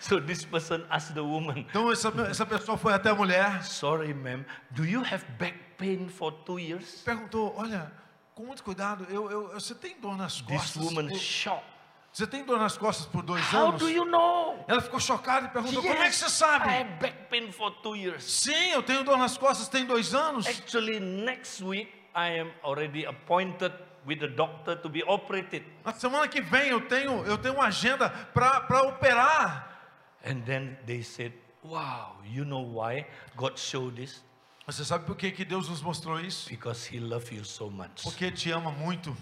So 0.00 0.20
this 0.20 0.44
person 0.44 0.84
asked 0.90 1.14
the 1.14 1.20
woman, 1.22 1.58
Então 1.70 1.90
essa, 1.92 2.08
essa 2.28 2.44
pessoa 2.46 2.76
foi 2.76 2.92
até 2.94 3.10
a 3.10 3.14
mulher, 3.14 3.62
Sorry, 3.64 4.12
ma'am, 4.14 4.44
do 4.70 4.84
you 4.84 5.00
have 5.04 5.24
back 5.38 5.56
pain 5.76 6.08
for 6.08 6.32
two 6.32 6.58
years? 6.58 7.02
perguntou: 7.04 7.54
Olha, 7.56 7.92
com 8.34 8.44
muito 8.44 8.64
cuidado, 8.64 9.06
eu, 9.10 9.30
eu, 9.30 9.48
você 9.52 9.74
tem 9.74 10.00
dor 10.00 10.16
nas 10.16 10.40
This 10.40 10.56
costas? 10.56 10.82
woman 10.82 11.08
por- 11.08 11.18
shocked. 11.18 11.77
Você 12.12 12.26
tem 12.26 12.44
dor 12.44 12.58
nas 12.58 12.76
costas 12.76 13.06
por 13.06 13.22
dois 13.22 13.52
How 13.52 13.68
anos? 13.68 13.80
do 13.80 13.88
you 13.88 14.04
know? 14.04 14.64
Ela 14.66 14.80
ficou 14.80 14.98
chocada 14.98 15.46
e 15.46 15.50
perguntou: 15.50 15.82
Como 15.82 15.94
é 15.94 16.08
que 16.08 16.16
você 16.16 16.26
I 16.26 16.30
sabe? 16.30 16.68
have 16.68 16.90
back 17.00 17.28
pain 17.30 17.52
for 17.52 17.70
two 17.82 17.94
years. 17.94 18.24
Sim, 18.24 18.70
eu 18.72 18.82
tenho 18.82 19.04
dor 19.04 19.16
nas 19.18 19.36
costas 19.38 19.68
tem 19.68 19.84
dois 19.86 20.14
anos. 20.14 20.46
Actually, 20.46 20.98
next 21.00 21.62
week 21.62 21.90
I 22.14 22.40
am 22.40 22.50
already 22.64 23.04
appointed 23.06 23.72
with 24.06 24.18
the 24.20 24.28
doctor 24.28 24.74
to 24.76 24.88
be 24.88 25.02
operated. 25.06 25.64
Na 25.84 25.92
semana 25.92 26.26
que 26.28 26.40
vem 26.40 26.68
eu 26.70 26.80
tenho, 26.88 27.24
eu 27.24 27.36
tenho 27.38 27.54
uma 27.54 27.66
agenda 27.66 28.08
para 28.32 28.82
operar. 28.82 29.76
And 30.24 30.40
then 30.44 30.76
they 30.86 31.02
said, 31.02 31.32
Wow, 31.62 32.16
you 32.24 32.44
know 32.44 32.62
why 32.62 33.06
God 33.36 33.58
showed 33.58 33.96
this? 33.96 34.24
Você 34.66 34.84
sabe 34.84 35.04
por 35.06 35.16
que, 35.16 35.30
que 35.30 35.44
Deus 35.44 35.68
nos 35.68 35.80
mostrou 35.82 36.18
isso? 36.20 36.48
Because 36.48 36.94
He 36.94 36.98
loves 36.98 37.30
you 37.30 37.44
so 37.44 37.70
much. 37.70 38.02
Porque 38.02 38.30
te 38.30 38.50
ama 38.50 38.70
muito. 38.72 39.16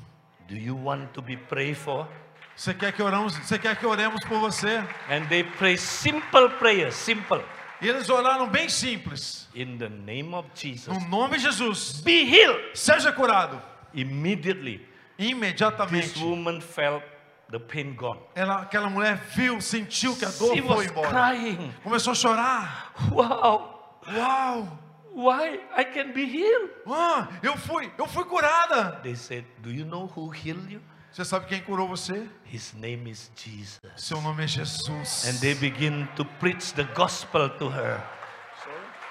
Do 0.48 0.54
you 0.56 0.76
want 0.76 1.12
to 1.12 1.20
be 1.22 1.36
prayed 1.36 1.76
for? 1.76 2.08
Você 2.56 2.72
quer 2.72 2.92
que 2.92 3.02
oramos, 3.02 3.34
você 3.36 3.58
quer 3.58 3.76
que 3.76 3.86
oremos 3.86 4.24
por 4.24 4.38
você? 4.40 4.78
And 5.10 5.26
they 5.28 5.44
pray 5.44 5.76
simple 5.76 6.48
prayer, 6.58 6.90
simple. 6.90 7.42
E 7.82 7.88
eles 7.88 8.08
oraram 8.08 8.48
bem 8.48 8.68
simples. 8.70 9.46
In 9.54 9.76
the 9.76 9.90
name 9.90 10.34
of 10.34 10.48
Jesus. 10.54 10.88
No 10.88 10.98
nome 11.08 11.36
de 11.36 11.42
Jesus, 11.44 12.00
Be 12.00 12.24
healed. 12.24 12.58
seja 12.74 13.12
curado. 13.12 13.60
Immediately, 13.92 14.78
this 15.18 15.30
Imediatamente. 15.30 16.18
woman 16.24 16.60
felt 16.62 17.02
the 17.50 17.58
pain 17.58 17.94
gone. 17.94 18.18
Ela, 18.34 18.62
aquela 18.62 18.88
mulher 18.88 19.16
viu, 19.34 19.60
sentiu 19.60 20.16
que 20.16 20.24
a 20.24 20.30
dor 20.30 20.54
She 20.54 20.62
foi 20.62 20.76
was 20.76 20.86
embora. 20.86 21.08
crying. 21.10 21.74
Começou 21.82 22.12
a 22.12 22.14
chorar. 22.14 22.92
Wow, 23.12 24.00
Uau! 24.14 24.78
why 25.14 25.60
I 25.76 25.84
can 25.84 26.12
be 26.12 26.24
healed? 26.24 26.70
Ah, 26.86 27.28
eu 27.42 27.54
fui, 27.58 27.90
eu 27.98 28.06
fui 28.06 28.24
curada. 28.24 28.98
They 29.02 29.14
said, 29.14 29.44
Do 29.58 29.70
you 29.70 29.84
know 29.84 30.06
who 30.16 30.30
healed 30.30 30.70
you? 30.70 30.80
Você 31.16 31.24
sabe 31.24 31.46
quem 31.46 31.62
curou 31.62 31.88
você? 31.88 32.28
His 32.52 32.74
name 32.74 33.10
is 33.10 33.32
Jesus. 33.34 33.80
Seu 33.96 34.20
nome 34.20 34.44
é 34.44 34.46
Jesus. 34.46 35.24
And 35.24 35.40
they 35.40 35.54
begin 35.54 36.06
to 36.14 36.26
preach 36.38 36.74
the 36.74 36.84
gospel 36.94 37.48
to 37.58 37.70
her. 37.70 38.04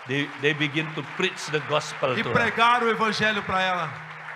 They, 0.06 0.30
they 0.40 0.54
begin 0.54 0.86
to 0.94 1.02
preach 1.18 1.50
the 1.50 1.62
gospel 1.62 2.16
e 2.16 2.22
to 2.22 2.30
her. 2.30 2.34
pregaram 2.36 2.86
o 2.86 2.92
evangelho 2.92 3.42
para 3.42 3.60
ela. 3.60 3.94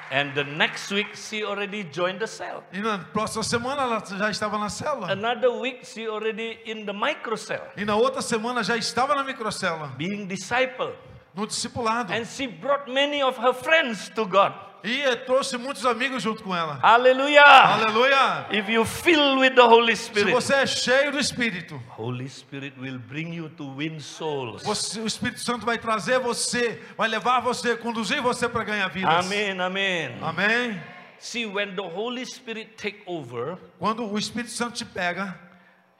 And 0.09 0.33
the 0.33 0.45
next 0.45 0.91
week, 0.91 1.15
she 1.15 1.43
already 1.43 1.83
joined 1.83 2.17
the 2.17 2.25
cell. 2.25 2.63
E 2.73 2.79
na 2.79 2.97
próxima 2.97 3.43
semana 3.43 3.83
ela 3.83 4.03
já 4.03 4.31
estava 4.31 4.57
na 4.57 4.69
célula. 4.69 5.11
Another 5.11 5.51
week, 5.51 5.85
she 5.85 6.07
already 6.07 6.57
in 6.65 6.87
the 6.87 6.91
microcell, 6.91 7.61
E 7.77 7.85
na 7.85 7.95
outra 7.95 8.23
semana 8.23 8.63
já 8.63 8.77
estava 8.77 9.13
na 9.13 9.23
microcélula, 9.23 9.89
being 9.95 10.25
disciple. 10.25 10.95
no 11.35 11.45
discipulado. 11.45 12.11
And 12.11 12.25
she 12.25 12.47
brought 12.47 12.91
many 12.91 13.21
of 13.21 13.37
her 13.37 13.53
friends 13.53 14.09
to 14.15 14.25
God. 14.25 14.55
E 14.83 15.15
trouxe 15.25 15.57
muitos 15.57 15.85
amigos 15.85 16.23
junto 16.23 16.41
com 16.43 16.55
ela. 16.55 16.79
Hallelujah. 16.81 17.43
Aleluia! 17.43 18.47
If 18.51 18.69
you 18.69 18.85
fill 18.85 19.39
with 19.39 19.55
the 19.55 19.61
Holy 19.61 19.95
Se 19.95 20.05
Spirit, 20.05 20.31
você 20.31 20.53
é 20.53 20.65
cheio 20.65 21.11
do 21.11 21.19
Espírito, 21.19 21.81
Holy 21.97 22.27
Spirit 22.29 22.79
will 22.79 22.97
bring 22.99 23.33
you 23.35 23.49
to 23.49 23.75
win 23.75 23.99
souls. 23.99 24.63
você- 24.63 24.99
o 25.01 25.05
Espírito 25.07 25.41
Santo 25.41 25.65
vai 25.65 25.77
trazer 25.77 26.19
você, 26.19 26.81
vai 26.97 27.07
levar 27.09 27.41
você, 27.41 27.75
conduzir 27.75 28.21
você 28.21 28.47
para 28.47 28.63
ganhar 28.63 28.87
vidas. 28.87 29.25
Amen, 29.25 29.59
amen. 29.59 30.17
Amém? 30.21 30.81
See, 31.19 31.45
when 31.45 31.75
the 31.75 31.81
Holy 31.81 32.25
Spirit 32.25 32.75
take 32.77 33.03
over, 33.05 33.57
Quando 33.77 34.05
o 34.09 34.17
Espírito 34.17 34.51
Santo 34.51 34.75
te 34.77 34.85
pega, 34.85 35.37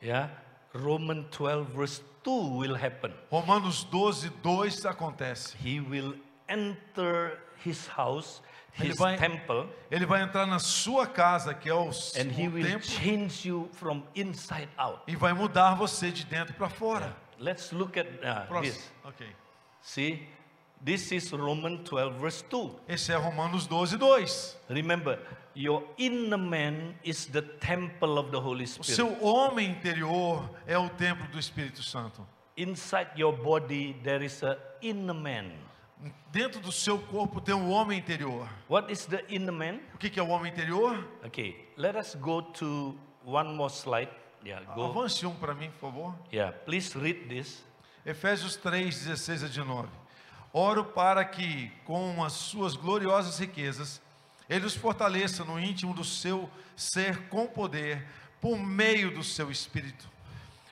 yeah, 0.01 0.29
Romans 0.73 1.25
12 1.37 1.65
verse 1.75 2.01
2 2.23 2.57
will 2.59 2.75
happen. 2.75 3.11
Romanos 3.29 3.83
12, 3.91 4.29
2 4.41 4.85
acontece. 4.85 5.55
He 5.61 5.81
will 5.81 6.15
enter 6.47 7.37
his 7.65 7.87
house, 7.87 8.41
Ele 8.79 8.93
vai- 8.93 9.17
temple, 9.17 9.67
Ele 9.91 10.05
vai 10.05 10.21
entrar 10.21 10.45
na 10.45 10.59
sua 10.59 11.05
casa, 11.07 11.53
que 11.53 11.69
é 11.69 11.73
o, 11.73 11.89
and 11.89 12.31
he 12.37 12.47
o 12.47 12.51
will 12.53 12.65
templo, 12.65 12.87
change 12.87 13.47
you 13.47 13.69
from 13.73 14.03
inside 14.15 14.69
out. 14.77 15.01
e 15.07 15.15
vai 15.15 15.33
mudar 15.33 15.75
você 15.75 16.11
de 16.11 16.25
dentro 16.25 16.53
para 16.53 16.69
fora. 16.69 17.15
Let's 17.39 17.71
look 17.71 17.97
at 17.99 18.05
uh, 18.07 18.47
Próximo. 18.47 18.73
this. 18.73 18.91
Ok. 19.03 19.27
See, 19.81 20.27
this 20.83 21.11
is 21.11 21.31
Romans 21.31 21.81
12 21.89 22.19
verse 22.19 22.43
2. 22.49 22.71
Esse 22.87 23.11
é 23.11 23.15
Romanos 23.15 23.65
12, 23.67 23.97
2. 23.97 24.57
Remember, 24.69 25.19
your 25.55 25.83
inner 25.97 26.37
man 26.37 26.93
is 27.03 27.25
the 27.27 27.41
temple 27.41 28.17
of 28.19 28.29
the 28.31 28.37
Holy 28.37 28.63
O 28.63 28.67
Spirit. 28.67 28.91
seu 28.93 29.23
homem 29.23 29.71
interior 29.71 30.49
é 30.67 30.77
o 30.77 30.89
templo 30.89 31.27
do 31.29 31.39
Espírito 31.39 31.81
Santo. 31.81 32.25
Inside 32.57 33.11
your 33.17 33.31
body, 33.33 33.93
there 34.03 34.23
is 34.23 34.43
a 34.43 34.57
inner 34.81 35.13
man. 35.13 35.51
Dentro 36.31 36.61
do 36.61 36.71
seu 36.71 36.97
corpo 36.97 37.41
tem 37.41 37.53
um 37.53 37.69
homem 37.71 37.99
interior. 37.99 38.49
What 38.69 38.91
is 38.91 39.05
the 39.05 39.25
inner 39.27 39.51
man? 39.51 39.79
O 39.93 39.97
que 39.97 40.09
que 40.09 40.19
é 40.19 40.23
o 40.23 40.29
homem 40.29 40.51
interior? 40.51 41.05
Okay, 41.25 41.67
let 41.75 41.97
us 41.97 42.15
go 42.15 42.41
to 42.41 42.97
one 43.25 43.53
more 43.53 43.71
slide. 43.71 44.09
Yeah, 44.45 44.63
go. 44.73 44.85
Avance 44.85 45.25
um 45.25 45.35
para 45.35 45.53
mim, 45.53 45.69
por 45.71 45.91
favor. 45.91 46.15
Yeah, 46.31 46.57
please 46.65 46.97
read 46.97 47.27
this. 47.27 47.65
Efésios 48.05 48.55
3, 48.55 49.05
16 49.05 49.43
a 49.43 49.47
19. 49.47 49.89
Oro 50.53 50.85
para 50.85 51.25
que, 51.25 51.69
com 51.83 52.23
as 52.23 52.33
suas 52.33 52.75
gloriosas 52.75 53.37
riquezas, 53.37 54.01
Ele 54.49 54.65
os 54.65 54.75
fortaleça 54.75 55.43
no 55.43 55.59
íntimo 55.59 55.93
do 55.93 56.03
seu 56.03 56.49
ser 56.75 57.27
com 57.27 57.45
poder, 57.45 58.07
por 58.39 58.57
meio 58.57 59.11
do 59.13 59.23
seu 59.23 59.51
Espírito, 59.51 60.09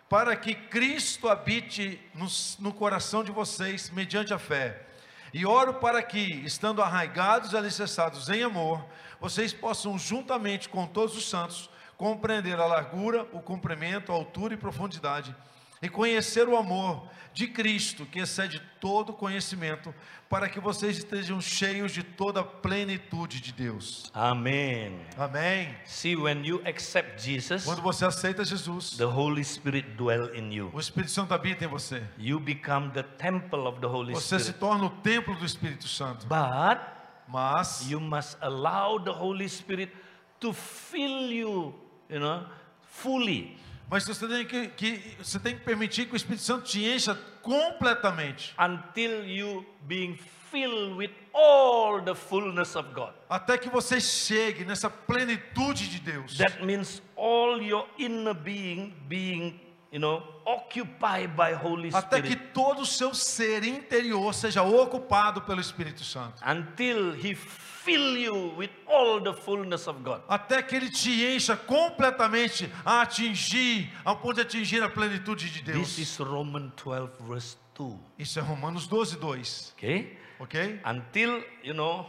para 0.07 0.35
que 0.37 0.55
Cristo 0.55 1.27
habite 1.27 1.99
no, 2.15 2.27
no 2.59 2.73
coração 2.73 3.23
de 3.23 3.31
vocês 3.31 3.89
mediante 3.89 4.33
a 4.33 4.39
fé. 4.39 4.86
E 5.33 5.45
oro 5.45 5.75
para 5.75 6.01
que, 6.01 6.19
estando 6.45 6.81
arraigados 6.81 7.51
e 7.51 7.57
alicerçados 7.57 8.29
em 8.29 8.43
amor, 8.43 8.85
vocês 9.19 9.53
possam, 9.53 9.97
juntamente 9.97 10.69
com 10.69 10.85
todos 10.85 11.17
os 11.17 11.29
santos, 11.29 11.69
compreender 11.97 12.59
a 12.59 12.65
largura, 12.65 13.27
o 13.33 13.41
comprimento, 13.41 14.11
a 14.11 14.15
altura 14.15 14.53
e 14.53 14.57
profundidade, 14.57 15.35
e 15.81 15.89
conhecer 15.89 16.47
o 16.47 16.57
amor 16.57 17.07
de 17.33 17.47
Cristo, 17.47 18.03
que 18.05 18.19
excede 18.19 18.59
todo 18.81 19.13
conhecimento, 19.13 19.93
para 20.27 20.49
que 20.49 20.59
vocês 20.59 20.97
estejam 20.97 21.39
cheios 21.39 21.91
de 21.91 22.01
toda 22.01 22.39
a 22.39 22.43
plenitude 22.43 23.39
de 23.39 23.53
Deus. 23.53 24.11
Amen. 24.13 24.99
Amém. 25.15 25.75
See, 25.85 26.15
when 26.15 26.43
you 26.43 26.61
accept 26.65 27.21
Jesus, 27.23 27.63
Quando 27.63 27.81
você 27.83 28.05
aceita 28.05 28.43
Jesus, 28.43 28.97
the 28.97 29.05
Holy 29.05 29.43
Spirit 29.43 29.87
dwell 29.95 30.33
in 30.35 30.51
you. 30.51 30.71
o 30.73 30.79
Espírito 30.79 31.11
Santo 31.11 31.33
habita 31.33 31.63
em 31.63 31.67
você. 31.67 32.01
You 32.17 32.39
become 32.39 32.89
the 32.91 33.03
temple 33.03 33.67
of 33.67 33.79
the 33.79 33.87
Holy 33.87 34.13
Você 34.13 34.39
se 34.39 34.45
Spirit. 34.45 34.59
torna 34.59 34.85
o 34.85 34.89
templo 34.89 35.35
do 35.35 35.45
Espírito 35.45 35.87
Santo. 35.87 36.25
But 36.25 36.79
Mas 37.27 37.87
you 37.89 37.99
must 37.99 38.37
allow 38.41 38.97
the 39.03 39.11
Holy 39.11 39.47
Spirit 39.47 39.91
to 40.39 40.53
fill 40.53 41.31
you, 41.31 41.75
you 42.09 42.19
know, 42.19 42.45
fully. 42.81 43.57
Mas 43.89 44.05
você 44.05 44.27
tem 44.27 44.45
que, 44.45 44.67
que- 44.69 45.15
você 45.23 45.39
tem 45.39 45.55
que 45.55 45.63
permitir 45.63 46.05
que 46.07 46.13
o 46.13 46.17
Espírito 46.17 46.43
Santo 46.43 46.65
te 46.65 46.83
encha 46.83 47.15
completamente. 47.41 48.53
until 48.59 49.25
you 49.25 49.65
being 49.87 50.17
filled 50.51 50.95
with 50.97 51.11
all 51.33 52.01
the 52.01 52.13
fullness 52.15 52.75
of 52.75 52.89
God. 52.93 53.13
Até 53.29 53.57
que 53.57 53.69
você 53.69 53.99
chegue 54.01 54.65
nessa 54.65 54.89
plenitude 54.89 55.87
de 55.89 55.99
Deus. 55.99 56.37
That 56.37 56.63
means 56.65 57.01
all 57.15 57.61
your 57.61 57.85
inner 57.97 58.33
being 58.33 58.93
being, 59.07 59.59
you 59.91 59.99
know, 59.99 60.21
occupied 60.45 61.29
by 61.35 61.53
Holy 61.53 61.89
Até 61.93 62.21
que 62.21 62.35
todo 62.35 62.81
o 62.81 62.85
seu 62.85 63.13
ser 63.13 63.63
interior 63.63 64.33
seja 64.33 64.61
ocupado 64.63 65.41
pelo 65.41 65.61
Espírito 65.61 66.03
Santo. 66.03 66.41
until 66.45 67.13
he 67.15 67.33
fill 67.35 68.17
you 68.17 68.53
with 68.57 68.69
all 68.85 69.21
the 69.21 69.33
fullness 69.33 69.87
of 69.87 70.01
God. 70.03 70.21
Até 70.27 70.61
que 70.61 70.75
ele 70.75 70.89
te 70.89 71.23
encha 71.25 71.55
completamente 71.55 72.69
a 72.85 73.01
atingir, 73.01 73.89
ao 74.03 74.17
ponto 74.17 74.35
de 74.35 74.41
atingir 74.41 74.83
a 74.83 74.89
plenitude 74.89 75.49
de 75.49 75.61
This 75.63 75.73
Deus. 75.73 75.97
is 75.97 76.17
Romans 76.19 76.73
12 76.83 77.09
verse 77.21 77.57
2. 77.75 77.97
Isso 78.19 78.39
é 78.39 78.41
Romanos 78.41 78.87
12, 78.87 79.17
2. 79.17 79.73
Okay? 79.77 80.17
Ok? 80.39 80.81
Until, 80.85 81.43
you 81.63 81.73
know, 81.73 82.05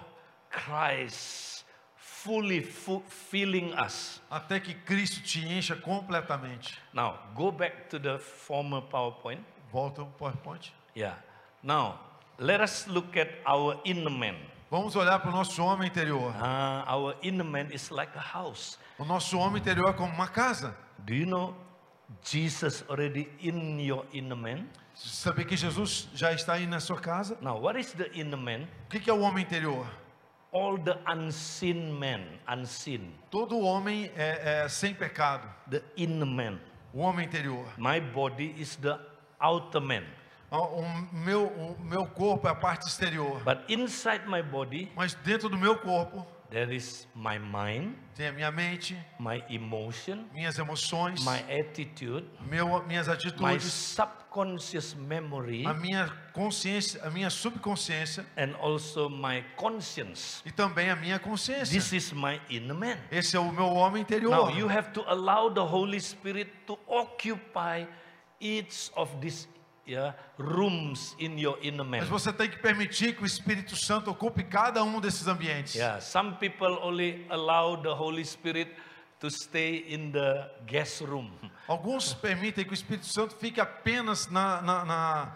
Christ 0.51 1.64
fully 2.29 2.61
fu- 2.62 3.03
filling 3.09 3.72
us. 3.74 4.20
Até 4.31 4.61
que 4.61 4.74
Cristo 4.74 5.22
te 5.22 5.41
encha 5.49 5.74
completamente. 5.74 6.79
Now, 6.93 7.18
go 7.35 7.51
back 7.51 7.89
to 7.89 7.99
the 7.99 8.18
former 8.18 8.83
PowerPoint. 8.83 9.41
Volta 9.72 10.03
o 10.03 10.07
PowerPoint. 10.07 10.70
Yeah. 10.95 11.16
Now, 11.62 11.99
let 12.39 12.61
us 12.61 12.87
look 12.87 13.16
at 13.16 13.29
our 13.47 13.81
inner 13.85 14.11
man. 14.11 14.35
Vamos 14.70 14.95
olhar 14.97 15.18
para 15.20 15.31
o 15.31 15.33
nosso 15.33 15.62
homem 15.62 15.89
interior. 15.89 16.31
Uh, 16.37 16.85
our 16.87 17.14
inner 17.22 17.45
man 17.45 17.68
is 17.72 17.91
like 17.91 18.12
a 18.14 18.20
house. 18.20 18.79
O 18.99 19.05
nosso 19.05 19.39
homem 19.39 19.59
interior 19.62 19.89
é 19.89 19.93
como 19.95 20.12
uma 20.12 20.29
casa. 20.29 20.76
Do 20.99 21.14
you 21.14 21.24
know 21.24 21.55
Jesus 22.22 22.85
already 22.91 23.29
in 23.41 23.81
your 23.81 24.05
inner 24.12 24.37
man? 24.37 24.66
Saber 24.95 25.47
que 25.47 25.57
Jesus 25.57 26.09
já 26.14 26.33
está 26.33 26.55
aí 26.55 26.66
na 26.66 26.81
sua 26.81 27.01
casa? 27.01 27.39
Now, 27.41 27.59
what 27.59 27.79
is 27.81 27.93
the 27.93 28.11
inner 28.12 28.37
man? 28.37 28.66
O 28.87 28.89
que 28.91 29.09
é 29.09 29.12
o 29.14 29.20
homem 29.20 29.45
interior? 29.45 29.87
All 30.51 30.78
the 30.78 30.96
unseen 31.07 31.92
man, 31.92 32.22
unseen, 32.49 33.12
Todo 33.30 33.59
homem 33.59 34.11
é, 34.16 34.62
é 34.64 34.68
sem 34.68 34.94
pecado. 34.94 35.46
the 35.70 35.82
inner 35.96 36.26
man. 36.26 36.59
O 36.92 37.01
homem 37.01 37.26
interior. 37.26 37.66
My 37.76 38.01
body 38.01 38.55
is 38.59 38.76
the 38.76 38.99
outer 39.38 39.80
man. 39.80 40.05
O 40.51 40.82
meu, 41.12 41.46
o 41.46 41.76
meu 41.84 42.07
corpo 42.07 42.49
é 42.49 42.51
a 42.51 42.55
parte 42.55 42.86
exterior. 42.86 43.42
But 43.44 43.70
inside 43.70 44.26
my 44.26 44.42
body, 44.42 44.90
Mas 44.96 45.12
dentro 45.14 45.51
do 45.51 45.59
meu 45.59 45.76
corpo 45.76 46.26
there 46.51 46.70
is 46.74 47.07
my 47.14 47.38
mind, 47.38 47.94
tem 48.14 48.28
a 48.28 48.32
minha 48.32 48.51
mente, 48.51 48.96
my 49.18 49.42
emotion, 49.51 50.24
minhas 50.32 50.59
emoções, 50.59 51.22
my 51.24 51.38
attitude, 51.49 52.24
meu, 52.49 52.82
minhas 52.84 53.07
my 53.07 53.14
atitudes, 53.14 53.64
subconscious 53.64 54.94
memory, 54.94 55.66
a 55.66 55.74
minha 55.74 56.11
consciência, 56.32 57.03
a 57.05 57.11
minha 57.11 57.28
subconsciência 57.28 58.24
and 58.36 58.55
also 58.61 59.09
my 59.11 59.44
conscience. 59.57 60.42
e 60.46 60.51
também 60.51 60.90
a 60.90 60.96
minha 60.96 61.18
consciência. 61.18 61.78
This 61.78 61.92
is 61.92 62.12
my 62.12 62.40
inner 62.49 62.74
man. 62.74 62.96
Esse 63.11 63.36
é 63.36 63.40
o 63.40 63.53
meu 63.53 63.66
homem 63.66 64.03
interior. 64.03 64.30
Now 64.30 64.51
you 64.51 64.68
have 64.68 64.92
to 64.92 65.05
allow 65.07 65.53
the 65.53 65.61
Holy 65.61 66.01
Spirit 66.01 66.51
to 66.66 66.78
occupy 66.86 67.86
each 68.40 68.90
of 68.96 69.11
these 69.20 69.49
yeah, 69.89 70.14
rooms 70.39 71.16
in 71.18 71.39
your 71.39 71.59
inner 71.62 71.84
man. 71.84 72.01
Mas 72.01 72.09
você 72.09 72.32
tem 72.32 72.49
que 72.49 72.59
permitir 72.59 73.14
que 73.16 73.22
o 73.22 73.26
Espírito 73.26 73.74
Santo 73.74 74.11
ocupe 74.11 74.45
cada 74.45 74.82
um 74.84 75.01
desses 75.01 75.26
ambientes. 75.26 75.74
Yeah, 75.74 76.01
some 76.01 76.36
people 76.36 76.78
only 76.82 77.26
allow 77.30 77.76
the 77.80 77.93
Holy 77.95 78.24
Spirit 78.24 78.70
to 79.20 79.28
stay 79.30 79.84
in 79.89 80.12
the 80.12 80.51
guest 80.66 81.01
room. 81.01 81.30
Alguns 81.66 82.12
permitem 82.20 82.64
que 82.64 82.70
o 82.72 82.74
Espírito 82.74 83.07
Santo 83.07 83.34
fique 83.36 83.61
apenas 83.61 84.28
na, 84.28 84.62
na, 84.62 84.84
na- 84.84 85.32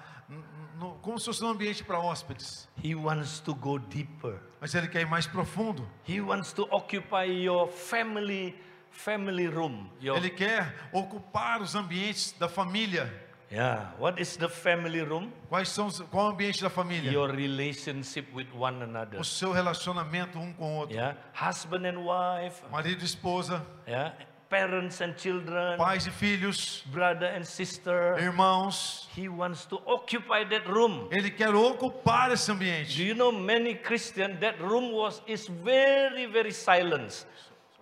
no, 0.79 0.95
como 1.03 1.19
se 1.19 1.27
fosse 1.27 1.45
um 1.45 1.49
ambiente 1.49 1.83
para 1.85 1.99
hóspedes. 1.99 2.69
He 2.83 2.95
wants 2.95 3.41
to 3.41 3.55
go 3.55 3.79
deeper. 3.79 4.39
Mas 4.61 4.75
ele 4.75 4.89
quer 4.89 5.01
ir 5.03 5.07
mais 5.07 5.27
profundo. 5.27 5.89
He 6.09 6.21
wants 6.21 6.53
to 6.53 6.67
occupy 6.71 7.25
your 7.25 7.69
family 7.69 8.55
family 8.93 9.47
room. 9.49 9.89
Your, 10.01 10.17
Ele 10.17 10.31
quer 10.31 10.75
ocupar 10.93 11.63
os 11.63 11.75
ambientes 11.75 12.33
da 12.39 12.49
família. 12.49 13.11
Yeah, 13.53 13.93
what 13.99 14.19
is 14.21 14.37
the 14.37 14.49
family 14.49 15.01
room? 15.03 15.31
Quais 15.49 15.69
são 15.69 15.87
os, 15.87 16.01
qual 16.11 16.27
é 16.27 16.29
o 16.31 16.33
ambiente 16.33 16.63
da 16.63 16.71
família? 16.71 17.11
Your 17.13 17.31
relationship 17.31 18.27
with 18.35 18.47
one 18.55 18.83
another. 18.83 19.21
O 19.21 19.25
seu 19.25 19.53
relacionamento 19.53 20.39
um 20.39 20.53
com 20.53 20.65
o 20.65 20.77
outro. 20.79 20.97
Yeah, 20.97 21.17
husband 21.35 21.87
and 21.87 21.99
wife. 21.99 22.63
Marido 22.71 23.03
e 23.03 23.05
esposa, 23.05 23.65
Yeah, 23.87 24.15
parents 24.49 25.01
and 25.01 25.15
children. 25.19 25.77
pais 25.79 26.07
e 26.07 26.11
filhos, 26.11 26.83
brother 26.87 27.35
and 27.37 27.45
sister. 27.45 28.17
irmãos. 28.19 29.09
He 29.17 29.29
wants 29.29 29.67
to 29.67 29.81
occupy 29.87 30.45
that 30.49 30.67
room. 30.69 31.09
Ele 31.11 31.31
quer 31.31 31.55
ocupar 31.55 32.31
esse 32.33 32.47
Do 32.47 32.53
ambiente. 32.55 33.03
you 33.03 33.15
know 33.15 33.31
many 33.33 33.75
Christian 33.75 34.39
that 34.41 34.59
room 34.63 34.93
was 34.93 35.23
is 35.27 35.47
very 35.49 36.27
very 36.27 36.53
silent. 36.53 37.27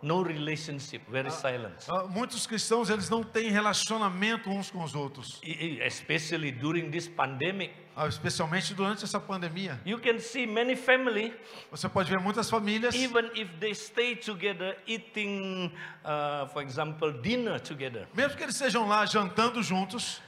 No 0.03 0.23
relationship, 0.23 1.03
very 1.11 1.31
silent. 1.31 1.75
Ah, 1.89 2.05
Muitos 2.07 2.47
cristãos 2.47 2.89
eles 2.89 3.11
não 3.11 3.23
têm 3.23 3.51
relacionamento 3.51 4.49
uns 4.49 4.71
com 4.71 4.83
os 4.83 4.95
outros, 4.95 5.39
E- 5.43 5.79
Especially 5.85 6.51
during 6.51 6.91
this 6.91 7.07
pandemic. 7.07 7.75
Ah, 7.95 8.07
especialmente 8.07 8.73
durante 8.73 9.05
essa 9.05 9.21
pandemia. 9.21 9.79
You 9.85 9.99
can 9.99 10.19
see 10.19 10.47
many 10.47 10.75
family 10.75 11.35
Você 11.71 11.87
pode 11.87 12.09
ver 12.11 12.19
muitas 12.19 12.49
famílias, 12.49 12.95
even 12.95 13.31
if 13.35 13.51
they 13.61 13.75
stay 13.75 14.17
together 14.17 14.75
eating 14.87 15.71
uh, 16.03 16.47
for 16.49 16.63
example 16.63 17.13
dinner 17.21 17.61
together. 17.61 18.07
mesmo 18.15 18.37
que 18.39 18.43
eles 18.43 18.55
estejam 18.55 18.89
lá 18.89 19.05
jantando 19.05 19.63
juntos, 19.63 20.23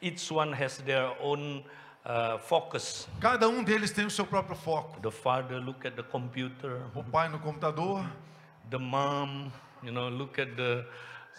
Each 0.00 0.32
one 0.32 0.54
has 0.54 0.78
their 0.78 1.12
own 1.20 1.62
uh, 2.06 2.38
focus. 2.38 3.06
cada 3.20 3.48
um 3.50 3.62
deles 3.62 3.90
tem 3.90 4.06
o 4.06 4.10
seu 4.10 4.24
próprio 4.24 4.56
foco. 4.56 4.98
The 5.02 5.10
father 5.10 5.58
look 5.60 5.86
at 5.86 5.94
the 5.96 6.02
computer. 6.02 6.80
O 6.94 7.02
pai 7.04 7.28
no 7.28 7.38
computador, 7.38 8.06
the 8.70 8.78
mom, 8.78 9.52
you 9.82 9.92
know, 9.92 10.08
look 10.08 10.38
at 10.38 10.56
the 10.56 10.84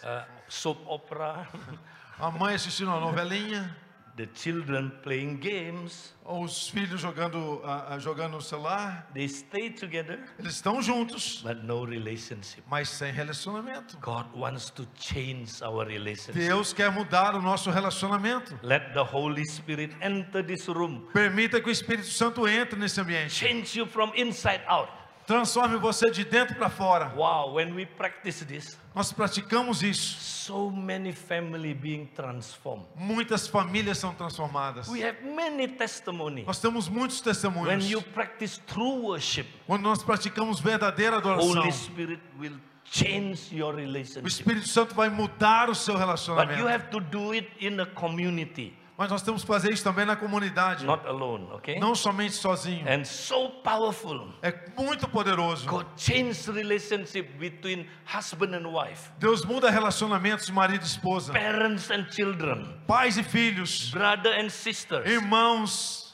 uh, 0.04 0.22
soap 0.48 0.78
opera, 0.86 1.46
a 2.20 2.30
mãe 2.30 2.54
assistindo 2.54 2.88
uma 2.90 3.00
novelinha, 3.00 3.74
the 4.16 4.26
children 4.34 4.90
playing 5.02 5.36
games. 5.38 6.14
os 6.24 6.68
filhos 6.70 7.00
jogando, 7.02 7.60
ah, 7.64 7.98
jogando 7.98 8.32
no 8.36 8.40
celular. 8.40 9.06
They 9.12 9.28
stay 9.28 9.70
together, 9.70 10.18
Eles 10.38 10.54
estão 10.54 10.80
juntos, 10.80 11.42
but 11.42 11.62
no 11.62 11.84
relationship. 11.84 12.62
mas 12.68 12.88
sem 12.88 13.12
relacionamento. 13.12 13.98
God 14.00 14.26
wants 14.34 14.70
to 14.70 14.86
change 14.98 15.62
our 15.62 15.86
relationship. 15.86 16.32
Deus 16.34 16.72
quer 16.72 16.90
mudar 16.90 17.34
o 17.34 17.42
nosso 17.42 17.70
relacionamento. 17.70 18.58
Let 18.62 18.92
the 18.94 19.02
Holy 19.04 19.44
Spirit 19.46 19.94
enter 20.00 20.42
this 20.42 20.66
room, 20.68 21.06
Permita 21.12 21.60
que 21.60 21.68
o 21.68 21.72
Espírito 21.72 22.08
Santo 22.08 22.48
entre 22.48 22.78
nesse 22.78 22.98
ambiente. 23.00 23.30
change 23.34 23.78
you 23.78 23.86
from 23.86 24.10
inside 24.16 24.62
out. 24.66 24.90
Transforme 25.26 25.76
você 25.78 26.08
de 26.10 26.24
dentro 26.24 26.54
para 26.54 26.68
fora. 26.70 27.08
Wow, 27.16 27.54
when 27.56 27.72
we 27.74 27.84
practice 27.84 28.44
this, 28.44 28.78
Nós 28.94 29.12
praticamos 29.12 29.82
isso. 29.82 30.16
so 30.46 30.70
many 30.70 31.12
family 31.12 31.74
being 31.74 32.06
transformed. 32.14 32.86
Muitas 32.94 33.48
famílias 33.48 33.98
são 33.98 34.14
transformadas. 34.14 34.86
We 34.88 35.02
have 35.02 35.18
many 35.24 35.66
testimony. 35.66 36.44
Nós 36.44 36.60
temos 36.60 36.88
muitos 36.88 37.18
When 37.18 37.24
testemunhos. 37.24 37.90
you 37.90 38.00
practice 38.02 38.60
true 38.66 39.00
worship, 39.02 39.46
Quando 39.66 39.82
nós 39.82 40.02
praticamos 40.04 40.60
verdadeira 40.60 41.16
adoração, 41.16 41.50
Holy 41.60 41.72
Spirit 41.72 42.22
will 42.38 42.56
change 42.84 43.52
your 43.52 43.74
o 43.74 43.76
relationship. 43.78 44.26
Espírito 44.28 44.68
Santo 44.68 44.94
vai 44.94 45.08
mudar 45.08 45.68
o 45.68 45.74
seu 45.74 45.94
But 45.94 46.00
you 46.02 46.06
relacionamento. 46.06 46.68
have 46.68 46.88
to 46.90 47.00
do 47.00 47.32
it 47.34 47.50
in 47.60 47.80
a 47.80 47.86
community, 47.86 48.72
Mas 48.98 49.10
nós 49.10 49.20
temos 49.22 49.42
que 49.42 49.46
fazer 49.46 49.70
isso 49.72 49.84
também 49.84 50.06
na 50.06 50.16
comunidade, 50.16 50.84
not 50.84 51.06
alone, 51.06 51.46
okay? 51.52 51.78
não 51.78 51.94
somente 51.94 52.32
sozinho. 52.34 52.86
And 52.88 53.04
so 53.04 53.50
powerful. 53.62 54.32
É 54.42 54.54
muito 54.76 55.06
poderoso. 55.08 55.66
God 55.68 55.86
changed 55.98 56.50
relationship 56.50 57.28
between 57.38 57.86
husband 58.06 58.54
and 58.56 58.66
wife, 58.66 59.10
Deus 59.18 59.44
muda 59.44 59.70
relacionamentos 59.70 60.48
marido 60.48 60.82
e 60.82 60.86
esposa, 60.86 61.32
parents 61.32 61.90
and 61.90 62.06
children, 62.10 62.74
pais 62.86 63.18
e 63.18 63.22
filhos, 63.22 63.90
brother 63.90 64.32
and 64.40 64.48
sisters. 64.48 65.06
irmãos 65.06 66.06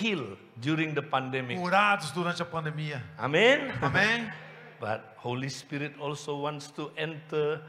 Heal 0.00 0.36
during 0.56 0.94
the 0.94 1.02
pandemic. 1.02 1.60
curados 1.60 2.10
durante 2.10 2.42
a 2.42 2.46
pandemia. 2.46 3.04
Amen. 3.18 3.70
Amém? 3.82 4.30
But 4.80 5.02
Holy 5.22 5.50
Spirit 5.50 5.94
also 6.00 6.38
wants 6.40 6.70
to 6.70 6.90
enter, 6.96 7.60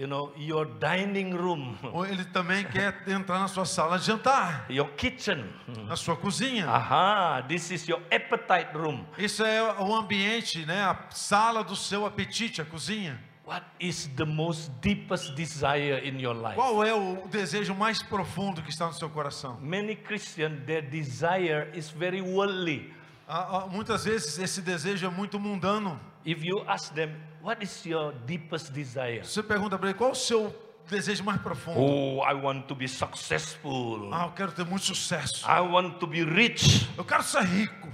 you 0.00 0.06
know, 0.06 0.32
your 0.34 0.64
dining 0.64 1.36
room, 1.36 1.76
Ou 1.92 2.06
Ele 2.06 2.24
também 2.24 2.64
quer 2.64 3.02
entrar 3.06 3.38
na 3.38 3.48
sua 3.48 3.66
sala 3.66 3.98
de 3.98 4.06
jantar, 4.06 4.64
your 4.70 4.88
kitchen. 4.96 5.44
na 5.86 5.94
sua 5.94 6.16
cozinha. 6.16 6.66
Aha, 6.66 7.42
this 7.46 7.70
is 7.70 7.86
your 7.86 8.00
appetite 8.10 8.72
room. 8.74 9.04
Isso 9.18 9.44
é 9.44 9.62
o 9.78 9.94
ambiente, 9.94 10.64
né? 10.64 10.82
A 10.84 10.96
sala 11.10 11.62
do 11.62 11.76
seu 11.76 12.06
apetite, 12.06 12.62
a 12.62 12.64
cozinha. 12.64 13.20
What 13.44 13.66
is 13.78 14.06
the 14.16 14.24
most 14.24 14.70
deepest 14.80 15.34
desire 15.34 16.08
in 16.08 16.18
your 16.18 16.34
life? 16.34 16.54
Qual 16.54 16.82
é 16.82 16.94
o 16.94 17.28
desejo 17.28 17.74
mais 17.74 18.02
profundo 18.02 18.62
que 18.62 18.70
está 18.70 18.86
no 18.86 18.94
seu 18.94 19.10
coração? 19.10 19.58
Many 19.60 19.96
Christians, 19.96 20.64
their 20.64 20.82
desire 20.82 21.68
is 21.74 21.90
very 21.90 22.22
worldly. 22.22 22.94
Ah, 23.28 23.64
ah, 23.64 23.66
Muitas 23.66 24.04
vezes 24.04 24.38
esse 24.38 24.62
desejo 24.62 25.06
é 25.06 25.10
muito 25.10 25.38
mundano. 25.38 26.00
If 26.24 26.42
you 26.42 26.64
ask 26.68 26.94
them, 26.94 27.10
what 27.42 27.62
is 27.64 27.84
your 27.84 28.12
deepest 28.26 28.70
desire? 28.72 29.20
Você 29.24 29.42
pergunta 29.42 29.78
para 29.78 29.88
ele 29.90 29.98
qual 29.98 30.12
o 30.12 30.14
seu 30.14 30.54
desejo 30.88 31.22
mais 31.24 31.40
profundo? 31.40 31.78
Oh, 31.80 32.24
I 32.24 32.34
want 32.34 32.66
to 32.66 32.74
be 32.74 32.88
successful. 32.88 34.10
Ah, 34.12 34.26
eu 34.26 34.32
quero 34.32 34.52
ter 34.52 34.64
muito 34.64 34.84
sucesso. 34.86 35.46
I 35.46 35.60
want 35.60 35.98
to 35.98 36.06
be 36.06 36.22
rich. 36.22 36.88
Eu 36.96 37.04
quero 37.04 37.22
ser 37.22 37.42
rico. 37.42 37.88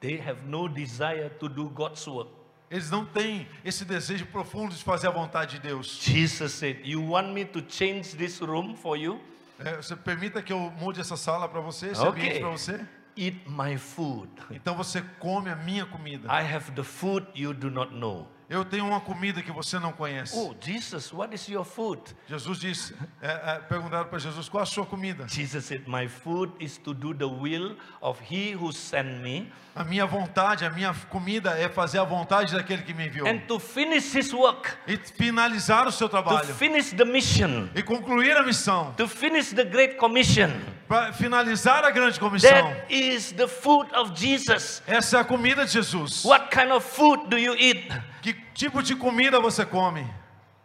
They 0.00 0.20
have 0.20 0.40
no 0.46 0.68
desire 0.68 1.30
to 1.38 1.48
do 1.48 1.68
God's 1.68 2.06
work. 2.06 2.30
Eles 2.70 2.90
não 2.90 3.04
têm 3.04 3.46
esse 3.64 3.84
desejo 3.84 4.24
profundo 4.26 4.74
de 4.74 4.82
fazer 4.82 5.06
a 5.06 5.10
vontade 5.10 5.56
de 5.56 5.68
Deus. 5.68 5.98
Jesus 6.02 6.52
said, 6.52 6.80
You 6.84 7.06
want 7.10 7.28
me 7.28 7.44
to 7.44 7.62
change 7.68 8.16
this 8.16 8.40
room 8.40 8.74
for 8.74 8.96
you? 8.96 9.20
É, 9.58 9.76
você 9.76 9.94
permita 9.94 10.42
que 10.42 10.52
eu 10.52 10.58
mude 10.80 11.00
essa 11.00 11.16
sala 11.16 11.46
para 11.48 11.60
você, 11.60 11.88
esse 11.88 12.00
Ok. 12.00 12.20
ambiente 12.22 12.40
para 12.40 12.48
você? 12.48 12.80
Eat 13.16 13.42
my 13.46 13.76
food. 13.76 14.30
Então 14.50 14.74
você 14.74 15.02
come 15.18 15.50
a 15.50 15.56
minha 15.56 15.84
comida. 15.86 16.28
I 16.28 16.42
have 16.42 16.72
the 16.72 16.82
food 16.82 17.26
you 17.34 17.52
do 17.52 17.70
not 17.70 17.94
know. 17.94 18.28
Eu 18.52 18.66
tenho 18.66 18.86
uma 18.86 19.00
comida 19.00 19.42
que 19.42 19.50
você 19.50 19.78
não 19.78 19.92
conhece. 19.92 20.36
Oh, 20.36 20.54
Jesus, 20.60 21.10
what 21.10 21.34
is 21.34 21.48
your 21.48 21.64
food? 21.64 22.02
Jesus 22.28 22.58
disse, 22.58 22.94
é, 23.22 23.54
é, 23.54 23.58
perguntaram 23.60 24.10
para 24.10 24.18
Jesus, 24.18 24.46
qual 24.46 24.62
a 24.62 24.66
sua 24.66 24.84
comida? 24.84 25.26
Jesus 25.26 25.64
said, 25.64 25.88
My 25.88 26.06
food 26.06 26.52
is 26.60 26.76
to 26.76 26.92
do 26.92 27.14
the 27.14 27.24
will 27.24 27.78
of 28.02 28.20
He 28.20 28.54
who 28.54 28.70
sent 28.70 29.22
me 29.22 29.50
A 29.74 29.84
minha 29.84 30.04
vontade, 30.04 30.66
a 30.66 30.70
minha 30.70 30.92
comida 31.08 31.50
é 31.58 31.66
fazer 31.66 31.98
a 31.98 32.04
vontade 32.04 32.54
daquele 32.54 32.82
que 32.82 32.92
me 32.92 33.06
enviou. 33.06 33.26
and 33.26 33.38
to 33.48 33.58
finish 33.58 34.14
His 34.14 34.30
work, 34.32 34.70
E 34.86 34.98
finalizar 34.98 35.88
o 35.88 35.92
seu 35.92 36.08
to 36.08 36.12
trabalho. 36.12 36.54
finish 36.54 36.90
the 36.92 37.04
mission, 37.06 37.70
E 37.74 37.82
concluir 37.82 38.36
a 38.36 38.42
missão. 38.42 38.92
to 38.98 39.08
finish 39.08 39.50
the 39.54 39.64
Great 39.64 39.96
Commission. 39.96 40.50
Para 40.86 41.12
finalizar 41.14 41.84
a 41.86 41.90
grande 41.90 42.20
comissão. 42.20 42.50
That 42.50 42.86
is 42.94 43.32
the 43.32 43.48
food 43.48 43.90
of 43.94 44.12
Jesus. 44.14 44.82
Essa 44.86 45.16
é 45.16 45.20
a 45.20 45.24
comida 45.24 45.64
de 45.64 45.72
Jesus. 45.72 46.22
What 46.22 46.50
kind 46.50 46.70
of 46.70 46.84
food 46.86 47.28
do 47.30 47.38
you 47.38 47.54
eat? 47.54 47.88
Que 48.20 48.34
tipo 48.54 48.82
de 48.82 48.94
comida 48.94 49.40
você 49.40 49.64
come? 49.64 50.06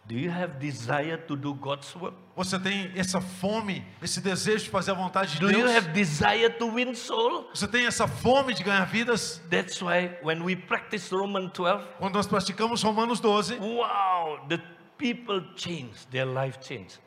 Do 0.05 0.15
you 0.15 0.29
have 0.31 0.55
desire 0.59 1.17
to 1.27 1.35
do 1.37 1.53
God's 1.53 1.95
work? 1.95 2.26
Você 2.37 2.59
tem 2.59 2.91
essa 2.95 3.19
fome, 3.19 3.83
esse 3.99 4.21
desejo 4.21 4.65
de 4.65 4.69
fazer 4.69 4.91
a 4.91 4.93
vontade 4.93 5.33
de 5.33 5.39
Do 5.39 5.49
you 5.49 5.63
Deus? 5.63 5.75
have 5.75 5.87
desire 5.91 6.51
to 6.51 6.67
win 6.71 6.93
soul? 6.93 7.49
Você 7.51 7.67
tem 7.67 7.87
essa 7.87 8.07
fome 8.07 8.53
de 8.53 8.63
ganhar 8.63 8.85
vidas? 8.85 9.41
That's 9.49 9.81
why 9.81 10.11
when 10.21 10.43
we 10.43 10.55
practice 10.55 11.11
Romans 11.11 11.51
12, 11.51 11.83
Quando 11.97 12.13
nós 12.13 12.27
praticamos 12.27 12.83
Romanos 12.83 13.19
12, 13.19 13.55
wow, 13.55 14.39
the 14.47 14.61
people 14.99 15.43
change, 15.55 16.05
their 16.11 16.27
life 16.27 16.59
change. 16.61 16.99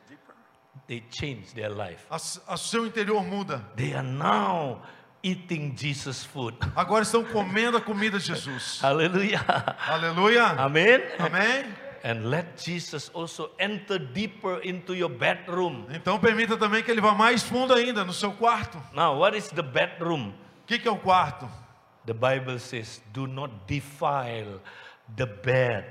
They 0.87 1.01
change 1.09 1.53
their 1.55 1.69
life. 1.69 2.05
A, 2.09 2.17
a 2.17 2.57
seu 2.57 2.85
interior 2.85 3.23
muda. 3.23 3.65
They 3.77 3.93
are 3.93 4.03
now 4.05 4.81
eating 5.23 5.73
Jesus 5.77 6.25
food. 6.25 6.57
Agora 6.75 7.03
estão 7.03 7.23
comendo 7.23 7.77
a 7.77 7.81
comida 7.81 8.19
de 8.19 8.25
Jesus. 8.25 8.81
Hallelujah. 8.81 9.45
Aleluia. 9.87 10.43
Amen. 10.57 11.01
Amém. 11.17 11.90
And 12.03 12.29
let 12.31 12.57
Jesus 12.57 13.11
also 13.13 13.51
enter 13.59 13.99
deeper 13.99 14.59
into 14.63 14.95
your 14.95 15.09
bedroom. 15.09 15.85
Então 15.91 16.19
permita 16.19 16.57
também 16.57 16.81
que 16.81 16.89
ele 16.89 17.01
vá 17.01 17.13
mais 17.13 17.43
fundo 17.43 17.73
ainda 17.73 18.03
no 18.03 18.11
seu 18.13 18.31
quarto. 18.31 18.81
Now, 18.93 19.19
what 19.19 19.37
is 19.37 19.49
the 19.49 19.61
bedroom? 19.61 20.29
O 20.63 20.65
que, 20.65 20.79
que 20.79 20.87
é 20.87 20.91
o 20.91 20.97
quarto? 20.97 21.47
The 22.05 22.13
Bible 22.13 22.57
says, 22.59 23.03
do 23.13 23.27
not 23.27 23.53
defile 23.67 24.59
the 25.15 25.27
bed. 25.27 25.85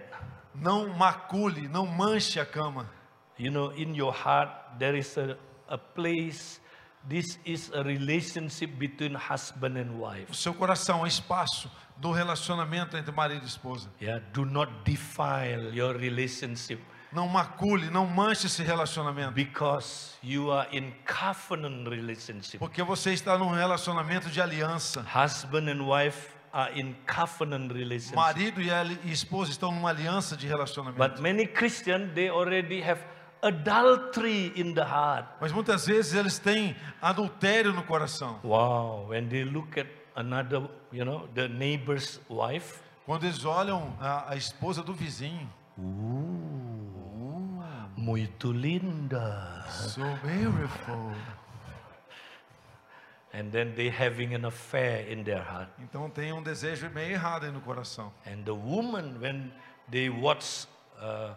Não 0.52 0.88
macule, 0.88 1.68
não 1.68 1.86
manche 1.86 2.40
a 2.40 2.44
cama. 2.44 2.90
You 3.38 3.52
know, 3.52 3.72
in 3.76 3.94
your 3.94 4.12
heart, 4.12 4.50
there 4.80 4.98
is 4.98 5.16
a, 5.16 5.36
a 5.68 5.78
place. 5.78 6.60
This 7.08 7.38
is 7.46 7.70
a 7.72 7.82
relationship 7.82 8.78
between 8.78 9.14
husband 9.14 9.78
and 9.78 9.92
O 9.92 10.02
wife. 10.06 10.34
seu 10.36 10.52
coração 10.52 11.04
é 11.06 11.08
espaço 11.08 11.70
do 12.00 12.10
relacionamento 12.12 12.96
entre 12.96 13.12
marido 13.12 13.44
e 13.44 13.46
esposa. 13.46 13.90
Yeah, 14.00 14.24
do 14.32 14.44
not 14.44 14.72
defile 14.84 15.70
your 15.76 15.96
relationship 15.96 16.80
Não 17.12 17.26
macule, 17.26 17.90
não 17.90 18.06
manche 18.06 18.46
esse 18.46 18.62
relacionamento. 18.62 19.32
because 19.32 20.16
you 20.22 20.52
are 20.52 20.68
in 20.76 20.92
covenant 21.04 21.88
relationship. 21.88 22.58
Porque 22.58 22.82
você 22.82 23.12
está 23.12 23.36
num 23.36 23.50
relacionamento 23.50 24.30
de 24.30 24.40
aliança. 24.40 25.04
Husband 25.12 25.68
and 25.68 25.82
wife 25.82 26.28
are 26.52 26.72
in 26.80 26.94
covenant 27.06 27.72
relationship. 27.72 28.14
Marido 28.14 28.60
e 28.62 29.12
esposa 29.12 29.50
estão 29.50 29.72
numa 29.72 29.90
aliança 29.90 30.36
de 30.36 30.46
relacionamento. 30.46 31.02
But 31.02 31.20
many 31.20 31.46
Christians, 31.46 32.14
they 32.14 32.28
already 32.30 32.80
have 32.80 33.02
adultery 33.42 34.52
in 34.54 34.74
the 34.74 34.84
heart. 34.84 35.26
Mas 35.40 35.52
muitas 35.52 35.86
vezes 35.86 36.14
eles 36.14 36.38
têm 36.38 36.76
adultério 37.02 37.72
no 37.72 37.82
coração. 37.82 38.38
Wow, 38.44 39.08
when 39.08 39.28
they 39.28 39.44
look 39.44 39.78
at 39.78 39.86
another, 40.20 40.68
you 40.92 41.04
know, 41.04 41.26
the 41.34 41.48
neighbor's 41.48 42.20
wife, 42.28 42.80
Quando 43.06 43.24
eles 43.26 43.44
olham 43.44 43.96
a, 44.00 44.30
a 44.32 44.36
esposa 44.36 44.82
do 44.82 44.92
vizinho. 44.94 45.48
muito 47.96 48.52
linda. 48.52 49.64
So 49.68 50.02
beautiful. 50.22 51.12
And 53.32 53.52
then 53.52 53.74
they 53.76 53.88
having 53.90 54.34
an 54.34 54.44
affair 54.44 55.06
in 55.10 55.22
their 55.24 55.42
heart. 55.42 55.68
Então 55.78 56.10
tem 56.10 56.32
um 56.32 56.42
desejo 56.42 56.90
meio 56.90 57.12
errado 57.12 57.44
aí 57.46 57.52
no 57.52 57.60
coração. 57.60 58.12
And 58.26 58.42
the 58.44 58.52
woman, 58.54 59.18
when 59.20 59.52
they 59.88 60.08
watch 60.10 60.66
uh, 61.00 61.34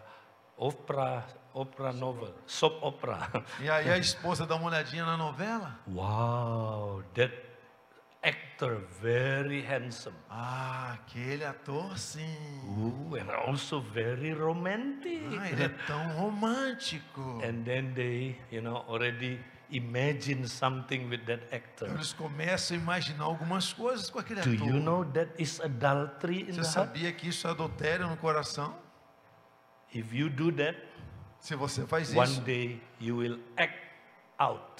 opera, 0.56 1.24
opera 1.54 1.92
novel, 1.92 2.34
soap 2.46 2.82
opera, 2.82 3.28
E 3.60 3.70
aí 3.70 3.90
a 3.90 3.98
esposa 3.98 4.44
dá 4.44 4.56
uma 4.56 4.66
olhadinha 4.68 5.04
na 5.04 5.16
novela. 5.16 5.78
wow, 5.86 7.02
that 7.14 7.32
actor 8.64 8.80
very 9.02 9.62
handsome. 9.62 10.14
Ah, 10.30 10.94
aquele 10.94 11.44
ator 11.44 11.96
sim. 11.98 12.20
Ooh, 12.68 13.16
and 13.16 13.30
also 13.30 13.80
very 13.80 14.32
romantic. 14.32 15.22
Ah, 15.38 15.50
ele 15.50 15.64
é 15.64 15.68
tão 15.86 16.08
romântico. 16.16 17.40
And 17.44 17.64
then 17.64 17.94
they, 17.94 18.36
you 18.50 18.60
know, 18.62 18.84
already 18.88 19.38
imagine 19.70 20.46
something 20.46 21.08
with 21.08 21.24
that 21.26 21.42
actor. 21.52 21.88
Eles 21.90 22.12
começam 22.12 22.76
a 22.76 22.80
imaginar 22.80 23.24
algumas 23.24 23.72
coisas 23.72 24.10
com 24.10 24.18
aquele 24.18 24.40
Do 24.40 24.52
ator. 24.54 24.66
you 24.68 24.80
know 24.80 25.04
that 25.12 25.30
is 25.42 25.60
adultery 25.60 26.42
in 26.42 26.52
Você 26.52 26.60
the 26.60 26.60
heart? 26.60 26.72
sabia 26.72 27.12
que 27.12 27.28
isso 27.28 27.46
é 27.46 27.50
adultério 27.50 28.06
no 28.08 28.16
coração? 28.16 28.76
If 29.94 30.12
you 30.12 30.28
do 30.28 30.50
that, 30.52 30.78
Se 31.38 31.54
você 31.54 31.86
faz 31.86 32.10
one 32.14 32.24
isso, 32.30 32.40
day 32.40 32.80
you 33.00 33.16
will 33.16 33.38
act 33.56 33.78
out. 34.38 34.73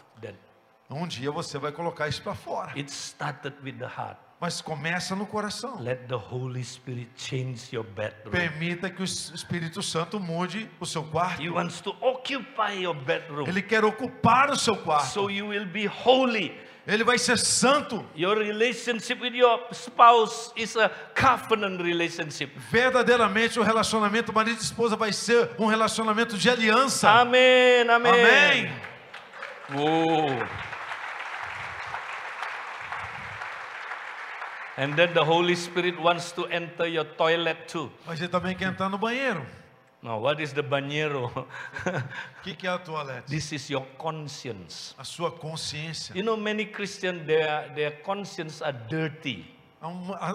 Um 0.94 1.06
dia 1.06 1.30
você 1.30 1.58
vai 1.58 1.72
colocar 1.72 2.08
isso 2.08 2.22
para 2.22 2.34
fora. 2.34 2.70
It 2.76 2.90
started 2.90 3.56
with 3.62 3.78
the 3.78 3.86
heart. 3.86 4.18
Mas 4.40 4.60
começa 4.60 5.16
no 5.16 5.26
coração. 5.26 5.80
Let 5.80 6.06
the 6.06 6.16
Holy 6.16 6.62
Spirit 6.62 7.10
change 7.16 7.74
your 7.74 7.84
bedroom. 7.84 8.30
Permita 8.30 8.90
que 8.90 9.00
o 9.00 9.04
Espírito 9.04 9.82
Santo 9.82 10.20
mude 10.20 10.68
o 10.78 10.84
seu 10.84 11.02
quarto. 11.04 11.42
He 11.42 11.48
wants 11.48 11.80
to 11.80 11.96
occupy 12.00 12.82
your 12.82 12.94
bedroom. 12.94 13.46
Ele 13.48 13.62
quer 13.62 13.84
ocupar 13.84 14.50
o 14.50 14.56
seu 14.56 14.76
quarto. 14.76 15.06
So 15.06 15.30
you 15.30 15.48
will 15.48 15.66
be 15.66 15.86
holy. 15.86 16.54
Ele 16.86 17.02
vai 17.02 17.16
ser 17.16 17.38
santo. 17.38 18.04
Your 18.14 18.36
relationship 18.36 19.18
with 19.18 19.34
your 19.34 19.58
spouse 19.72 20.52
is 20.56 20.76
a 20.76 20.90
covenant 21.18 21.80
relationship. 21.80 22.52
Verdadeiramente 22.70 23.58
o 23.58 23.62
relacionamento 23.62 24.30
marido 24.30 24.58
e 24.58 24.62
esposa 24.62 24.94
vai 24.94 25.12
ser 25.12 25.52
um 25.58 25.66
relacionamento 25.66 26.36
de 26.36 26.50
aliança. 26.50 27.08
Amen. 27.08 27.88
Amen. 27.88 28.12
Amém. 28.12 28.72
Whoa. 29.70 30.73
And 34.76 34.94
then 34.96 35.14
the 35.14 35.24
Holy 35.24 35.54
Spirit 35.54 36.00
wants 36.00 36.32
to 36.32 36.46
enter 36.46 36.86
your 36.86 37.04
toilet 37.04 37.68
too. 37.68 37.90
Mas 38.06 38.20
ele 38.20 38.28
também 38.28 38.56
quer 38.56 38.68
entrar 38.68 38.88
no 38.88 38.98
banheiro. 38.98 39.44
Now, 40.02 40.20
what 40.20 40.42
is 40.42 40.52
the 40.52 40.62
banheiro? 40.62 41.30
Que, 42.42 42.54
que 42.54 42.66
é 42.66 42.70
a 42.70 42.78
toalete? 42.78 43.26
this 43.28 43.52
is 43.52 43.70
your 43.70 43.86
conscience. 43.96 44.94
A 44.98 45.04
sua 45.04 45.30
consciência. 45.30 46.14
You 46.14 46.22
know, 46.24 46.36
many 46.36 46.66
Christians, 46.66 47.24
their, 47.26 47.72
their 47.74 47.90
conscience 48.02 48.60
are 48.62 48.72
dirty 48.88 49.46
Há 49.46 49.46
uma- 49.46 49.52
há 49.52 49.53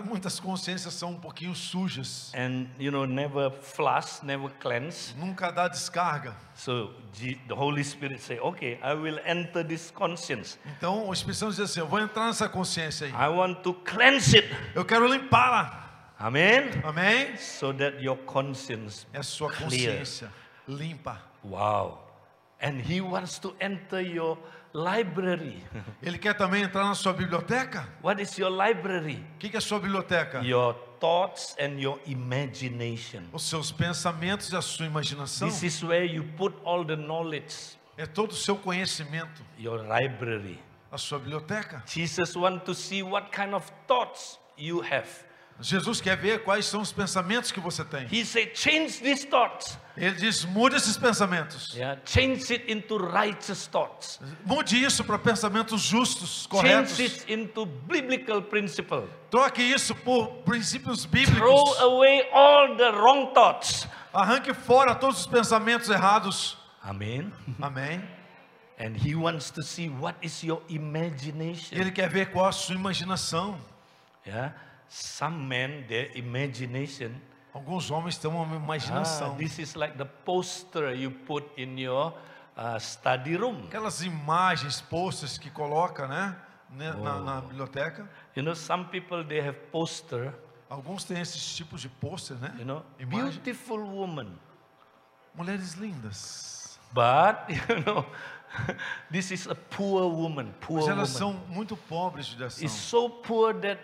muitas 0.05 0.39
consciências 0.39 0.93
são 0.93 1.11
um 1.11 1.19
pouquinho 1.19 1.55
sujas. 1.55 2.31
and, 2.35 2.67
you 2.77 2.91
know, 2.91 3.05
never 3.05 3.49
flush, 3.51 4.21
never 4.23 4.49
cleanse. 4.59 5.15
Nunca 5.17 5.51
dá 5.51 5.67
descarga. 5.67 6.35
So 6.55 6.93
the 7.13 7.53
Holy 7.55 7.83
Spirit 7.83 8.21
say, 8.21 8.39
okay, 8.39 8.79
I 8.83 8.93
will 8.93 9.19
enter 9.25 9.63
this 9.65 9.89
conscience. 9.91 10.57
Então 10.77 11.07
o 11.07 11.13
Espírito 11.13 11.39
Santo 11.39 11.51
diz 11.51 11.59
assim: 11.61 11.79
Eu 11.79 11.87
vou 11.87 11.99
entrar 11.99 12.27
nessa 12.27 12.47
consciência 12.49 13.07
aí. 13.07 13.13
I 13.13 13.29
want 13.33 13.61
to 13.63 13.73
cleanse 13.73 14.37
it. 14.37 14.47
Eu 14.75 14.85
quero 14.85 15.07
limpá-la. 15.07 15.87
Amen. 16.19 16.69
Amém? 16.83 17.37
So 17.37 17.73
that 17.73 18.03
your 18.03 18.17
conscience 18.25 19.07
É 19.13 19.19
a 19.19 19.23
sua 19.23 19.49
clear. 19.51 19.69
consciência 19.69 20.29
limpa. 20.67 21.17
Wow. 21.43 22.05
And 22.61 22.81
he 22.81 22.99
wants 22.99 23.39
to 23.39 23.55
enter 23.61 24.01
your 24.01 24.37
library. 24.73 25.63
Ele 26.01 26.17
quer 26.17 26.33
também 26.35 26.63
entrar 26.63 26.83
na 26.85 26.95
sua 26.95 27.13
biblioteca. 27.13 27.87
what 28.03 28.21
is 28.21 28.37
your 28.37 28.51
library? 28.51 29.25
O 29.35 29.37
que, 29.39 29.49
que 29.49 29.55
é 29.55 29.59
a 29.59 29.61
sua 29.61 29.79
biblioteca? 29.79 30.41
Your 30.41 30.73
thoughts 30.99 31.55
and 31.59 31.79
your 31.79 31.99
imagination. 32.05 33.23
Os 33.33 33.43
seus 33.43 33.71
pensamentos 33.71 34.51
e 34.51 34.55
a 34.55 34.61
sua 34.61 34.85
imaginação. 34.85 35.47
This 35.47 35.63
is 35.63 35.83
where 35.83 36.05
you 36.05 36.23
put 36.37 36.55
all 36.63 36.85
the 36.85 36.95
knowledge, 36.95 37.77
É 37.97 38.05
todo 38.05 38.31
o 38.31 38.35
seu 38.35 38.55
conhecimento. 38.55 39.41
your 39.57 39.81
library. 39.81 40.59
A 40.91 40.97
sua 40.97 41.19
biblioteca. 41.19 41.83
Jesus 41.85 42.35
wants 42.35 42.63
to 42.65 42.73
see 42.73 43.03
what 43.03 43.29
kind 43.31 43.53
of 43.53 43.69
thoughts 43.87 44.39
you 44.57 44.81
have. 44.81 45.07
Jesus 45.61 45.99
quer 45.99 46.15
ver 46.15 46.43
quais 46.43 46.65
são 46.65 46.79
os 46.81 46.91
pensamentos 46.91 47.51
que 47.51 47.59
você 47.59 47.83
tem. 47.83 48.07
He 48.11 48.23
said, 48.23 48.51
change 48.55 49.01
these 49.01 49.27
thoughts. 49.27 49.77
Ele 49.97 50.15
diz: 50.15 50.45
mude 50.45 50.77
esses 50.77 50.97
pensamentos. 50.97 51.73
Yeah, 51.75 51.99
change 52.05 52.53
it 52.53 52.71
into 52.71 52.97
righteous 52.97 53.67
thoughts. 53.67 54.19
Mude 54.45 54.81
isso 54.81 55.03
para 55.03 55.19
pensamentos 55.19 55.81
justos, 55.81 56.47
corretos. 56.47 56.95
Change 56.95 57.03
it 57.03 57.33
into 57.33 57.65
biblical 57.65 58.41
principle. 58.41 59.03
Troque 59.29 59.61
isso 59.61 59.93
por 59.93 60.27
princípios 60.45 61.05
Throw 61.05 61.11
bíblicos. 61.11 61.79
away 61.81 62.29
all 62.31 62.77
the 62.77 62.91
wrong 62.91 63.33
thoughts. 63.33 63.85
Arranque 64.13 64.53
fora 64.53 64.95
todos 64.95 65.19
os 65.19 65.27
pensamentos 65.27 65.89
errados. 65.89 66.57
Amen. 66.81 67.33
Amém. 67.61 68.01
And 68.79 68.95
he 68.95 69.13
wants 69.13 69.51
to 69.51 69.61
see 69.61 69.89
what 69.89 70.15
is 70.21 70.41
your 70.41 70.61
imagination. 70.69 71.77
ele 71.77 71.91
quer 71.91 72.09
ver 72.09 72.31
qual 72.31 72.45
a 72.47 72.51
sua 72.53 72.75
imaginação. 72.75 73.59
Yeah. 74.25 74.53
Some 74.89 75.47
men, 75.47 75.85
their 75.87 76.09
imagination. 76.17 77.11
Alguns 77.53 77.89
homens 77.91 78.17
têm 78.17 78.29
uma 78.29 78.43
Ah, 78.43 78.57
imaginação. 78.57 79.35
this 79.37 79.59
is 79.59 79.75
like 79.75 79.97
the 79.97 80.05
poster 80.05 80.93
you 80.95 81.11
put 81.11 81.45
in 81.57 81.79
your 81.79 82.13
uh, 82.57 82.79
study 82.79 83.35
room. 83.37 83.65
Aquelas 83.67 84.01
imagens, 84.01 84.81
posters 84.81 85.37
que 85.37 85.49
coloca, 85.51 86.07
né? 86.07 86.35
né, 86.71 86.91
Na, 86.93 87.19
na 87.19 87.41
biblioteca. 87.41 88.07
You 88.35 88.43
know, 88.43 88.55
some 88.55 88.85
people 88.85 89.23
they 89.23 89.39
have 89.39 89.57
poster. 89.71 90.33
Alguns 90.69 91.03
têm 91.03 91.19
esses 91.19 91.55
tipos 91.55 91.81
de 91.81 91.89
pôster, 91.89 92.37
né? 92.37 92.53
You 92.59 92.65
know, 92.65 92.83
Imagem. 92.99 93.31
beautiful 93.41 93.79
woman. 93.79 94.37
Mulheres 95.35 95.73
lindas. 95.73 96.79
But 96.93 97.49
you 97.69 97.83
know, 97.85 98.05
this 99.11 99.31
is 99.31 99.47
a 99.47 99.55
poor 99.55 100.03
woman. 100.09 100.53
Poor 100.61 100.77
Mas 100.77 100.85
woman. 100.85 100.97
elas 100.97 101.09
são 101.09 101.33
muito 101.47 101.75
pobres 101.77 102.27
de 102.27 102.43
ação. 102.43 102.63
It's 102.63 102.73
so 102.75 103.09
poor 103.09 103.53
that 103.61 103.79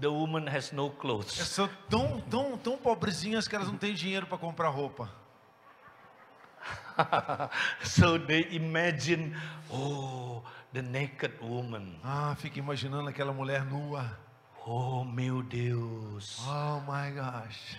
the 0.00 0.08
woman 0.08 0.46
has 0.48 0.72
no 0.72 0.86
Elas 0.86 0.98
clothes. 0.98 1.32
são 1.32 1.68
tão, 1.88 2.20
tão, 2.22 2.56
tão 2.58 2.76
pobrezinhas 2.78 3.48
que 3.48 3.54
elas 3.54 3.68
não 3.68 3.76
têm 3.76 3.94
dinheiro 3.94 4.26
para 4.26 4.38
comprar 4.38 4.68
roupa. 4.68 5.10
so 7.82 8.18
they 8.18 8.46
imagine, 8.50 9.34
oh, 9.70 10.42
the 10.72 10.82
naked 10.82 11.32
woman. 11.40 11.96
Ah, 12.02 12.34
fica 12.36 12.58
imaginando 12.58 13.08
aquela 13.08 13.32
mulher 13.32 13.64
nua. 13.64 14.18
Oh, 14.66 15.04
meu 15.04 15.42
Deus. 15.42 16.38
Oh 16.46 16.80
my 16.80 17.10
gosh. 17.12 17.78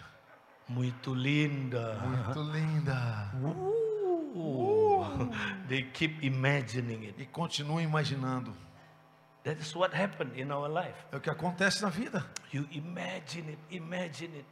Muito 0.68 1.14
linda. 1.14 1.96
Muito 1.96 2.42
linda. 2.42 3.32
Ooh. 3.44 5.30
They 5.68 5.84
keep 5.84 6.26
imagining 6.26 7.06
it. 7.06 7.16
E 7.22 7.26
continua 7.26 7.82
imaginando. 7.82 8.56
That 9.44 9.60
is 9.62 9.74
what 9.76 9.94
happened 9.96 10.38
in 10.40 10.52
our 10.52 10.68
life. 10.70 10.96
É 11.12 11.18
o 11.18 11.20
que 11.22 11.30
acontece 11.30 11.82
na 11.82 11.90
vida. 11.90 12.26
You 12.52 12.68
imagine 12.72 13.52
it, 13.54 13.60
imagine 13.72 14.38
it. 14.40 14.46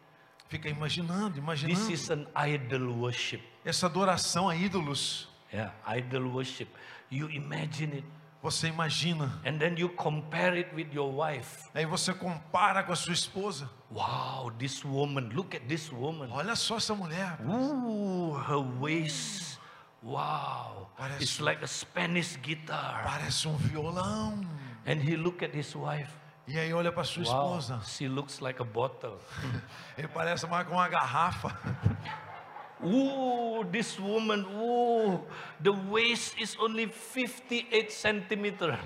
Fica 0.50 0.70
imaginando, 0.70 1.32
This 1.34 1.44
imaginando. 1.44 1.92
is 1.94 2.10
an 2.10 2.26
idol 2.48 2.94
worship. 3.02 3.42
Essa 3.66 3.88
adoração 3.88 4.48
a 4.48 4.56
ídolos. 4.56 5.28
Yeah, 5.54 5.74
idol 5.98 6.28
worship. 6.32 6.70
You 7.12 7.30
imagine 7.30 7.98
it. 7.98 8.06
Você 8.42 8.68
imagina. 8.70 9.42
And 9.46 9.58
then 9.60 9.76
you 9.78 9.90
compare 9.90 10.58
it 10.58 10.74
with 10.74 10.94
your 10.94 11.12
wife. 11.12 11.68
Aí 11.74 11.86
você 11.86 12.14
compara 12.14 12.82
com 12.84 12.94
a 12.94 12.96
sua 12.96 13.12
esposa. 13.14 13.70
Wow, 13.92 14.52
this 14.58 14.86
woman, 14.86 15.30
look 15.34 15.54
at 15.56 15.64
this 15.68 15.92
woman. 15.92 16.30
Olha 16.32 16.56
só 16.56 16.78
essa 16.78 16.96
mulher. 16.96 17.38
Ooh, 17.46 18.34
her 18.48 18.60
waist. 18.80 19.60
Wow. 20.02 20.90
Parece- 20.98 21.24
It's 21.24 21.40
like 21.40 21.62
a 21.64 21.68
Spanish 21.68 22.38
guitar. 22.42 23.04
Parece 23.04 23.48
um 23.50 23.58
violão. 23.58 24.46
And 24.88 25.02
he 25.02 25.16
look 25.18 25.44
at 25.44 25.54
his 25.54 25.76
wife. 25.76 26.10
E 26.48 26.58
aí 26.58 26.74
olha 26.74 26.92
para 26.94 27.04
sua 27.04 27.24
Wow, 27.24 27.58
esposa. 27.60 27.82
she 27.86 28.08
looks 28.08 28.40
like 28.40 28.62
a 28.62 28.66
bottle. 28.66 29.18
Ele 29.98 30.08
parece 30.08 30.48
mais 30.48 30.66
com 30.66 30.74
uma 30.76 30.88
garrafa. 30.88 31.50
Ooh, 32.84 33.66
this 33.72 34.00
woman, 34.00 34.46
ooh, 34.56 35.20
the 35.60 35.72
waist 35.90 36.40
is 36.40 36.56
only 36.60 36.86
58 36.88 37.92
centimeter. 37.92 38.78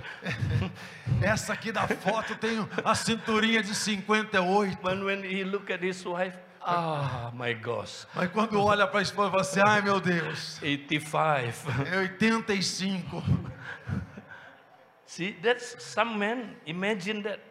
Essa 1.22 1.52
aqui 1.54 1.74
da 1.74 1.86
foto 1.88 2.36
tem 2.38 2.66
a 2.86 2.96
cinturinha 2.96 3.62
de 3.62 3.76
58. 3.76 4.78
But 4.82 5.04
when 5.04 5.24
he 5.26 5.44
look 5.44 5.70
at 5.70 5.84
his 5.84 6.06
wife, 6.06 6.38
ah, 6.62 7.32
my 7.36 7.54
gosh, 7.54 8.08
Mas 8.16 8.32
quando 8.32 8.62
olha 8.64 8.88
para 8.88 9.00
a 9.00 9.04
esposa, 9.04 9.30
fala 9.30 9.42
assim: 9.42 9.60
ai 9.64 9.82
meu 9.82 10.00
Deus, 10.00 10.58
85. 10.64 11.70
é 11.94 11.98
85. 11.98 13.22
See, 15.12 15.36
that's 15.44 15.76
some 15.84 16.18
men 16.18 16.56
imagine 16.66 17.22
that. 17.24 17.42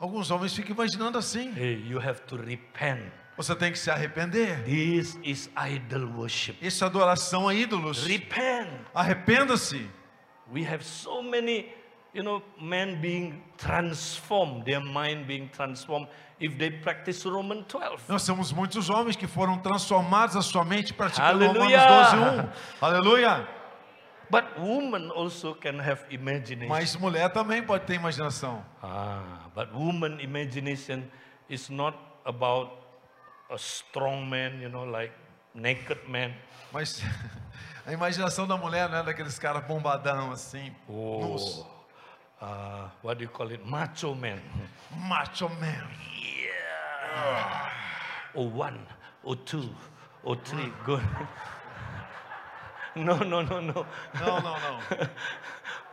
Alguns 0.00 0.28
homens 0.28 0.56
ficam 0.56 0.74
imaginando 0.74 1.16
assim. 1.16 1.52
Hey, 1.56 1.80
you 1.88 2.00
have 2.00 2.22
to 2.22 2.36
repent. 2.36 3.12
Você 3.36 3.54
tem 3.54 3.70
que 3.70 3.78
se 3.78 3.88
arrepender. 3.92 4.64
This 4.64 5.16
is 5.22 5.48
idol 5.56 6.06
worship. 6.16 6.56
Isso 6.60 6.82
é 6.82 6.88
adoração 6.88 7.46
a 7.46 7.54
ídolos. 7.54 8.04
Repent. 8.04 8.68
Arrependa-se. 8.92 9.88
We 10.52 10.64
have 10.64 10.84
so 10.84 11.22
many, 11.22 11.72
you 12.12 12.24
know, 12.24 12.42
men 12.60 13.00
being 13.00 13.40
transformed, 13.56 14.64
their 14.64 14.80
mind 14.80 15.28
being 15.28 15.48
transformed 15.52 16.08
if 16.40 16.58
they 16.58 16.72
practice 16.72 17.24
Romans 17.24 17.66
12. 17.68 18.02
Nós 18.08 18.26
temos 18.26 18.52
muitos 18.52 18.90
homens 18.90 19.14
que 19.14 19.28
foram 19.28 19.58
transformados 19.58 20.34
a 20.34 20.42
sua 20.42 20.64
mente 20.64 20.92
praticando 20.92 21.44
Aleluia! 21.44 21.78
Romanos 21.78 22.10
12, 22.10 22.40
1. 22.40 22.84
Aleluia! 22.84 23.57
But 24.30 24.58
woman 24.58 25.10
also 25.10 25.54
can 25.54 25.78
have 25.78 26.04
imagination. 26.10 26.68
Mas 26.68 26.94
mulher 26.96 27.30
também 27.30 27.62
pode 27.62 27.86
ter 27.86 27.94
imaginação. 27.94 28.62
Ah, 28.82 29.48
but 29.54 29.72
woman 29.72 30.20
imagination 30.20 31.10
is 31.48 31.70
not 31.70 31.96
about 32.26 32.72
a 33.50 33.56
strong 33.56 34.28
man, 34.28 34.60
you 34.60 34.68
know, 34.68 34.84
like 34.84 35.12
naked 35.54 35.98
man. 36.08 36.34
Mas 36.72 37.02
a 37.86 37.92
imaginação 37.92 38.46
da 38.46 38.56
mulher 38.56 38.88
não 38.90 38.98
é 38.98 39.02
daqueles 39.02 39.38
caras 39.38 39.64
bombadão 39.64 40.30
assim, 40.30 40.74
nus. 40.86 41.64
Oh, 42.40 42.44
uh, 42.44 42.90
what 43.02 43.18
do 43.18 43.24
you 43.24 43.30
call 43.30 43.50
it? 43.50 43.64
Macho 43.64 44.14
man. 44.14 44.40
Macho 45.08 45.48
man. 45.48 45.88
Yeah. 46.22 47.72
Or 48.34 48.46
one, 48.46 48.78
or 49.24 49.36
two, 49.36 49.70
or 50.22 50.36
three. 50.36 50.70
Good. 50.84 51.02
no, 53.04 53.18
no, 53.18 53.42
no, 53.42 53.60
no. 53.60 53.86
No, 54.20 54.38
no, 54.40 54.54
no. 54.58 54.80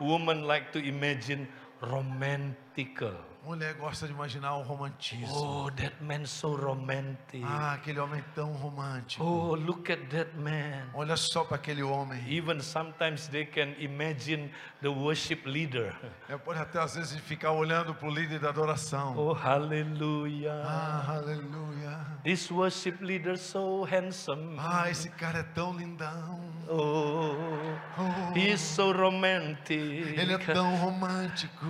Woman 0.00 0.42
like 0.46 0.72
to 0.72 0.78
imagine 0.78 1.48
romantical. 1.80 3.16
Mulher 3.46 3.74
gosta 3.74 4.08
de 4.08 4.12
imaginar 4.12 4.56
o 4.56 4.62
romantismo. 4.62 5.32
Oh, 5.66 5.70
that 5.76 5.94
man 6.02 6.26
so 6.26 6.56
romantic. 6.56 7.44
Ah, 7.44 7.74
aquele 7.74 8.00
homem 8.00 8.22
tão 8.34 8.52
romântico. 8.54 9.22
Oh, 9.24 9.54
look 9.54 9.88
at 9.92 10.00
that 10.10 10.36
man. 10.36 10.88
Olha 10.92 11.16
só 11.16 11.44
para 11.44 11.54
aquele 11.54 11.80
homem. 11.84 12.20
Even 12.28 12.60
sometimes 12.60 13.28
they 13.28 13.46
can 13.46 13.72
imagine 13.78 14.50
the 14.82 14.88
worship 14.88 15.42
leader. 15.46 15.94
É, 16.28 16.36
pode 16.36 16.58
até 16.58 16.80
às 16.80 16.96
vezes 16.96 17.20
ficar 17.20 17.52
olhando 17.52 17.94
para 17.94 18.08
o 18.08 18.10
líder 18.10 18.40
da 18.40 18.48
adoração. 18.48 19.16
Oh, 19.16 19.32
hallelujah. 19.32 20.60
Ah, 20.64 21.12
aleluia. 21.18 22.04
This 22.24 22.50
worship 22.50 22.96
leader 23.00 23.38
so 23.38 23.84
handsome. 23.84 24.56
Ah, 24.58 24.90
esse 24.90 25.08
cara 25.10 25.38
é 25.38 25.42
tão 25.44 25.72
lindão. 25.72 26.40
Oh, 26.68 27.36
Oh, 27.96 28.36
he's 28.36 28.60
so 28.60 28.90
romantic. 28.90 29.70
ele 30.18 30.32
é 30.32 30.38
tão 30.38 30.74
romântico. 30.78 31.64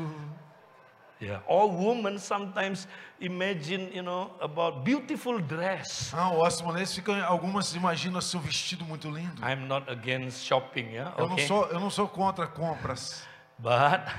Yeah. 1.20 1.40
Or 1.46 1.70
women 1.70 2.18
sometimes 2.18 2.86
imagine, 3.20 3.90
you 3.92 4.02
know, 4.02 4.32
about 4.40 4.84
beautiful 4.84 5.38
dress. 5.40 6.12
Ah, 6.14 6.30
as 6.46 6.60
mulheres 6.60 6.94
ficam, 6.94 7.14
algumas 7.24 7.74
imaginam 7.74 8.20
um 8.20 8.40
vestido 8.40 8.84
muito 8.84 9.08
lindo. 9.10 9.42
I'm 9.42 9.66
not 9.66 9.90
against 9.90 10.44
shopping, 10.44 10.92
yeah. 10.92 11.14
Eu 11.16 11.28
não 11.28 11.38
sou, 11.38 11.64
eu 11.66 11.80
não 11.80 11.90
sou 11.90 12.06
contra 12.06 12.46
compras, 12.46 13.26
But 13.58 14.12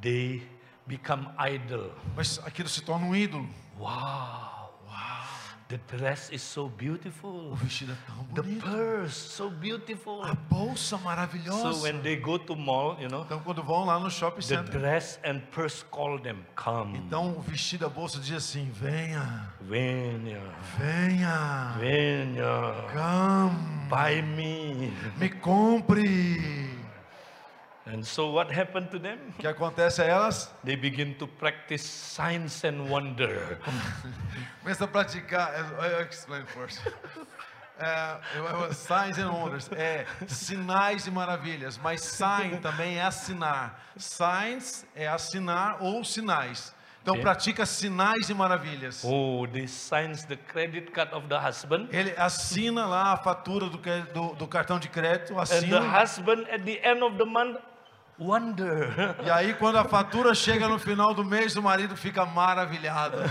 they 0.00 0.42
become 0.86 1.28
idol. 1.38 1.92
mas 2.16 2.40
aquilo 2.46 2.68
se 2.68 2.80
torna 2.80 3.06
um 3.06 3.14
ídolo. 3.14 3.46
Wow. 3.78 4.51
The 5.72 5.96
dress 5.96 6.28
is 6.30 6.42
so 6.42 6.68
beautiful. 6.68 7.50
O 7.50 7.54
vestido 7.54 7.92
é 7.92 7.96
tão 8.06 8.24
The 8.34 8.42
bonito. 8.42 8.60
purse 8.66 9.14
so 9.30 9.48
beautiful. 9.48 10.22
A 10.22 10.34
bolsa 10.34 10.98
So 10.98 10.98
maravilhosa. 10.98 11.82
when 11.82 12.02
they 12.02 12.14
go 12.16 12.38
to 12.38 12.54
mall, 12.54 12.98
you 13.00 13.08
know, 13.08 13.22
Então 13.24 13.40
quando 13.40 13.62
vão 13.62 13.86
lá 13.86 13.98
no 13.98 14.10
shopping 14.10 14.42
the 14.42 14.48
center, 14.56 14.78
dress 14.78 15.18
and 15.24 15.40
purse 15.50 15.82
call 15.90 16.18
them, 16.18 16.36
come, 16.54 16.98
então 16.98 17.38
o 17.38 17.40
vestido, 17.40 17.86
a 17.86 17.88
bolsa 17.88 18.20
diz 18.20 18.32
assim: 18.36 18.70
venha, 18.70 19.50
Venya, 19.62 20.42
venha, 20.78 21.74
Venya, 21.78 22.74
come, 22.92 23.88
buy 23.88 24.20
me. 24.20 24.92
me 25.18 25.30
compre. 25.30 26.61
And 27.92 28.02
so 28.04 28.32
what 28.32 28.50
happened 28.50 28.88
to 28.90 28.98
them? 28.98 29.18
O 29.38 29.40
que 29.40 29.46
acontece 29.46 30.00
a 30.00 30.06
elas? 30.06 30.50
They 30.64 30.76
begin 30.76 31.14
to 31.14 31.26
practice 31.26 31.82
signs 31.84 32.64
and 32.64 32.88
wonder. 32.88 33.58
Começa 34.62 34.84
a 34.84 34.88
praticar. 34.88 35.52
I- 35.52 36.00
I 36.00 36.02
explain 36.02 36.44
first. 36.46 36.80
É, 37.78 38.72
signs 38.72 39.18
and 39.18 39.30
wonders. 39.30 39.68
É 39.72 40.06
sinais 40.28 41.06
e 41.06 41.10
maravilhas. 41.10 41.76
Mas 41.78 42.00
sign 42.02 42.58
também 42.58 42.98
é 42.98 43.02
assinar. 43.02 43.78
Signs 43.96 44.86
é 44.94 45.06
assinar 45.08 45.78
ou 45.82 46.04
sinais. 46.04 46.74
Então 47.02 47.14
Ok. 47.14 47.22
pratica 47.24 47.66
sinais 47.66 48.30
e 48.30 48.34
maravilhas. 48.34 49.02
Oh, 49.04 49.44
they 49.52 49.66
signs 49.66 50.24
the 50.24 50.36
credit 50.36 50.92
card 50.92 51.12
of 51.12 51.26
the 51.26 51.36
husband. 51.36 51.88
Ele 51.90 52.14
assina 52.16 52.86
lá 52.86 53.12
a 53.12 53.16
fatura 53.16 53.68
do, 53.68 53.76
do- 53.78 54.34
do 54.36 54.46
cartão 54.46 54.78
de 54.78 54.88
crédito, 54.88 55.32
And 55.32 55.44
the 55.44 55.56
assina. 55.56 55.80
husband 56.00 56.46
at 56.48 56.62
the 56.62 56.78
end 56.88 57.02
of 57.02 57.16
the 57.18 57.24
month 57.24 57.58
wonder. 58.18 58.88
E 59.24 59.30
aí 59.30 59.54
quando 59.54 59.76
a 59.78 59.84
fatura 59.84 60.34
chega 60.34 60.68
no 60.68 60.78
final 60.78 61.14
do 61.14 61.24
mês, 61.24 61.56
o 61.56 61.62
marido 61.62 61.96
fica 61.96 62.24
maravilhado. 62.24 63.18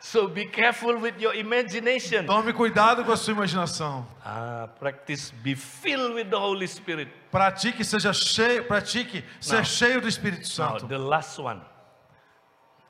so 0.00 0.28
be 0.28 0.46
careful 0.46 0.96
with 1.00 1.14
your 1.18 1.34
imagination. 1.34 2.24
Tome 2.26 2.52
cuidado 2.52 3.04
com 3.04 3.12
a 3.12 3.16
sua 3.16 3.32
imaginação. 3.34 4.06
Ah, 4.24 4.68
practice 4.78 5.32
be 5.42 5.54
filled 5.54 6.14
with 6.14 6.30
the 6.30 6.36
Holy 6.36 6.66
Spirit. 6.66 7.10
Pratique, 7.30 7.84
seja 7.84 8.12
cheio, 8.12 8.64
pratique 8.64 9.24
ser 9.40 9.56
Não. 9.58 9.64
cheio 9.64 10.00
do 10.00 10.08
Espírito 10.08 10.42
Now, 10.58 10.78
Santo. 10.78 10.86
the 10.88 10.98
last 10.98 11.40
one. 11.40 11.60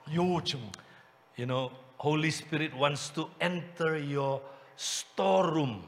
E 0.07 0.19
o 0.19 0.25
último, 0.25 0.71
You 1.37 1.47
know, 1.47 1.71
Holy 1.99 2.31
Spirit 2.33 2.75
wants 2.75 3.11
to 3.11 3.31
enter 3.41 3.97
your 3.97 4.41
storeroom. 4.77 5.83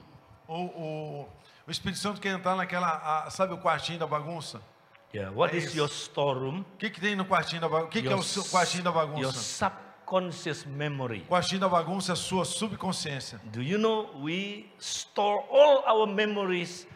o, 0.47 0.64
o, 0.64 1.28
o 1.71 1.73
Espírito 1.73 2.01
Santo 2.01 2.21
quer 2.21 2.31
entrar 2.31 2.57
naquela, 2.57 2.89
a- 3.25 3.31
sabe 3.31 3.55
o 3.55 3.59
quartinho 3.59 3.97
da 3.99 4.07
bagunça? 4.07 4.61
Yeah, 5.14 5.33
what 5.37 5.55
É 5.55 5.59
is 5.59 5.66
isso. 5.66 5.79
your 5.79 5.89
storeroom? 5.89 6.61
O 6.61 6.77
que, 6.77 6.91
que 6.91 7.01
tem 7.01 7.14
no 7.14 7.25
quartinho 7.25 7.61
da 7.61 7.68
bagunça? 7.68 7.87
O 7.87 7.91
que, 7.91 8.03
que 8.03 8.09
é 8.09 8.14
o 8.14 8.23
seu 8.23 8.45
quartinho 8.45 8.83
da 8.83 8.91
your 8.91 9.07
bagunça? 9.07 9.39
subconscious 9.41 10.64
memory. 10.64 11.21
O 11.23 11.29
quartinho 11.29 11.61
da 11.61 11.68
bagunça 11.68 12.11
é 12.11 12.14
a 12.14 12.16
sua 12.16 12.45
subconsciência. 12.45 13.41
Do 13.45 13.62
you 13.62 13.79
know 13.79 14.11
we 14.21 14.66
store 14.81 15.45
all 15.49 15.85
our 15.87 16.07
memories 16.09 16.89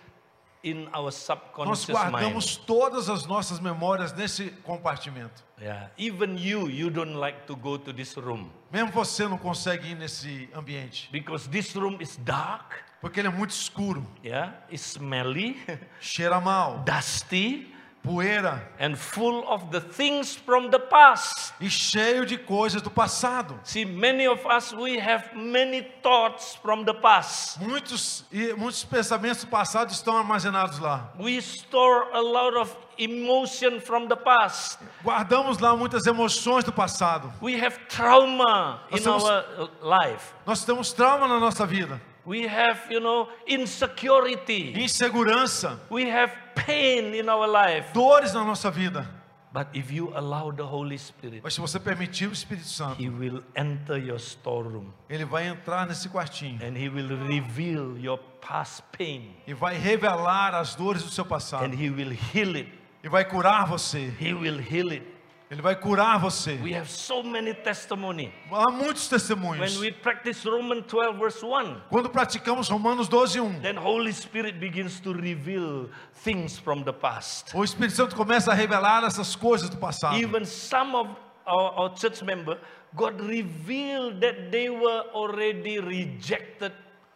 in 0.65 0.87
our 0.95 1.05
Nós 1.05 1.15
subconscious 1.15 1.87
guardamos 1.89 2.57
todas 2.57 3.09
as 3.09 3.27
nossas 3.27 3.61
memórias 3.61 4.13
nesse 4.13 4.51
compartimento. 4.65 5.43
mind? 5.57 5.65
Yeah, 5.69 5.91
even 5.97 6.37
you, 6.37 6.69
you 6.69 6.91
don't 6.91 7.15
like 7.15 7.47
to 7.47 7.55
go 7.55 7.79
to 7.79 7.93
this 7.93 8.17
room 8.17 8.51
Mesmo 8.73 8.91
você 8.91 9.29
não 9.29 9.39
consegue 9.39 9.91
ir 9.91 9.95
nesse 9.95 10.49
ambiente, 10.55 11.09
because 11.13 11.49
this 11.49 11.75
room 11.77 11.97
is 12.01 12.17
dark. 12.17 12.73
Porque 13.05 13.21
ele 13.21 13.29
é 13.29 13.31
muito 13.31 13.51
escuro, 13.51 14.03
Yeah, 14.25 14.55
smelly, 14.73 15.61
cheira 16.01 16.41
mal, 16.41 16.79
dusty, 16.87 17.71
poeira 18.03 18.71
and 18.79 18.97
full 18.97 19.45
of 19.49 19.67
the 19.71 19.81
things 19.81 20.35
from 20.37 20.69
the 20.71 20.79
past. 20.79 21.53
e 21.61 21.69
cheio 21.71 22.25
de 22.27 22.37
coisas 22.39 22.81
do 22.83 22.91
passado. 22.91 23.59
See, 23.65 23.85
many 23.85 24.27
of 24.27 24.45
us, 24.47 24.73
we 24.73 24.99
have 24.99 25.35
many 25.35 25.83
thoughts 26.03 26.55
from 26.63 26.85
the 26.85 26.95
past. 26.95 27.59
Muitos 27.61 28.25
e 28.33 28.53
muitos 28.55 28.85
pensamentos 28.85 29.45
do 29.45 29.49
passado 29.51 29.91
estão 29.91 30.17
armazenados 30.19 30.79
lá. 30.79 31.13
We 31.19 31.37
store 31.39 32.09
a 32.13 32.21
lot 32.21 32.57
of 32.57 32.75
emotion 32.99 33.81
from 33.81 34.07
the 34.09 34.17
past. 34.17 34.79
Guardamos 35.03 35.59
lá 35.59 35.75
muitas 35.77 36.07
emoções 36.07 36.65
do 36.65 36.73
passado. 36.73 37.33
We 37.43 37.55
have 37.63 37.79
trauma 37.89 38.81
in 38.91 38.93
Nós 38.97 39.03
temos- 39.03 39.25
our 39.25 39.71
life. 39.83 40.33
Nós 40.47 40.65
temos 40.65 40.93
trauma 40.93 41.27
na 41.29 41.41
nossa 41.41 41.67
vida, 41.67 42.01
We 42.27 42.47
have, 42.47 42.81
you 42.91 43.01
know, 43.01 43.29
insecurity. 43.47 44.73
insegurança, 44.77 45.79
We 45.91 46.11
have 46.11 46.33
pain 46.55 47.15
in 47.15 47.29
our 47.29 47.47
life. 47.47 47.93
dores 47.93 48.33
na 48.33 48.45
nossa 48.45 48.71
vida. 48.71 49.07
But 49.53 49.69
if 49.73 49.93
you 49.93 50.11
allow 50.17 50.51
the 50.51 50.65
Holy 50.65 50.99
Spirit, 50.99 51.41
Mas 51.45 51.55
se 51.55 51.61
você 51.61 51.79
permitir 51.79 52.27
o 52.29 52.33
Espírito 52.33 52.67
Santo, 52.67 53.01
He 53.01 53.09
will 53.09 53.41
enter 53.55 53.97
your 53.99 54.19
storeroom 54.19 54.91
ele 55.09 55.25
vai 55.25 55.47
entrar 55.47 55.87
nesse 55.87 56.09
quartinho 56.09 56.59
and 56.61 56.77
He 56.77 56.89
will 56.89 57.07
reveal 57.29 57.97
your 57.97 58.19
past 58.41 58.83
pain 58.99 59.37
e 59.47 59.55
vai 59.55 59.77
revelar 59.77 60.57
as 60.57 60.75
dores 60.75 61.05
do 61.05 61.11
seu 61.11 61.25
passado 61.25 61.65
and 61.65 61.75
He 61.75 61.89
will 61.89 62.11
heal 62.33 62.57
it. 62.57 62.69
e 63.05 63.09
vai 63.09 63.25
curar 63.25 63.65
você. 63.67 64.13
He 64.21 64.35
will 64.35 64.59
heal 64.59 64.91
it. 64.93 65.07
Ele 65.55 65.63
vai 65.63 65.77
curar 65.77 66.19
você. 66.19 66.59
We 66.61 66.75
have 66.75 66.91
so 66.91 67.23
many 67.23 67.55
testimony. 67.55 68.33
Há 68.51 68.73
muitos 68.73 69.09
When 69.09 69.21
testemunhos. 69.21 69.79
we 69.79 69.93
practice 69.93 70.45
Romans 70.45 70.85
12 70.89 71.17
verse 71.17 71.47
1, 71.47 71.81
Quando 71.89 72.11
praticamos 72.11 72.69
Romanos 72.69 73.07
12, 73.07 73.41
1, 73.41 73.61
then 73.63 73.77
Holy 73.77 74.13
Spirit 74.13 74.59
begins 74.59 74.99
to 74.99 75.13
reveal 75.13 75.89
things 76.25 76.59
from 76.59 76.83
the 76.83 76.93
past. 76.93 77.55
o 77.55 77.63
Espírito 77.63 77.95
Santo 77.95 78.17
começa 78.17 78.51
a 78.51 78.55
revelar 78.55 79.05
essas 79.05 79.37
coisas 79.37 79.71
do 79.71 79.77
passado. 79.77 80.17
Even 80.19 80.45
some 80.45 80.97
of 80.97 81.09
our, 81.47 81.73
our 81.79 81.95
church 81.95 82.25
member, 82.25 82.59
God 82.97 83.21
revealed 83.21 84.21
that 84.23 84.51
they 84.51 84.69
were 84.69 85.05
already 85.15 85.79
rejected 85.79 86.73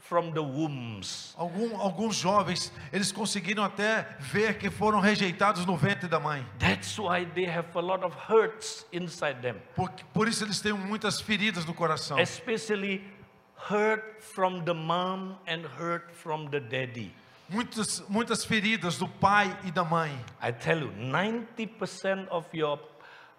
from 0.09 0.33
the 0.33 0.41
wombs. 0.43 1.35
Algum, 1.37 1.77
alguns 1.77 2.17
jovens, 2.17 2.73
eles 2.91 3.13
conseguiram 3.13 3.63
até 3.63 4.07
ver 4.19 4.57
que 4.57 4.71
foram 4.71 5.01
rejeitados 5.01 5.67
no 5.67 5.77
ventre 5.77 6.09
da 6.09 6.19
mãe. 6.19 6.45
That's 6.59 6.99
why 6.99 7.27
they 7.27 7.45
have 7.47 7.69
a 7.75 7.81
lot 7.81 8.03
of 8.05 8.17
hurts 8.17 8.87
inside 8.91 9.41
them, 9.43 9.57
Por, 9.77 9.91
por 10.15 10.27
isso 10.27 10.45
eles 10.45 10.61
têm 10.61 10.73
muitas 10.73 11.21
feridas 11.21 11.67
no 11.67 11.75
coração. 11.75 12.19
especially 12.19 13.03
hurt 13.71 14.23
from 14.23 14.65
the 14.65 14.73
mom 14.73 15.37
and 15.47 15.67
hurt 15.79 16.11
from 16.15 16.49
the 16.49 16.61
daddy. 16.61 17.13
Muitas, 17.51 18.03
muitas 18.09 18.45
feridas 18.45 18.99
do 18.99 19.09
pai 19.09 19.55
e 19.65 19.71
da 19.71 19.85
mãe. 19.85 20.11
I 20.41 20.53
tell 20.53 20.81
you, 20.81 20.91
90% 20.93 22.29
of 22.31 22.47
your 22.55 22.79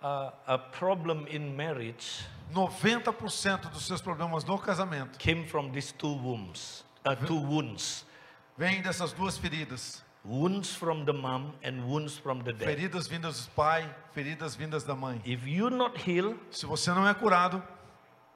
uh, 0.01 0.31
uh, 0.47 0.57
problem 0.71 1.25
in 1.27 1.55
marriage 1.55 2.25
90% 2.53 3.69
dos 3.71 3.85
seus 3.85 4.01
problemas 4.01 4.43
no 4.43 4.57
casamento 4.57 5.17
came 5.19 5.45
from 5.45 5.71
these 5.71 5.91
two 5.93 6.13
wombs, 6.15 6.83
uh, 7.05 7.15
two 7.25 7.37
wounds. 7.39 8.05
vêm 8.57 8.81
dessas 8.81 9.13
duas 9.13 9.37
feridas. 9.37 10.03
Wounds 10.25 10.75
from 10.75 11.05
the 11.05 11.13
mom 11.13 11.53
and 11.63 11.81
wounds 11.85 12.17
from 12.17 12.41
the 12.43 12.51
dad. 12.51 12.65
Feridas 12.67 13.07
vindas 13.07 13.45
do 13.45 13.51
pai, 13.51 13.89
feridas 14.13 14.53
vindas 14.55 14.83
da 14.83 14.93
mãe. 14.93 15.21
If 15.25 15.47
you 15.47 15.69
not 15.69 15.97
heal, 15.97 16.35
Se 16.51 16.65
você 16.65 16.91
não 16.91 17.07
é 17.07 17.13
curado, 17.13 17.63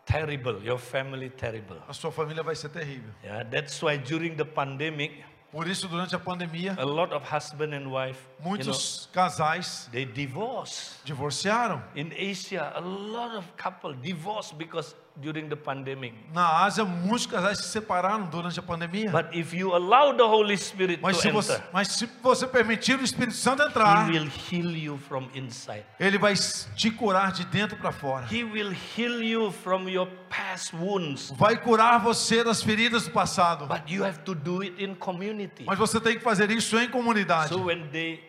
terrible, 0.05 0.65
your 0.65 0.77
family 0.79 1.29
terrible. 1.29 1.77
a 1.87 1.93
sua 1.93 2.09
família 2.11 2.41
vai 2.41 2.55
ser 2.55 2.69
terrível. 2.69 3.11
Yeah, 3.23 3.43
that's 3.43 3.81
why 3.83 3.97
during 3.97 4.35
the 4.35 4.45
pandemic, 4.45 5.23
Por 5.53 5.67
isso, 5.67 5.87
durante 5.87 6.15
a 6.15 6.19
pandemia, 6.19 6.75
a 6.79 6.83
lot 6.83 7.13
of 7.13 7.23
husband 7.31 7.75
and 7.75 7.85
wife, 7.91 8.17
you 8.39 8.43
know, 8.43 8.49
muitos 8.49 9.07
casais 9.13 9.87
they 9.91 10.03
divorce. 10.03 10.97
divorciaram. 11.05 11.83
In 11.95 12.11
Asia, 12.11 12.73
a 12.75 12.81
lot 12.81 13.35
of 13.35 13.45
couple 13.55 13.93
divorce 13.93 14.51
because 14.51 14.95
during 15.15 15.47
the 15.47 15.55
pandemic. 15.55 16.13
Na 16.33 16.63
Ásia, 16.63 16.83
muitos 16.83 17.25
casais 17.25 17.59
se 17.59 17.69
separaram 17.69 18.25
durante 18.25 18.59
a 18.59 18.63
pandemia. 18.63 19.11
But 19.11 19.33
if 19.33 19.53
you 19.53 19.73
allow 19.73 20.15
the 20.15 20.23
Holy 20.23 20.57
Spirit 20.57 20.99
Mas 21.01 21.17
to 21.17 21.21
se, 21.21 21.31
você, 21.31 21.53
enter, 21.53 21.69
mas 21.71 21.87
se 21.89 22.09
você 22.21 22.47
permitir 22.47 22.99
o 22.99 23.03
Espírito 23.03 23.35
Santo 23.35 23.63
entrar, 23.63 24.09
He 24.09 24.19
will 24.19 24.29
heal 24.51 24.71
you 24.71 24.97
from 24.97 25.29
inside. 25.35 25.85
ele 25.99 26.17
vai 26.17 26.33
te 26.75 26.91
curar 26.91 27.31
de 27.31 27.45
dentro 27.45 27.77
para 27.77 27.91
fora. 27.91 28.25
He 28.31 28.43
will 28.43 28.73
heal 28.97 29.21
you 29.21 29.51
from 29.51 29.87
your 29.87 30.07
past 30.29 30.75
wounds. 30.75 31.31
Vai 31.37 31.57
curar 31.57 31.99
você 31.99 32.43
das 32.43 32.63
feridas 32.63 33.05
do 33.05 33.11
passado. 33.11 33.67
But 33.67 33.89
you 33.89 34.03
have 34.03 34.19
to 34.19 34.33
do 34.33 34.61
it 34.61 34.83
in 34.83 34.95
community. 34.95 35.65
Mas 35.65 35.77
você 35.77 35.99
tem 35.99 36.17
que 36.17 36.23
fazer 36.23 36.49
isso 36.49 36.77
em 36.79 36.89
comunidade. 36.89 37.49
So 37.49 37.65
when 37.65 37.87
they 37.89 38.23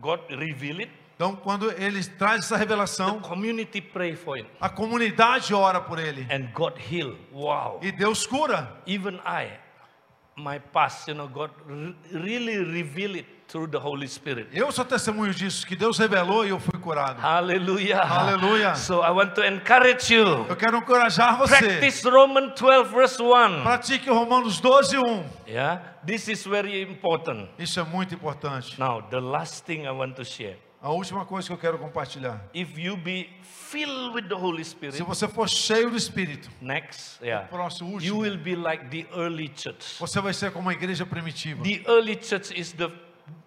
God 0.00 0.20
reveal 0.30 0.80
it, 0.80 0.90
Então, 1.20 1.36
quando 1.36 1.70
ele 1.72 2.02
traz 2.02 2.46
essa 2.46 2.56
revelação, 2.56 3.20
community 3.20 3.78
pray 3.78 4.16
for 4.16 4.38
it. 4.38 4.48
a 4.58 4.70
comunidade 4.70 5.52
ora 5.52 5.78
por 5.78 5.98
ele. 5.98 6.26
And 6.34 6.48
God 6.54 6.72
heal. 6.90 7.14
Wow. 7.30 7.78
E 7.82 7.92
Deus 7.92 8.26
cura. 8.26 8.80
Even 8.86 9.16
I, 9.16 9.50
my 10.34 10.58
past, 10.58 11.10
you 11.10 11.14
know, 11.14 11.28
God 11.28 11.50
re- 11.68 11.94
really 12.10 12.56
reveal 12.56 13.16
it 13.16 13.26
through 13.48 13.70
the 13.70 13.76
Holy 13.78 14.08
Spirit. 14.08 14.48
Eu 14.50 14.72
sou 14.72 14.82
testemunho 14.82 15.34
disso, 15.34 15.66
que 15.66 15.76
Deus 15.76 15.98
revelou 15.98 16.46
e 16.46 16.48
eu 16.48 16.58
fui 16.58 16.80
curado. 16.80 17.20
Hallelujah. 17.20 18.02
Hallelujah. 18.02 18.74
So 18.76 19.02
I 19.02 19.10
want 19.10 19.34
to 19.34 19.44
encourage 19.44 20.10
you. 20.14 20.46
Eu 20.48 20.56
quero 20.56 20.78
encorajar 20.78 21.36
você. 21.36 21.54
Practice 21.54 22.08
Romans 22.08 22.58
12 22.58 22.94
verse 22.94 23.22
1. 23.22 23.62
Pratique 23.62 24.08
Romanos 24.08 24.58
12, 24.58 24.96
1. 24.96 25.24
Yeah. 25.46 25.82
This 26.02 26.28
is 26.28 26.46
very 26.46 26.80
important. 26.80 27.50
Isso 27.58 27.78
é 27.78 27.84
muito 27.84 28.14
importante. 28.14 28.80
Now, 28.80 29.02
the 29.02 29.20
last 29.20 29.66
thing 29.66 29.84
I 29.84 29.90
want 29.90 30.14
to 30.16 30.24
share. 30.24 30.56
A 30.82 30.90
última 30.90 31.26
coisa 31.26 31.46
que 31.46 31.52
eu 31.52 31.58
quero 31.58 31.78
compartilhar. 31.78 32.40
If 32.54 32.78
you 32.78 32.96
be 32.96 33.28
filled 33.42 34.14
with 34.14 34.28
the 34.28 34.34
Holy 34.34 34.64
Spirit, 34.64 34.96
Se 34.96 35.02
você 35.02 35.28
for 35.28 35.46
cheio 35.48 35.90
do 35.90 35.96
Espírito, 35.96 36.48
next, 36.60 37.22
yeah, 37.22 37.46
próximo, 37.48 38.00
you 38.00 38.16
último, 38.16 38.20
will 38.22 38.38
be 38.38 38.56
like 38.56 38.86
the 38.88 39.06
early 39.14 39.48
church. 39.54 39.98
você 39.98 40.20
vai 40.22 40.32
ser 40.32 40.50
como 40.52 40.70
a 40.70 40.72
igreja 40.72 41.04
primitiva. 41.04 41.62
The 41.62 41.82
early 41.86 42.16
church 42.16 42.58
is 42.58 42.72
the, 42.72 42.90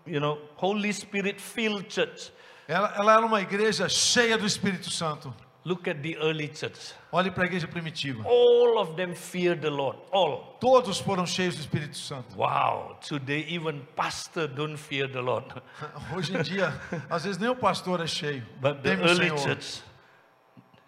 you 0.06 0.20
know, 0.20 0.40
Holy 0.58 0.94
Spirit 0.94 1.42
filled 1.42 1.92
church. 1.92 2.32
Ela, 2.68 2.94
ela 2.96 3.14
era 3.14 3.26
uma 3.26 3.42
igreja 3.42 3.90
cheia 3.90 4.38
do 4.38 4.46
Espírito 4.46 4.90
Santo. 4.92 5.34
Look 5.66 5.88
at 5.88 6.04
the 6.04 6.18
early 6.18 6.50
church. 6.50 6.94
Olhe 7.12 7.32
para 7.32 7.46
a 7.46 7.48
igreja 7.48 7.68
primitiva. 7.68 8.26
All 8.26 8.78
of 8.80 8.98
them 8.98 9.16
fear 9.16 9.56
the 9.56 9.70
Lord. 9.70 9.98
All. 10.12 10.58
Todos 10.60 11.00
foram 11.00 11.26
cheios 11.26 11.56
do 11.56 11.62
Espírito 11.62 11.96
Santo. 11.96 12.36
Wow. 12.36 12.98
Today, 13.02 13.46
even 13.48 13.82
pastor 13.96 14.48
don't 14.48 14.76
fear 14.76 15.08
the 15.08 15.22
Lord. 15.22 15.46
Hoje 16.14 16.36
em 16.36 16.42
dia, 16.42 16.74
às 17.10 17.24
vezes 17.24 17.38
nem 17.38 17.50
o 17.50 17.56
pastor 17.56 18.02
é 18.02 18.08
cheio. 18.08 18.44
But 18.60 18.84
the 18.84 18.92
early 18.92 19.30
Senhor. 19.30 19.38
church, 19.38 19.82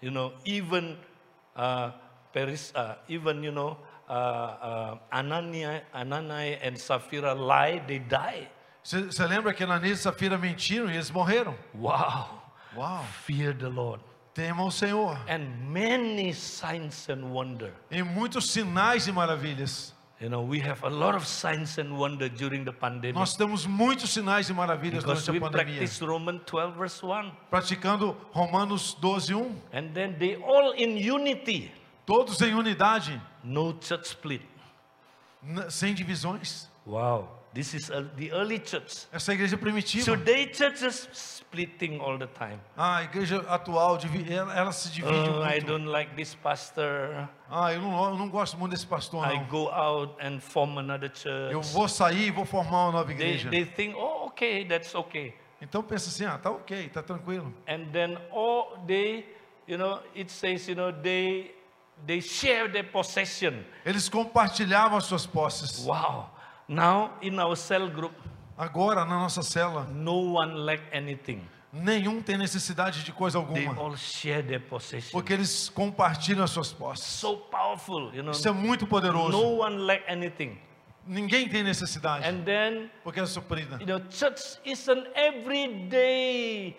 you 0.02 0.12
know, 0.12 0.34
even 0.44 0.98
uh, 1.56 1.92
Paris, 2.34 2.74
uh, 2.76 2.96
even 3.08 3.44
you 3.44 3.54
know, 3.54 3.78
uh, 4.10 4.12
uh, 4.12 4.98
Ananias, 5.10 5.84
Ananias 5.94 6.60
and 6.62 6.78
Sapphira 6.78 7.34
lie, 7.34 7.82
they 7.88 8.00
die. 8.00 8.50
Você 8.84 9.26
lembra 9.26 9.52
que 9.54 9.64
Ananias 9.64 10.00
e 10.00 10.02
Safira 10.04 10.38
mentiram 10.38 10.92
e 10.92 10.94
eles 10.94 11.10
morreram? 11.10 11.56
Wow. 11.74 12.42
Uau! 12.76 13.04
Fear 13.24 13.56
the 13.56 13.68
Lord. 13.68 14.04
Tema 14.36 14.66
o 14.66 14.70
Senhor. 14.70 15.18
And 15.30 15.48
many 15.72 16.34
signs 16.34 17.08
and 17.10 17.32
wonder. 17.32 17.72
E 17.90 18.04
muitos 18.04 18.52
sinais 18.52 19.08
e 19.08 19.12
maravilhas. 19.12 19.96
You 20.20 20.30
know, 20.30 20.44
we 20.46 20.60
have 20.60 20.84
a 20.86 20.90
lot 20.90 21.16
of 21.16 21.26
signs 21.26 21.78
and 21.78 21.98
wonder 21.98 22.28
during 22.30 22.66
the 22.66 22.72
pandemic. 22.74 23.16
Nós 23.16 23.36
temos 23.38 23.66
muitos 23.66 24.10
sinais 24.10 24.50
e 24.50 24.54
maravilhas 24.54 25.04
Because 25.04 25.26
durante 25.26 25.38
a 25.38 25.50
pandemia. 25.50 25.78
practice 25.78 26.02
Romans 26.06 26.42
12 26.46 26.78
verse 26.78 27.02
1. 27.02 27.32
Praticando 27.50 28.18
Romanos 28.34 28.94
12, 28.96 29.36
1. 29.36 29.56
And 29.72 29.94
then 29.94 30.18
they 30.20 30.36
all 30.36 30.74
in 30.74 30.98
unity. 30.98 31.72
Todos 32.06 32.42
em 32.42 32.54
unidade, 32.54 33.22
No 33.42 33.74
church 33.80 34.08
split. 34.10 34.42
sem 35.70 35.94
divisões. 35.96 36.68
Wow. 36.86 37.30
This 37.56 37.74
is 37.74 37.88
the 38.18 38.32
early 38.34 38.60
church. 38.60 39.08
Essa 39.14 39.32
igreja 39.34 39.56
primitiva. 39.58 40.04
Today 40.04 40.48
churches 40.54 41.08
splitting 41.14 42.02
all 42.02 42.18
the 42.18 42.28
time. 42.28 42.60
A 42.76 43.04
igreja 43.04 43.38
atual, 43.48 43.98
ela, 44.30 44.54
ela 44.54 44.72
se 44.74 44.90
divide 44.92 45.30
Oh, 45.30 45.42
I 45.42 45.52
muito. 45.62 45.66
don't 45.68 45.86
like 45.88 46.14
this 46.18 46.36
pastor. 46.36 47.30
Ah, 47.50 47.72
eu 47.72 47.80
não, 47.82 48.10
eu 48.10 48.18
não 48.18 48.30
gosto 48.30 48.58
muito 48.58 48.72
desse 48.74 48.86
pastor, 48.86 49.26
I 49.26 49.38
não. 49.38 49.46
go 49.46 49.70
out 49.70 50.14
and 50.22 50.42
form 50.42 50.78
another 50.80 51.10
Eu 51.10 51.64
church. 51.64 51.74
vou 51.74 51.88
sair 51.88 52.28
e 52.28 52.32
vou 52.32 52.44
formar 52.46 52.88
uma 52.88 52.92
nova 52.92 53.06
They, 53.06 53.14
igreja. 53.16 53.50
they 53.50 53.64
think, 53.66 53.96
oh, 53.96 54.26
okay, 54.28 54.66
that's 54.66 54.94
okay. 54.94 55.34
Então 55.62 55.82
pensa 55.82 56.10
assim, 56.10 56.26
ah, 56.26 56.38
tá 56.38 56.52
ok, 56.52 56.90
tá 56.90 57.02
tranquilo. 57.02 57.54
And 57.70 57.86
then 57.94 58.18
all 58.34 58.84
they, 58.86 59.26
you 59.66 59.78
know, 59.78 60.02
it 60.14 60.30
says, 60.30 60.68
you 60.68 60.76
know, 60.76 60.92
they 60.92 61.56
they 62.06 62.20
share 62.20 62.68
their 62.70 62.84
possession. 62.84 63.64
Eles 63.86 64.10
compartilhavam 64.10 64.98
as 64.98 65.06
suas 65.06 65.26
posses. 65.26 65.86
Wow. 65.86 66.32
Now 66.68 67.12
in 67.22 67.40
our 67.40 67.56
cell 67.56 67.88
group, 67.90 68.14
Agora, 68.58 69.04
na 69.06 69.20
nossa 69.20 69.44
cela, 69.44 69.84
no 69.84 70.34
one 70.36 70.54
lack 70.54 70.82
anything. 70.96 71.42
nenhum 71.74 72.22
tem 72.22 72.38
necessidade 72.38 73.04
de 73.04 73.12
coisa 73.12 73.38
They 73.44 73.66
alguma. 73.68 73.82
all 73.82 73.98
share 73.98 74.42
their 74.42 74.62
possession. 74.62 75.12
Porque 75.12 75.34
eles 75.34 75.68
compartilham 75.70 76.44
as 76.44 76.52
suas 76.52 76.72
posses. 76.72 77.06
So 77.06 77.36
powerful, 77.38 78.14
you 78.16 78.24
know. 78.24 78.32
Isso 78.32 78.48
é 78.48 78.52
muito 78.52 78.88
poderoso. 78.88 79.32
No 79.32 79.58
one 79.60 79.78
lack 79.86 80.04
anything. 80.10 80.58
ninguém 81.06 81.48
tem 81.50 81.64
necessidade, 81.64 82.26
And 82.28 82.44
then, 82.46 82.90
porque 83.04 83.20
é 83.20 83.26
suprida. 83.26 83.78
you 83.80 83.86
know, 83.86 84.00
church 84.10 84.58
is 84.66 84.88
an 84.88 85.04
everyday 85.14 86.78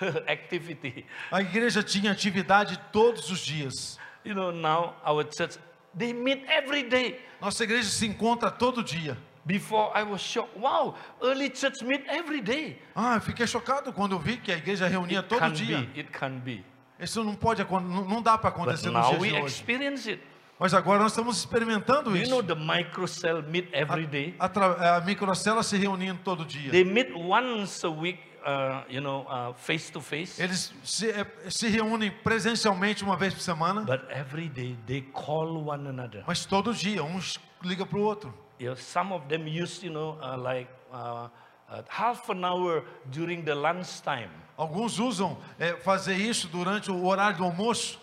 activity. 0.28 1.06
A 1.30 1.40
igreja 1.40 1.82
tinha 1.82 2.12
atividade 2.12 2.78
todos 2.92 3.30
os 3.30 3.40
dias. 3.40 3.98
You 4.24 4.34
know, 4.34 4.50
now 4.50 4.94
our 5.06 5.24
church, 5.24 5.58
they 5.96 6.12
meet 6.12 6.44
every 6.48 6.82
day. 6.84 7.18
Nossa 7.40 7.64
igreja 7.64 7.88
se 7.88 8.06
encontra 8.06 8.50
todo 8.50 8.82
dia. 8.82 9.16
Before 9.46 9.92
I 9.94 10.02
was 10.04 10.22
shocked. 10.22 10.56
Wow, 10.58 10.94
early 11.22 11.50
church 11.50 11.82
meet 11.84 12.02
every 12.08 12.40
day. 12.40 12.78
Ah, 12.96 13.16
eu 13.16 13.20
fiquei 13.20 13.46
chocado 13.46 13.92
quando 13.92 14.12
eu 14.12 14.18
vi 14.18 14.38
que 14.38 14.50
a 14.50 14.56
igreja 14.56 14.86
reunia 14.88 15.18
It 15.20 15.28
todo 15.28 15.38
can 15.40 15.52
dia. 15.52 15.78
be, 15.82 16.00
it 16.00 16.10
can 16.10 16.38
be. 16.38 16.64
Isso 16.98 17.22
não 17.22 17.34
pode 17.34 17.60
acon- 17.60 17.80
não 17.80 18.04
não 18.06 18.22
dá 18.22 18.38
para 18.38 18.50
But 18.50 18.60
acontecer 18.62 18.86
nos 18.90 18.94
now 19.10 19.18
dias 19.18 19.20
we 19.20 19.46
experience 19.46 20.08
it. 20.10 20.22
Mas 20.58 20.72
agora 20.72 21.00
nós 21.00 21.12
estamos 21.12 21.36
experimentando 21.36 22.16
You 22.16 22.28
know 22.28 22.38
isso. 22.40 22.44
the 22.44 22.54
microcell 22.54 23.42
meet 23.42 23.68
every 23.72 24.06
day. 24.06 24.34
A, 24.38 24.48
tra- 24.48 24.96
a 24.96 25.00
microcélula 25.00 25.62
se 25.62 25.76
reunindo 25.76 26.20
todo 26.24 26.44
dia. 26.46 26.70
They 26.70 26.84
meet 26.84 27.12
once 27.14 27.84
a 27.84 27.90
week, 27.90 28.20
uh, 28.44 28.84
you 28.88 29.00
know, 29.00 29.26
uh, 29.28 29.52
face 29.54 29.90
to 29.90 30.00
face. 30.00 30.40
Eles 30.40 30.72
se, 30.84 31.10
eh, 31.10 31.26
se 31.50 31.68
reúnem 31.68 32.10
presencialmente 32.10 33.02
uma 33.02 33.16
vez 33.16 33.32
por 33.34 33.40
semana, 33.40 33.82
But 33.82 34.10
every 34.10 34.48
day 34.48 34.76
they 34.86 35.02
call 35.02 35.68
one 35.68 35.88
another. 35.88 36.22
mas 36.26 36.44
todo 36.46 36.72
dia 36.74 37.02
um 37.02 37.18
liga 37.62 37.84
para 37.86 37.98
o 37.98 38.02
outro. 38.02 38.32
Some 38.76 39.12
of 39.12 39.26
them 39.28 39.46
use, 39.46 39.84
you 39.84 39.92
know, 39.92 40.18
uh, 40.22 40.36
like 40.36 40.70
uh, 40.92 41.28
uh, 41.68 41.82
half 41.88 42.30
an 42.30 42.44
hour 42.44 42.84
during 43.06 43.42
the 43.42 43.54
lunchtime. 43.54 44.30
Alguns 44.56 44.98
usam 45.00 45.36
eh, 45.58 45.74
fazer 45.82 46.14
isso 46.16 46.46
durante 46.48 46.90
o 46.90 47.04
horário 47.04 47.38
do 47.38 47.44
almoço. 47.44 47.98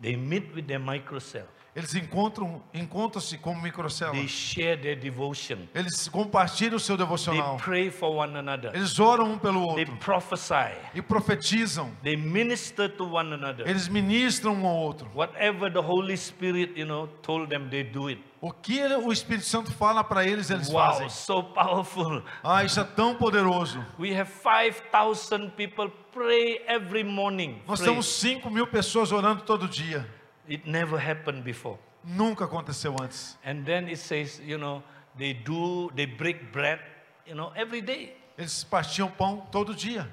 They 0.00 0.16
meet 0.16 0.54
with 0.54 0.66
their 0.66 0.78
microcell. 0.78 1.46
Eles 1.76 1.94
encontram, 1.94 2.62
encontram-se 2.72 3.36
como 3.36 3.60
microcélula. 3.60 4.16
They 4.16 4.26
share 4.28 4.78
their 4.80 4.96
devotion. 4.98 5.58
Eles 5.74 6.08
compartilham 6.08 6.76
o 6.76 6.80
seu 6.80 6.96
They 6.96 7.04
devocional. 7.04 7.58
pray 7.58 7.90
for 7.90 8.16
one 8.16 8.34
another. 8.34 8.74
Eles 8.74 8.98
oram 8.98 9.32
um 9.32 9.38
pelo 9.38 9.74
They 9.74 9.84
outro 9.84 9.96
prophesy. 9.98 10.72
e 10.94 11.02
profetizam. 11.02 11.90
They 12.02 12.16
minister 12.16 12.88
to 12.88 13.04
one 13.04 13.34
another. 13.34 13.68
Eles 13.68 13.88
ministram 13.88 14.54
um 14.54 14.66
ao 14.66 14.74
outro. 14.74 15.10
Whatever 15.14 15.70
the 15.70 15.80
Holy 15.82 16.16
Spirit, 16.16 16.72
you 16.80 16.86
know, 16.86 17.08
told 17.22 17.50
them, 17.50 17.68
they 17.68 17.84
do 17.84 18.08
it. 18.08 18.22
O 18.40 18.52
que 18.52 18.80
o 18.82 19.12
Espírito 19.12 19.44
Santo 19.46 19.70
fala 19.72 20.02
para 20.02 20.24
eles, 20.26 20.48
eles 20.50 20.68
Wow, 20.68 20.78
fazem. 20.92 21.08
so 21.10 21.42
powerful. 21.42 22.22
Ah, 22.42 22.64
isso 22.64 22.80
é 22.80 22.84
tão 22.84 23.14
poderoso. 23.16 23.84
We 23.98 24.18
have 24.18 24.30
5,000 24.30 25.50
people 25.50 25.90
pray 26.12 26.62
every 26.66 27.04
morning. 27.04 27.60
Nós 27.66 27.80
Pray. 27.80 27.90
temos 27.90 28.06
5 28.06 28.48
mil 28.50 28.66
pessoas 28.66 29.12
orando 29.12 29.42
todo 29.42 29.68
dia. 29.68 30.06
It 30.48 30.66
never 30.66 30.98
happened 30.98 31.42
before. 31.44 31.78
Nunca 32.04 32.44
aconteceu 32.44 32.94
antes. 33.00 33.36
And 33.44 33.64
then 33.64 33.88
it 33.88 33.98
says, 33.98 34.40
you 34.44 34.58
know, 34.58 34.82
they 35.18 35.32
do, 35.32 35.90
they 35.94 36.06
break 36.06 36.52
bread, 36.52 36.78
you 37.26 37.34
know, 37.34 37.52
every 37.56 37.80
day. 37.80 38.12
Eles 38.38 38.64
partiam 38.64 39.10
pão 39.10 39.46
todo 39.50 39.74
dia. 39.74 40.06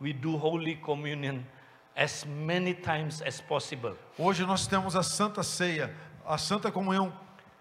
We 0.00 0.12
do 0.12 0.36
Holy 0.36 0.76
Communion 0.76 1.44
as 1.96 2.24
many 2.24 2.74
times 2.74 3.22
as 3.22 3.40
possible. 3.40 3.96
Hoje 4.18 4.44
nós 4.44 4.66
temos 4.66 4.94
a 4.94 5.02
Santa 5.02 5.42
Ceia, 5.42 5.92
a 6.26 6.36
Santa 6.38 6.70
Comunhão, 6.70 7.12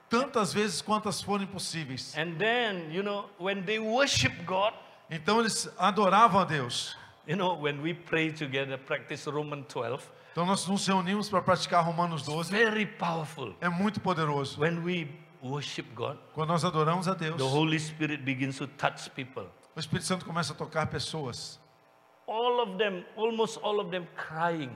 tantas 0.09 0.53
vezes 0.53 0.81
quantas 0.81 1.21
forem 1.21 1.47
possíveis. 1.47 2.15
And 2.17 2.37
then, 2.37 2.91
you 2.91 3.01
know, 3.03 3.29
when 3.39 3.63
they 3.63 3.79
worship 3.79 4.33
God, 4.45 4.73
Então 5.09 5.39
eles 5.39 5.69
adoravam 5.77 6.41
a 6.41 6.45
Deus. 6.45 6.95
you 7.25 7.35
know, 7.35 7.53
when 7.55 7.81
we 7.81 7.93
pray 7.93 8.31
together, 8.31 8.77
practice 8.77 9.25
Romans 9.27 9.65
12, 9.69 10.01
Então 10.37 10.45
nós 10.45 10.67
nos 10.67 10.85
reunimos 10.85 11.27
para 11.29 11.41
praticar 11.41 11.83
Romanos 11.83 12.21
12. 12.21 12.51
very 12.51 12.85
powerful. 12.85 13.55
É 13.59 13.67
muito 13.69 13.99
poderoso. 13.99 14.61
When 14.61 14.83
we 14.83 15.07
worship 15.41 15.87
God, 15.95 16.15
Quando 16.35 16.49
nós 16.49 16.63
adoramos 16.63 17.07
a 17.07 17.15
Deus, 17.15 17.37
the 17.37 17.43
Holy 17.43 17.79
Spirit 17.79 18.21
begins 18.21 18.55
to 18.59 18.67
touch 18.67 19.09
people. 19.15 19.47
o 19.75 19.79
Espírito 19.79 20.05
Santo 20.05 20.25
começa 20.25 20.53
a 20.53 20.55
tocar 20.55 20.85
pessoas, 20.91 21.59
All 22.27 22.59
of 22.61 22.77
them, 22.77 23.03
almost 23.15 23.59
all 23.63 23.79
of 23.79 23.89
them 23.89 24.05
crying. 24.15 24.69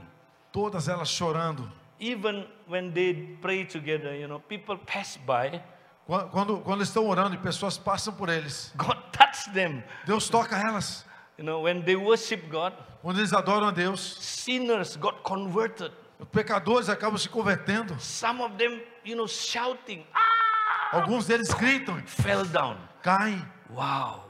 todas 0.51 0.87
elas 0.87 1.09
chorando. 1.09 1.71
Even 1.99 2.47
when 2.67 2.91
they 2.91 3.37
pray 3.39 3.63
together, 3.63 4.15
you 4.15 4.27
know, 4.27 4.39
people 4.39 4.75
pass 4.79 5.15
by, 5.15 5.61
Qua- 6.07 6.23
Quando, 6.29 6.57
quando 6.61 6.81
estão 6.81 7.07
orando 7.07 7.35
e 7.35 7.37
pessoas 7.37 7.77
passam 7.77 8.15
por 8.15 8.29
eles, 8.29 8.73
God 8.75 8.97
touch 9.11 9.53
them. 9.53 9.83
Deus 10.07 10.27
toca 10.27 10.57
elas. 10.57 11.05
You 11.37 11.45
know, 11.45 11.61
when 11.61 11.83
they 11.83 11.95
worship 11.95 12.49
God, 12.49 12.73
Quando 13.01 13.19
eles 13.19 13.33
adoram 13.33 13.67
a 13.67 13.71
Deus, 13.71 13.99
sinners 14.19 14.95
got 14.95 15.21
converted. 15.23 15.91
os 16.19 16.27
pecadores 16.29 16.87
acabam 16.87 17.17
se 17.17 17.27
convertendo. 17.27 17.99
Some 17.99 18.41
of 18.43 18.55
them, 18.57 18.79
you 19.03 19.15
know, 19.15 19.27
shouting, 19.27 20.05
ah, 20.13 20.97
Alguns 20.97 21.25
deles 21.27 21.51
gritam, 21.53 22.01
fell 22.05 22.45
down. 22.45 22.77
caem. 23.01 23.43
Wow, 23.71 24.25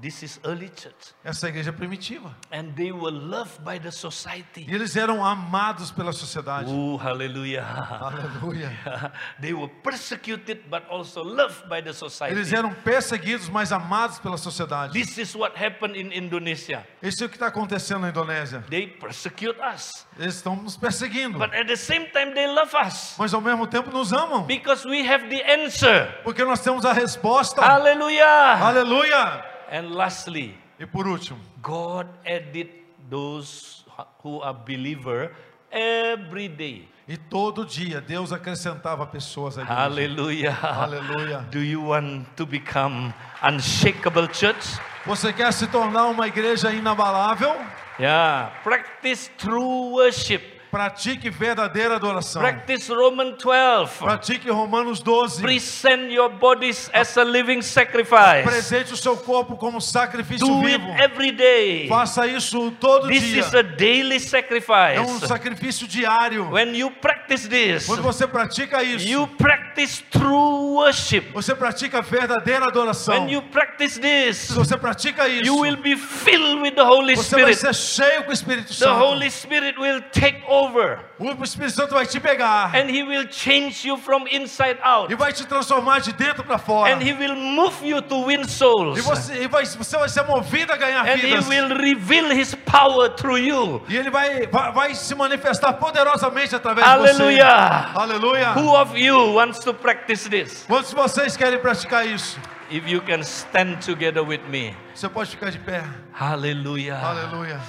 this 0.00 0.22
is 0.22 0.40
early 0.44 0.68
church. 0.68 1.14
Essa 1.24 1.46
é 1.46 1.48
a 1.48 1.50
igreja 1.50 1.72
primitiva. 1.72 2.34
And 2.50 2.72
they 2.74 2.92
were 2.92 3.12
loved 3.12 3.62
by 3.62 3.78
the 3.78 3.90
society. 3.90 4.66
E 4.68 4.74
eles 4.74 4.96
eram 4.96 5.24
amados 5.24 5.90
pela 5.90 6.12
sociedade. 6.12 6.70
Oh, 6.70 6.96
hallelujah. 6.96 7.64
Aleluia. 7.64 8.72
they 9.40 9.52
were 9.52 9.70
persecuted 9.82 10.62
but 10.70 10.84
also 10.88 11.22
loved 11.22 11.68
by 11.68 11.80
the 11.80 11.92
society. 11.92 12.34
Eles 12.34 12.52
eram 12.52 12.74
perseguidos, 12.74 13.48
mas 13.48 13.72
amados 13.72 14.18
pela 14.18 14.36
sociedade. 14.36 14.92
This 14.92 15.18
is 15.18 15.36
what 15.36 15.56
happened 15.56 15.96
in 15.96 16.12
Indonesia. 16.12 16.86
Isso 17.02 17.22
é 17.22 17.26
o 17.26 17.28
que 17.28 17.36
está 17.36 17.48
acontecendo 17.48 18.00
na 18.00 18.08
Indonésia. 18.10 18.64
They 18.70 18.86
persecute 18.86 19.58
us, 19.60 20.06
Eles 20.18 20.36
estão 20.36 20.56
nos 20.56 20.76
perseguindo, 20.76 21.38
but 21.38 21.54
at 21.54 21.66
the 21.66 21.76
same 21.76 22.06
time 22.06 22.32
they 22.34 22.46
love 22.46 22.74
us 22.74 23.14
mas 23.18 23.32
ao 23.34 23.40
mesmo 23.40 23.66
tempo 23.66 23.90
nos 23.90 24.12
amam, 24.12 24.46
because 24.46 24.86
we 24.86 25.06
have 25.06 25.28
the 25.28 25.42
answer. 25.42 26.20
porque 26.24 26.44
nós 26.44 26.60
temos 26.60 26.84
a 26.84 26.92
resposta. 26.92 27.60
Hallelujah. 27.62 28.58
Aleluia! 28.60 29.51
And 29.72 29.94
lastly, 29.94 30.54
E 30.78 30.84
por 30.84 31.06
último, 31.06 31.38
God 31.62 32.06
added 32.26 32.68
those 33.08 33.84
who 34.22 34.42
are 34.42 34.52
believer 34.52 35.30
every 35.70 36.48
day. 36.48 36.88
e 37.08 37.16
todo 37.16 37.64
dia 37.64 38.00
Deus 38.00 38.32
acrescentava 38.32 39.06
pessoas 39.06 39.56
à 39.58 39.62
igreja. 39.62 39.80
Hallelujah. 39.80 40.58
Aleluia. 40.62 41.38
Do 41.50 41.58
you 41.60 41.82
want 41.88 42.26
to 42.36 42.44
become 42.46 43.12
unshakable 43.42 44.28
church? 44.28 44.78
Você 45.06 45.32
quer 45.32 45.52
se 45.52 45.66
tornar 45.66 46.06
uma 46.06 46.26
igreja 46.28 46.70
inabalável? 46.72 47.54
Yeah. 47.98 48.52
Practice 48.62 49.30
true 49.38 49.92
worship. 49.94 50.51
Pratique 50.72 51.28
verdadeira 51.28 51.96
adoração. 51.96 52.40
Practice 52.40 52.90
Roman 52.90 53.32
12. 53.32 53.98
Pratique 53.98 54.48
Romanos 54.50 55.00
12. 55.02 55.42
Present 55.42 56.10
your 56.10 56.30
bodies 56.30 56.88
as 56.94 57.14
a 57.18 57.22
living 57.22 57.60
sacrifice. 57.60 58.42
Presente 58.42 58.90
o 58.94 58.96
seu 58.96 59.14
corpo 59.18 59.54
como 59.58 59.82
sacrifício 59.82 60.46
Do 60.46 60.66
it 60.66 60.78
vivo. 60.78 60.90
every 60.98 61.30
day. 61.30 61.86
Faça 61.88 62.26
isso 62.26 62.70
todo 62.80 63.06
This 63.08 63.20
dia. 63.22 63.40
is 63.40 63.54
a 63.54 63.60
daily 63.60 64.14
É 64.14 64.16
um 64.16 64.20
sacrifice. 64.20 65.26
sacrifício 65.28 65.86
diário. 65.86 66.48
When 66.50 66.74
you 66.74 66.90
practice 66.90 67.46
this, 67.46 67.84
Quando 67.84 68.02
você 68.02 68.26
pratica 68.26 68.82
isso, 68.82 69.06
you 69.06 69.26
practice 69.26 69.61
true 70.10 70.74
worship. 70.74 71.32
você 71.32 71.54
pratica 71.54 72.00
verdadeira 72.02 72.66
adoração. 72.66 73.14
When 73.14 73.32
you 73.32 73.42
practice 73.42 73.94
Se 73.94 74.00
this, 74.00 74.50
você 74.52 74.76
pratica 74.76 75.28
isso, 75.28 75.44
you 75.46 75.56
will 75.60 75.76
be 75.76 75.96
filled 75.96 76.60
with 76.62 76.72
the 76.72 76.82
Holy 76.82 77.14
você 77.16 77.36
vai 77.42 77.54
Spirit. 77.54 77.60
ser 77.60 77.74
cheio 77.74 78.24
com 78.24 78.30
o 78.30 78.32
Espírito 78.32 78.68
The 78.68 78.74
Santo. 78.74 79.04
Holy 79.04 79.30
Spirit 79.30 79.78
will 79.78 80.00
take 80.12 80.42
over 80.48 81.00
O 81.18 81.44
Espírito 81.44 81.74
Santo 81.76 81.94
vai 81.94 82.06
te 82.06 82.18
pegar 82.20 82.74
and 82.74 82.88
He 82.90 83.02
will 83.02 83.26
change 83.30 83.86
you 83.86 83.96
from 83.96 84.24
inside 84.30 84.78
out. 84.82 85.12
e 85.12 85.16
vai 85.16 85.32
te 85.32 85.46
transformar 85.46 86.00
de 86.00 86.12
dentro 86.12 86.44
para 86.44 86.58
fora. 86.58 86.92
And 86.94 87.00
He 87.02 87.12
will 87.12 87.36
move 87.36 87.84
you 87.86 88.00
to 88.02 88.24
win 88.26 88.44
souls. 88.44 88.98
E 88.98 89.00
você, 89.02 89.42
e 89.44 89.48
vai, 89.48 89.64
você 89.64 89.96
vai 89.96 90.08
ser 90.08 90.22
movido 90.24 90.72
a 90.72 90.76
ganhar 90.76 91.02
And 91.06 91.14
He 91.14 91.20
vidas. 91.28 91.46
will 91.48 91.68
reveal 91.76 92.32
His 92.32 92.54
power 92.54 93.10
through 93.10 93.38
you. 93.38 93.82
E 93.88 93.96
ele 93.96 94.10
vai, 94.10 94.46
vai, 94.46 94.72
vai 94.72 94.94
se 94.94 95.14
manifestar 95.14 95.72
poderosamente 95.74 96.54
através 96.54 96.86
Hallelujah. 96.86 97.86
de 97.86 97.92
você. 97.92 97.98
Aleluia. 98.02 98.52
Who 98.56 98.74
of 98.76 98.98
you 98.98 99.34
wants 99.34 99.58
to 99.64 99.74
practice 99.74 100.28
this? 100.28 100.64
Quantos 100.66 100.90
de 100.90 100.96
vocês 100.96 101.36
querem 101.36 101.58
praticar 101.58 102.06
isso? 102.06 102.38
If 102.70 102.88
you 102.88 103.00
can 103.02 103.20
stand 103.20 103.80
together 103.84 104.22
with 104.22 104.40
me. 104.48 104.74
Você 104.94 105.08
pode 105.08 105.30
ficar 105.30 105.50
de 105.50 105.58
pé. 105.58 105.84
Hallelujah. 106.12 106.98
Aleluia. 106.98 107.60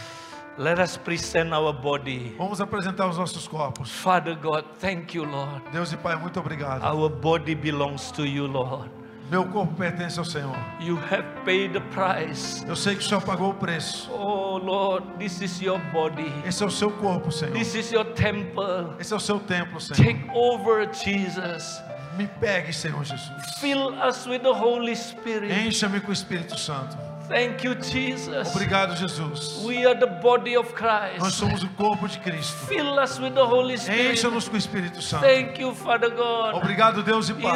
Let 0.58 0.80
us 0.80 0.98
present 0.98 1.52
our 1.52 1.74
body. 1.74 2.36
Vamos 2.38 2.62
apresentar 2.62 3.08
os 3.08 3.18
nossos 3.18 3.48
corpos. 3.48 3.90
Father 3.90 4.36
God, 4.36 4.66
thank 4.80 5.18
you, 5.18 5.26
Lord. 5.26 5.64
Deus 5.72 5.92
e 5.92 5.98
Pai, 5.98 6.16
muito 6.16 6.40
obrigado. 6.40 6.84
Our 6.84 7.10
body 7.10 7.56
belongs 7.56 8.12
to 8.12 8.24
you, 8.24 8.46
Lord. 8.46 8.90
Meu 9.30 9.46
corpo 9.46 9.74
pertence 9.76 10.20
ao 10.20 10.26
Senhor. 10.26 10.56
You 10.80 10.98
have 10.98 11.24
paid 11.46 11.74
the 11.74 11.80
price. 11.80 12.64
Eu 12.68 12.76
sei 12.76 12.96
que 12.96 13.02
o 13.02 13.04
Senhor 13.04 13.22
pagou 13.22 13.52
o 13.52 13.54
preço. 13.54 14.12
Oh, 14.12 14.58
Lord, 14.58 15.06
this 15.18 15.42
is 15.42 15.62
your 15.62 15.80
body. 15.92 16.32
Esse 16.46 16.64
é 16.64 16.66
o 16.66 16.72
seu 16.72 16.92
corpo, 16.92 17.32
Senhor. 17.32 17.54
This 17.54 17.74
is 17.74 17.92
your 17.92 18.06
temple. 18.14 18.96
Esse 19.00 19.14
é 19.14 19.16
o 19.16 19.20
seu 19.20 19.40
templo, 19.40 19.80
Senhor. 19.80 19.98
Take 19.98 20.30
over, 20.34 20.88
Jesus. 20.94 21.82
Me 22.18 22.28
pegue, 22.40 22.72
Senhor 22.72 23.04
Jesus. 23.04 23.32
Fill 23.60 23.96
us 24.08 24.28
with 24.28 24.40
the 24.40 24.54
Holy 24.54 24.96
Spirit. 24.96 25.52
Encha-me 25.52 26.00
com 26.00 26.10
o 26.10 26.14
Espírito 26.14 26.60
Santo. 26.60 26.96
Thank 27.34 27.64
you, 27.64 27.74
Jesus. 27.76 28.50
Obrigado, 28.50 28.96
Jesus. 28.96 29.64
We 29.66 29.86
are 29.88 29.96
the 30.00 30.06
body 30.22 30.56
of 30.56 30.72
Nós 30.72 31.18
Christ. 31.18 31.36
somos 31.36 31.64
o 31.64 31.70
corpo 31.70 32.08
de 32.08 32.20
Cristo. 32.20 32.68
Fill 32.68 33.00
us 33.00 33.20
with 33.20 33.34
the 33.34 33.44
Holy 33.44 33.76
Spirit. 33.76 34.12
Encha-nos 34.12 34.48
com 34.48 34.54
o 34.54 34.58
Espírito 34.58 35.02
Santo. 35.02 35.26
Thank 35.26 35.60
you, 35.60 35.74
Father 35.74 36.12
God. 36.12 36.54
Obrigado, 36.56 37.02
Deus 37.02 37.30
e 37.30 37.34
Pai. 37.34 37.52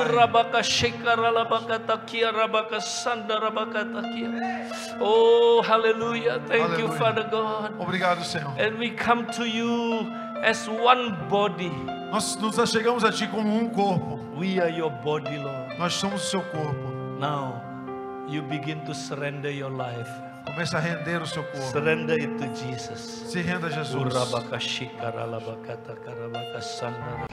Oh, 5.00 5.62
hallelujah. 5.62 6.42
Thank 6.48 6.80
you, 6.80 6.88
Hallelujah. 6.88 6.98
Father 6.98 7.24
God. 7.30 7.80
Obrigado, 7.80 8.24
Senhor. 8.24 8.54
And 8.58 8.80
we 8.80 8.90
come 8.90 9.28
to 9.34 9.48
you 9.48 10.12
as 10.44 10.68
one 10.68 11.16
body. 11.30 11.70
Nós 12.12 12.36
nos 12.38 12.56
chegamos 12.72 13.04
a 13.04 13.12
Ti 13.12 13.28
como 13.28 13.48
um 13.48 13.70
corpo. 13.70 14.18
We 14.36 14.60
are 14.60 14.70
your 14.70 14.90
body, 14.90 15.38
Lord. 15.38 15.78
Nós 15.78 15.94
somos 15.94 16.24
o 16.24 16.30
seu 16.30 16.42
corpo. 16.42 16.88
Now, 17.20 17.67
you 18.28 18.42
begin 18.42 18.84
to 18.86 18.94
surrender 18.94 19.50
your 19.50 19.72
life. 19.72 20.10
Comece 20.46 20.76
a 20.76 20.82
render 20.82 21.22
o 21.22 21.26
seu 21.26 21.44
corpo. 21.44 21.72
Surrender 21.72 22.20
it 22.20 22.38
to 22.38 22.48
Jesus. 22.54 23.24
Se 23.32 23.42
renda 23.42 23.68
a 23.68 23.70
Jesus. 23.70 23.96
Urabaka 23.96 24.60
shikara 24.60 25.26
labaka 25.26 25.78
takarabaka 25.78 26.62
sanda. 26.62 27.28